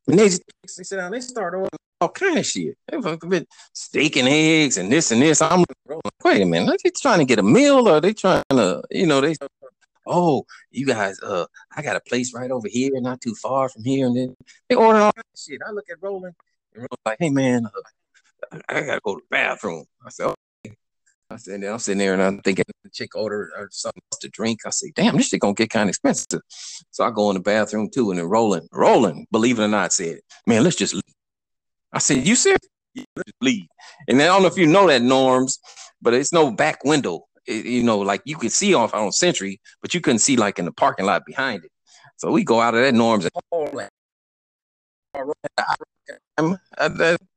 And 0.08 0.20
they, 0.20 0.26
just, 0.26 0.44
they 0.78 0.84
sit 0.84 0.98
down, 0.98 1.12
they 1.12 1.22
start 1.22 1.54
ordering 1.54 1.70
all 2.02 2.10
kind 2.10 2.38
of 2.38 2.46
shit. 2.46 2.78
They 2.88 3.02
fucking 3.02 3.30
been 3.30 3.48
steak 3.74 4.18
and 4.18 4.28
eggs 4.28 4.78
and 4.78 4.91
this 4.91 5.12
and 5.12 5.22
this. 5.22 5.41
I'm 5.41 5.65
like, 5.88 6.00
wait 6.24 6.41
a 6.41 6.46
minute, 6.46 6.70
are 6.70 6.78
they 6.84 6.91
trying 6.91 7.20
to 7.20 7.26
get 7.26 7.39
a 7.39 7.44
meal 7.44 7.88
or 7.88 7.94
are 7.98 8.02
they 8.02 8.13
trying 8.13 8.44
to, 8.52 8.84
you 8.91 9.08
know, 9.08 9.22
they 9.22 9.36
oh, 10.06 10.46
you 10.72 10.86
guys, 10.86 11.20
uh, 11.22 11.46
I 11.76 11.82
got 11.82 11.96
a 11.96 12.02
place 12.02 12.34
right 12.34 12.52
over 12.52 12.68
here, 12.68 12.91
not 13.02 13.22
too 13.22 13.36
far 13.36 13.70
from 13.70 13.84
here. 13.84 14.06
And 14.08 14.15
then 14.15 14.36
they 14.70 14.76
order 14.76 15.00
all 15.00 15.12
that 15.15 15.26
shit. 15.36 15.62
I 15.65 15.72
look 15.72 15.89
at 15.89 16.02
Roland 16.02 16.36
and 16.74 16.82
Roland's 16.82 17.06
like, 17.06 17.18
hey 17.20 17.30
man, 17.30 17.65
uh, 17.65 18.60
I, 18.70 18.82
gotta 18.82 19.02
go 19.04 19.15
to 19.15 19.22
the 19.22 19.28
bathroom. 19.30 19.86
I 20.06 20.10
said, 20.10 20.28
okay. 20.28 20.36
I 21.36 21.38
said, 21.38 21.63
I'm 21.65 21.80
sitting 21.80 22.00
there 22.00 22.13
and 22.13 22.21
I'm 22.21 22.39
thinking 22.39 22.63
the 22.84 22.89
chick 22.89 23.13
ordered 23.15 23.52
or 23.58 23.65
uh, 23.65 23.67
something 23.69 24.02
else 24.12 24.19
to 24.19 24.30
drink. 24.30 24.62
I 24.65 24.69
say, 24.69 24.91
damn, 24.95 25.17
this 25.17 25.28
shit 25.28 25.41
gonna 25.41 25.54
get 25.54 25.69
kind 25.69 25.89
of 25.89 25.89
expensive. 25.89 26.39
So 26.91 27.04
I 27.04 27.12
go 27.12 27.30
in 27.30 27.36
the 27.36 27.41
bathroom 27.41 27.89
too, 27.93 28.10
and 28.12 28.19
then 28.19 28.28
Roland, 28.28 28.69
Roland, 28.71 29.28
believe 29.32 29.60
it 29.60 29.63
or 29.63 29.67
not, 29.67 29.91
said, 29.91 30.19
man, 30.48 30.63
let's 30.63 30.78
just 30.78 30.93
leave. 30.93 31.04
I 31.91 32.00
said, 32.00 32.26
"You 32.26 32.36
serious? 32.36 32.60
Leave." 33.41 33.67
And 34.08 34.21
I 34.21 34.26
don't 34.26 34.41
know 34.43 34.48
if 34.48 34.58
you 34.58 34.65
know 34.65 34.88
that 34.88 35.02
norms, 35.02 35.60
but 36.02 36.13
it's 36.13 36.32
no 36.32 36.52
back 36.52 36.84
window 36.86 37.26
you 37.48 37.84
know, 37.84 38.00
like 38.00 38.21
you 38.26 38.38
could 38.38 38.52
see 38.52 38.74
off 38.74 38.93
on 38.93 39.12
Century, 39.12 39.60
but 39.82 39.93
you 39.93 40.02
couldn't 40.02 40.19
see 40.19 40.36
like 40.38 40.60
in 40.60 40.65
the 40.65 40.71
parking 40.71 41.06
lot 41.06 41.26
behind 41.26 41.63
it. 41.63 41.71
So 42.17 42.32
we 42.32 42.43
go 42.43 42.62
out 42.62 42.76
of 42.76 42.82
that 42.82 42.93
norms 42.93 43.26
and 43.26 43.32
all 43.52 43.67
that. 43.67 43.89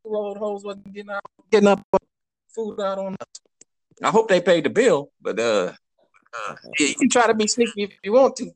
Road 0.04 0.38
hoes 0.38 0.64
wasn't 0.64 0.92
getting 0.92 1.10
up, 1.10 1.30
getting 1.50 1.68
up 1.68 1.80
food 2.48 2.80
out 2.80 2.98
on 2.98 3.14
us. 3.20 3.47
I 4.02 4.10
hope 4.10 4.28
they 4.28 4.40
paid 4.40 4.64
the 4.64 4.70
bill, 4.70 5.10
but 5.20 5.38
uh, 5.38 5.72
uh 6.34 6.54
you 6.78 6.94
can 6.98 7.10
try 7.10 7.26
to 7.26 7.34
be 7.34 7.46
sneaky 7.46 7.84
if 7.84 7.92
you 8.02 8.12
want 8.12 8.36
to. 8.36 8.50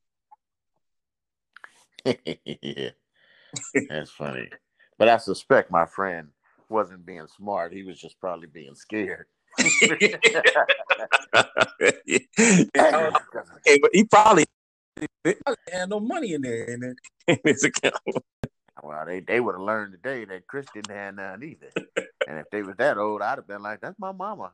yeah, 2.05 2.91
that's 3.89 4.11
funny. 4.11 4.49
But 4.99 5.09
I 5.09 5.17
suspect 5.19 5.71
my 5.71 5.87
friend 5.87 6.29
wasn't 6.69 7.07
being 7.07 7.27
smart. 7.27 7.73
He 7.73 7.83
was 7.83 8.01
just 8.01 8.19
probably 8.21 8.47
being 8.47 8.75
scared. 8.75 9.27
yeah, 9.59 9.77
but 13.81 13.91
he 13.93 14.05
probably 14.05 14.47
had 15.71 15.89
no 15.89 16.01
money 16.01 16.33
in 16.35 16.43
there 16.43 16.65
in, 16.65 16.97
his 17.45 17.65
account. 17.65 17.95
Well, 18.83 19.07
they, 19.07 19.21
they 19.21 19.39
would 19.41 19.55
have 19.55 19.63
learned 19.63 19.93
today 19.93 20.25
that 20.25 20.47
Chris 20.47 20.67
didn't 20.75 20.95
have 20.95 21.15
none 21.15 21.43
either. 21.43 21.71
and 22.27 22.39
if 22.39 22.47
they 22.51 22.63
was 22.63 22.77
that 22.79 22.99
old, 22.99 23.23
I'd 23.23 23.39
have 23.39 23.47
been 23.47 23.63
like, 23.63 23.81
"That's 23.81 23.99
my 23.99 24.13
mama," 24.13 24.53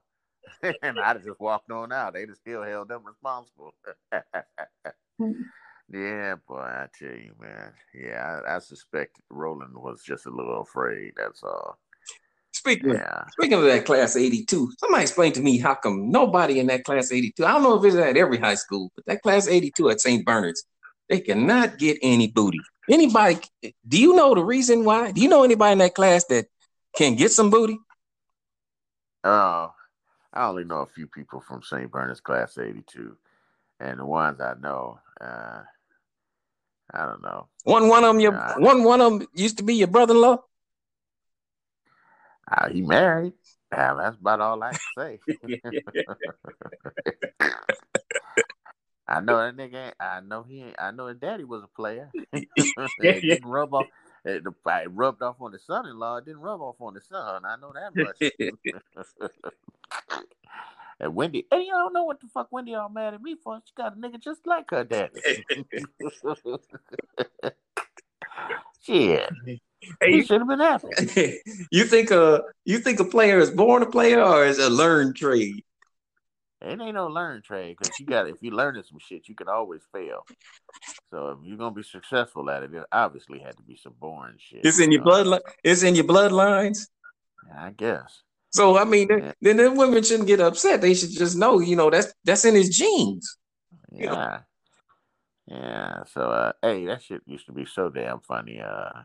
and 0.82 0.98
I'd 0.98 1.16
have 1.16 1.24
just 1.24 1.40
walked 1.40 1.70
on 1.70 1.92
out. 1.92 2.14
They'd 2.14 2.28
have 2.28 2.36
still 2.36 2.62
held 2.62 2.88
them 2.88 3.02
responsible. 3.04 3.74
yeah, 5.92 6.34
boy, 6.46 6.58
I 6.58 6.86
tell 6.98 7.08
you, 7.08 7.34
man. 7.40 7.72
Yeah, 7.94 8.40
I, 8.46 8.56
I 8.56 8.58
suspect 8.58 9.20
Roland 9.30 9.74
was 9.74 10.02
just 10.02 10.26
a 10.26 10.30
little 10.30 10.62
afraid. 10.62 11.12
That's 11.16 11.42
all. 11.42 11.78
Speaking, 12.52 12.90
yeah. 12.90 13.20
of, 13.20 13.28
speaking 13.32 13.58
of 13.58 13.64
that 13.64 13.84
class 13.84 14.16
82, 14.16 14.72
somebody 14.80 15.02
explain 15.02 15.32
to 15.32 15.40
me 15.40 15.58
how 15.58 15.74
come 15.74 16.10
nobody 16.10 16.58
in 16.58 16.66
that 16.66 16.84
class 16.84 17.12
82, 17.12 17.44
I 17.44 17.52
don't 17.52 17.62
know 17.62 17.78
if 17.78 17.84
it's 17.84 17.96
at 17.96 18.16
every 18.16 18.38
high 18.38 18.56
school, 18.56 18.90
but 18.96 19.06
that 19.06 19.22
class 19.22 19.46
82 19.46 19.90
at 19.90 20.00
St. 20.00 20.24
Bernard's, 20.24 20.64
they 21.08 21.20
cannot 21.20 21.78
get 21.78 21.98
any 22.02 22.26
booty. 22.26 22.58
Anybody, 22.90 23.38
do 23.86 24.00
you 24.00 24.14
know 24.16 24.34
the 24.34 24.42
reason 24.42 24.84
why? 24.84 25.12
Do 25.12 25.20
you 25.20 25.28
know 25.28 25.44
anybody 25.44 25.72
in 25.72 25.78
that 25.78 25.94
class 25.94 26.24
that 26.26 26.46
can 26.96 27.14
get 27.14 27.30
some 27.30 27.50
booty? 27.50 27.78
Uh, 29.22 29.68
I 30.38 30.46
only 30.46 30.62
know 30.62 30.82
a 30.82 30.86
few 30.86 31.08
people 31.08 31.40
from 31.40 31.64
St. 31.64 31.90
Bernard's 31.90 32.20
class 32.20 32.58
82. 32.58 33.16
And 33.80 33.98
the 33.98 34.04
ones 34.04 34.40
I 34.40 34.54
know, 34.60 35.00
uh, 35.20 35.62
I 36.94 37.06
don't 37.06 37.22
know. 37.22 37.48
One 37.64 37.88
one 37.88 38.04
of 38.04 38.14
them 38.14 38.20
your 38.20 38.54
one 38.58 38.84
one 38.84 39.00
of 39.00 39.18
them 39.18 39.28
used 39.34 39.58
to 39.58 39.64
be 39.64 39.74
your 39.74 39.88
brother-in-law? 39.88 40.38
Uh, 42.50 42.68
he 42.68 42.82
married. 42.82 43.32
Yeah, 43.72 43.94
that's 43.94 44.16
about 44.16 44.40
all 44.40 44.62
I 44.62 44.70
can 44.70 44.78
say. 44.96 45.18
I 49.08 49.20
know 49.20 49.38
that 49.38 49.56
nigga. 49.56 49.92
I 49.98 50.20
know 50.20 50.44
he. 50.44 50.62
Ain't, 50.62 50.76
I 50.78 50.92
know 50.92 51.08
his 51.08 51.18
daddy 51.18 51.42
was 51.42 51.64
a 51.64 51.68
player. 51.68 52.12
it 52.32 52.46
didn't 52.98 53.44
rub 53.44 53.74
off. 53.74 53.88
It, 54.28 54.44
it 54.44 54.90
rubbed 54.90 55.22
off 55.22 55.36
on 55.40 55.52
the 55.52 55.58
son-in-law. 55.58 56.18
It 56.18 56.26
didn't 56.26 56.40
rub 56.40 56.60
off 56.60 56.76
on 56.80 56.94
the 56.94 57.00
son. 57.00 57.44
I 57.44 57.56
know 57.56 57.72
that 57.72 57.96
much. 57.96 58.20
and 61.00 61.14
Wendy, 61.14 61.46
and 61.50 61.62
you 61.62 61.70
don't 61.70 61.94
know 61.94 62.04
what 62.04 62.20
the 62.20 62.26
fuck 62.26 62.48
Wendy 62.50 62.74
all 62.74 62.90
mad 62.90 63.14
at 63.14 63.22
me 63.22 63.36
for. 63.42 63.60
She 63.64 63.72
got 63.74 63.96
a 63.96 63.96
nigga 63.96 64.20
just 64.20 64.46
like 64.46 64.70
her 64.70 64.84
daddy. 64.84 65.20
Shit. 68.82 69.30
Hey, 70.00 70.12
he 70.12 70.24
should 70.24 70.40
have 70.40 70.48
been 70.48 70.58
happy. 70.58 70.88
you 71.70 71.84
think 71.84 72.10
a 72.10 72.42
you 72.64 72.78
think 72.78 73.00
a 73.00 73.04
player 73.04 73.38
is 73.38 73.50
born 73.50 73.82
a 73.82 73.86
player 73.90 74.20
or 74.20 74.44
is 74.44 74.58
a 74.58 74.68
learned 74.68 75.16
trade? 75.16 75.64
It 76.60 76.80
ain't 76.80 76.94
no 76.94 77.06
learned 77.06 77.44
trade 77.44 77.76
because 77.78 77.98
you 78.00 78.06
got 78.06 78.28
if 78.28 78.36
you're 78.40 78.54
learning 78.54 78.82
some 78.82 78.98
shit, 78.98 79.28
you 79.28 79.34
can 79.34 79.48
always 79.48 79.82
fail. 79.92 80.26
So 81.10 81.28
if 81.30 81.38
you're 81.44 81.56
gonna 81.56 81.74
be 81.74 81.84
successful 81.84 82.50
at 82.50 82.64
it, 82.64 82.74
it 82.74 82.84
obviously 82.90 83.38
had 83.38 83.56
to 83.56 83.62
be 83.62 83.76
some 83.76 83.94
boring 84.00 84.36
shit. 84.38 84.64
It's 84.64 84.80
in 84.80 84.90
your 84.90 85.02
bloodline. 85.02 85.40
It's 85.62 85.82
in 85.82 85.94
your 85.94 86.04
bloodlines. 86.04 86.88
I 87.56 87.70
guess. 87.70 88.22
So 88.50 88.76
I 88.76 88.84
mean, 88.84 89.08
yeah. 89.08 89.32
then 89.40 89.56
then 89.58 89.76
women 89.76 90.02
shouldn't 90.02 90.26
get 90.26 90.40
upset. 90.40 90.80
They 90.80 90.94
should 90.94 91.10
just 91.10 91.36
know, 91.36 91.60
you 91.60 91.76
know, 91.76 91.90
that's 91.90 92.12
that's 92.24 92.44
in 92.44 92.54
his 92.54 92.76
genes. 92.76 93.36
Yeah. 93.92 94.10
know? 94.10 94.38
Yeah. 95.46 96.04
So 96.12 96.22
uh, 96.22 96.52
hey, 96.60 96.86
that 96.86 97.02
shit 97.02 97.22
used 97.24 97.46
to 97.46 97.52
be 97.52 97.66
so 97.66 97.88
damn 97.88 98.20
funny. 98.20 98.60
Uh 98.60 99.02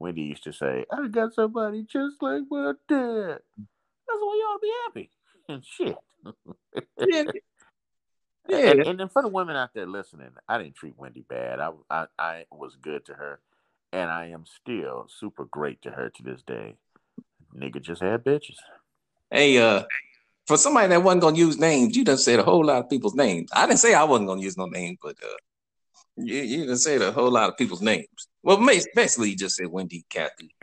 Wendy 0.00 0.22
used 0.22 0.44
to 0.44 0.52
say, 0.52 0.86
I 0.90 1.06
got 1.08 1.34
somebody 1.34 1.84
just 1.84 2.22
like 2.22 2.42
my 2.50 2.72
dad. 2.88 3.38
That's 3.58 4.18
why 4.18 4.34
you 4.34 4.46
ought 4.48 4.56
to 4.56 4.60
be 4.62 4.72
happy. 4.86 5.10
And 5.48 5.64
shit. 5.76 5.96
Yeah. 6.24 6.32
yeah. 8.48 8.70
And, 8.70 8.80
and, 8.80 9.00
then 9.00 9.08
for 9.08 9.22
the 9.22 9.28
women 9.28 9.56
out 9.56 9.74
there 9.74 9.86
listening, 9.86 10.30
I 10.48 10.58
didn't 10.58 10.76
treat 10.76 10.98
Wendy 10.98 11.24
bad. 11.28 11.60
I, 11.60 11.70
I, 11.90 12.06
I 12.18 12.44
was 12.50 12.76
good 12.80 13.04
to 13.06 13.14
her. 13.14 13.40
And 13.92 14.08
I 14.08 14.28
am 14.28 14.44
still 14.46 15.08
super 15.08 15.46
great 15.46 15.82
to 15.82 15.90
her 15.90 16.10
to 16.10 16.22
this 16.22 16.42
day. 16.42 16.76
Nigga 17.56 17.82
just 17.82 18.02
had 18.02 18.24
bitches. 18.24 18.56
Hey, 19.30 19.58
uh, 19.58 19.82
for 20.46 20.56
somebody 20.56 20.88
that 20.88 21.02
wasn't 21.02 21.22
gonna 21.22 21.36
use 21.36 21.58
names, 21.58 21.96
you 21.96 22.04
done 22.04 22.18
said 22.18 22.38
a 22.38 22.44
whole 22.44 22.64
lot 22.64 22.78
of 22.78 22.90
people's 22.90 23.14
names. 23.14 23.50
I 23.52 23.66
didn't 23.66 23.78
say 23.80 23.94
I 23.94 24.04
wasn't 24.04 24.28
gonna 24.28 24.42
use 24.42 24.56
no 24.56 24.66
names, 24.66 24.98
but 25.02 25.16
uh, 25.22 25.36
you, 26.16 26.36
you 26.36 26.66
done 26.66 26.76
said 26.76 27.02
a 27.02 27.12
whole 27.12 27.30
lot 27.30 27.48
of 27.48 27.56
people's 27.56 27.82
names. 27.82 28.28
Well, 28.42 28.64
basically, 28.94 29.30
you 29.30 29.36
just 29.36 29.56
said 29.56 29.68
Wendy, 29.68 30.04
Kathy. 30.08 30.54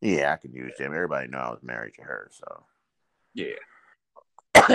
Yeah, 0.00 0.32
I 0.32 0.36
can 0.36 0.52
use 0.52 0.72
them. 0.78 0.92
Everybody 0.92 1.28
know 1.28 1.38
I 1.38 1.50
was 1.50 1.62
married 1.62 1.94
to 1.94 2.02
her, 2.02 2.30
so 2.32 2.64
yeah. 3.34 3.54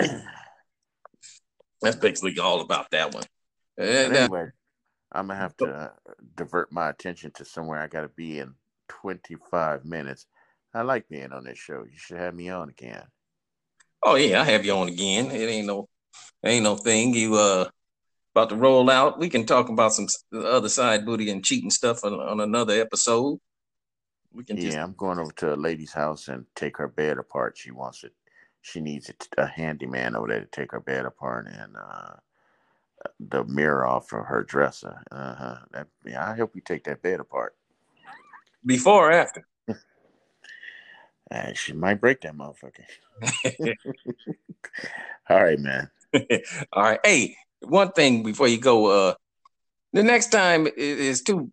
That's 1.81 1.95
basically 1.95 2.37
all 2.39 2.61
about 2.61 2.91
that 2.91 3.13
one. 3.13 3.23
And, 3.77 4.13
uh, 4.13 4.19
anyway, 4.19 4.49
I'm 5.11 5.27
gonna 5.27 5.39
have 5.39 5.55
to 5.57 5.65
uh, 5.65 5.89
divert 6.35 6.71
my 6.71 6.89
attention 6.89 7.31
to 7.35 7.45
somewhere 7.45 7.79
I 7.79 7.87
got 7.87 8.01
to 8.01 8.09
be 8.09 8.39
in 8.39 8.53
25 8.89 9.85
minutes. 9.85 10.25
I 10.73 10.81
like 10.81 11.07
being 11.09 11.31
on 11.31 11.45
this 11.45 11.57
show. 11.57 11.83
You 11.83 11.97
should 11.97 12.17
have 12.17 12.35
me 12.35 12.49
on 12.49 12.69
again. 12.69 13.03
Oh 14.03 14.15
yeah, 14.15 14.41
I 14.41 14.45
have 14.45 14.65
you 14.65 14.73
on 14.73 14.87
again. 14.87 15.31
It 15.31 15.49
ain't 15.49 15.67
no, 15.67 15.87
ain't 16.43 16.63
no 16.63 16.75
thing. 16.75 17.13
You 17.13 17.35
uh, 17.35 17.69
about 18.35 18.49
to 18.49 18.55
roll 18.55 18.89
out. 18.89 19.19
We 19.19 19.29
can 19.29 19.45
talk 19.45 19.69
about 19.69 19.93
some 19.93 20.07
other 20.33 20.69
side 20.69 21.05
booty 21.05 21.29
and 21.31 21.43
cheating 21.43 21.71
stuff 21.71 22.03
on, 22.03 22.13
on 22.13 22.39
another 22.39 22.79
episode. 22.79 23.39
We 24.31 24.43
can. 24.43 24.57
Yeah, 24.57 24.63
just... 24.63 24.77
I'm 24.77 24.93
going 24.93 25.19
over 25.19 25.31
to 25.37 25.53
a 25.53 25.55
lady's 25.55 25.93
house 25.93 26.27
and 26.27 26.45
take 26.55 26.77
her 26.77 26.87
bed 26.87 27.17
apart. 27.17 27.57
She 27.57 27.71
wants 27.71 28.03
it. 28.03 28.13
She 28.61 28.81
needs 28.81 29.09
a, 29.09 29.41
a 29.41 29.45
handyman 29.47 30.15
over 30.15 30.27
there 30.27 30.41
to 30.41 30.45
take 30.45 30.71
her 30.71 30.79
bed 30.79 31.05
apart 31.05 31.47
and 31.47 31.75
uh, 31.77 32.15
the 33.19 33.43
mirror 33.45 33.85
off 33.85 34.11
of 34.13 34.25
her 34.25 34.43
dresser. 34.43 35.01
Uh 35.11 35.35
huh. 35.35 35.57
That, 35.71 35.87
yeah, 36.05 36.29
I 36.29 36.35
help 36.35 36.55
you 36.55 36.61
take 36.61 36.83
that 36.85 37.01
bed 37.01 37.19
apart. 37.19 37.55
Before 38.65 39.09
or 39.09 39.11
after? 39.11 39.47
uh, 41.31 41.53
she 41.53 41.73
might 41.73 42.01
break 42.01 42.21
that 42.21 42.35
motherfucker. 42.35 42.85
All 45.29 45.43
right, 45.43 45.59
man. 45.59 45.89
All 46.73 46.83
right. 46.83 46.99
Hey, 47.03 47.35
one 47.61 47.91
thing 47.91 48.23
before 48.23 48.47
you 48.47 48.59
go, 48.59 48.87
uh, 48.87 49.13
the 49.93 50.03
next 50.03 50.31
time 50.31 50.67
is 50.75 51.21
to 51.23 51.51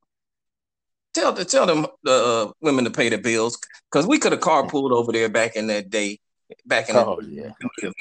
tell 1.14 1.32
the 1.32 1.44
tell 1.44 1.66
them 1.66 1.86
the 2.02 2.12
uh, 2.12 2.52
women 2.60 2.84
to 2.84 2.90
pay 2.90 3.08
the 3.08 3.18
bills 3.18 3.58
because 3.90 4.06
we 4.06 4.18
could 4.18 4.32
have 4.32 4.40
carpooled 4.40 4.92
over 4.92 5.12
there 5.12 5.28
back 5.28 5.56
in 5.56 5.66
that 5.68 5.90
day. 5.90 6.18
Back 6.64 6.88
in 6.88 6.96
oh 6.96 7.18
the, 7.20 7.28
yeah, 7.28 7.50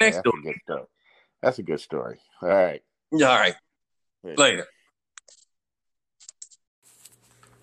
That's 0.00 0.18
a 0.18 0.30
good 0.42 0.60
story. 0.64 0.86
That's 1.42 1.58
a 1.58 1.62
good 1.62 1.80
story. 1.80 2.18
All 2.42 2.48
right. 2.48 2.82
All 3.12 3.18
right. 3.20 3.54
Later. 4.22 4.36
Later. 4.36 4.66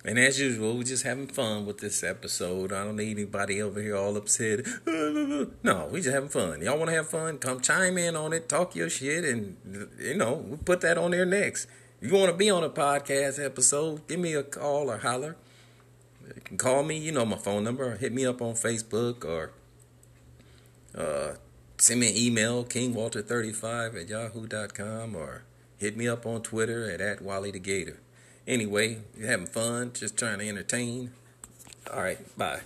And 0.05 0.19
as 0.19 0.37
usual, 0.37 0.75
we're 0.75 0.83
just 0.83 1.03
having 1.03 1.27
fun 1.27 1.65
with 1.65 1.77
this 1.77 2.03
episode. 2.03 2.73
I 2.73 2.83
don't 2.83 2.97
need 2.97 3.11
anybody 3.11 3.61
over 3.61 3.81
here 3.81 3.95
all 3.95 4.17
upset. 4.17 4.65
No, 5.63 5.87
we 5.91 6.01
just 6.01 6.13
having 6.13 6.29
fun. 6.29 6.61
Y'all 6.61 6.77
want 6.77 6.89
to 6.89 6.95
have 6.95 7.09
fun? 7.09 7.37
Come 7.37 7.61
chime 7.61 7.97
in 7.97 8.15
on 8.15 8.33
it, 8.33 8.49
talk 8.49 8.75
your 8.75 8.89
shit, 8.89 9.23
and 9.23 9.57
you 9.99 10.15
know 10.15 10.33
we'll 10.33 10.57
put 10.57 10.81
that 10.81 10.97
on 10.97 11.11
there 11.11 11.25
next. 11.25 11.67
If 12.01 12.11
you 12.11 12.17
want 12.17 12.31
to 12.31 12.37
be 12.37 12.49
on 12.49 12.63
a 12.63 12.69
podcast 12.69 13.43
episode, 13.43 14.07
give 14.07 14.19
me 14.19 14.33
a 14.33 14.43
call 14.43 14.91
or 14.91 14.97
holler. 14.97 15.37
You 16.35 16.41
can 16.41 16.57
call 16.57 16.83
me. 16.83 16.97
You 16.97 17.13
know 17.13 17.25
my 17.25 17.37
phone 17.37 17.63
number. 17.63 17.93
Or 17.93 17.95
hit 17.95 18.13
me 18.13 18.25
up 18.25 18.41
on 18.41 18.53
Facebook 18.53 19.23
or 19.25 19.51
uh, 20.97 21.33
send 21.77 21.99
me 21.99 22.09
an 22.09 22.17
email, 22.17 22.63
kingwalter35 22.63 24.01
at 24.01 24.09
yahoo.com 24.09 25.15
or 25.15 25.43
hit 25.77 25.97
me 25.97 26.07
up 26.07 26.25
on 26.25 26.41
Twitter 26.41 26.89
at, 26.89 27.01
at 27.01 27.21
Wally 27.21 27.51
the 27.51 27.59
Gator. 27.59 27.99
Anyway, 28.47 28.99
you're 29.17 29.27
having 29.27 29.47
fun, 29.47 29.91
just 29.93 30.17
trying 30.17 30.39
to 30.39 30.47
entertain. 30.47 31.11
All 31.91 32.01
right, 32.01 32.37
bye. 32.37 32.61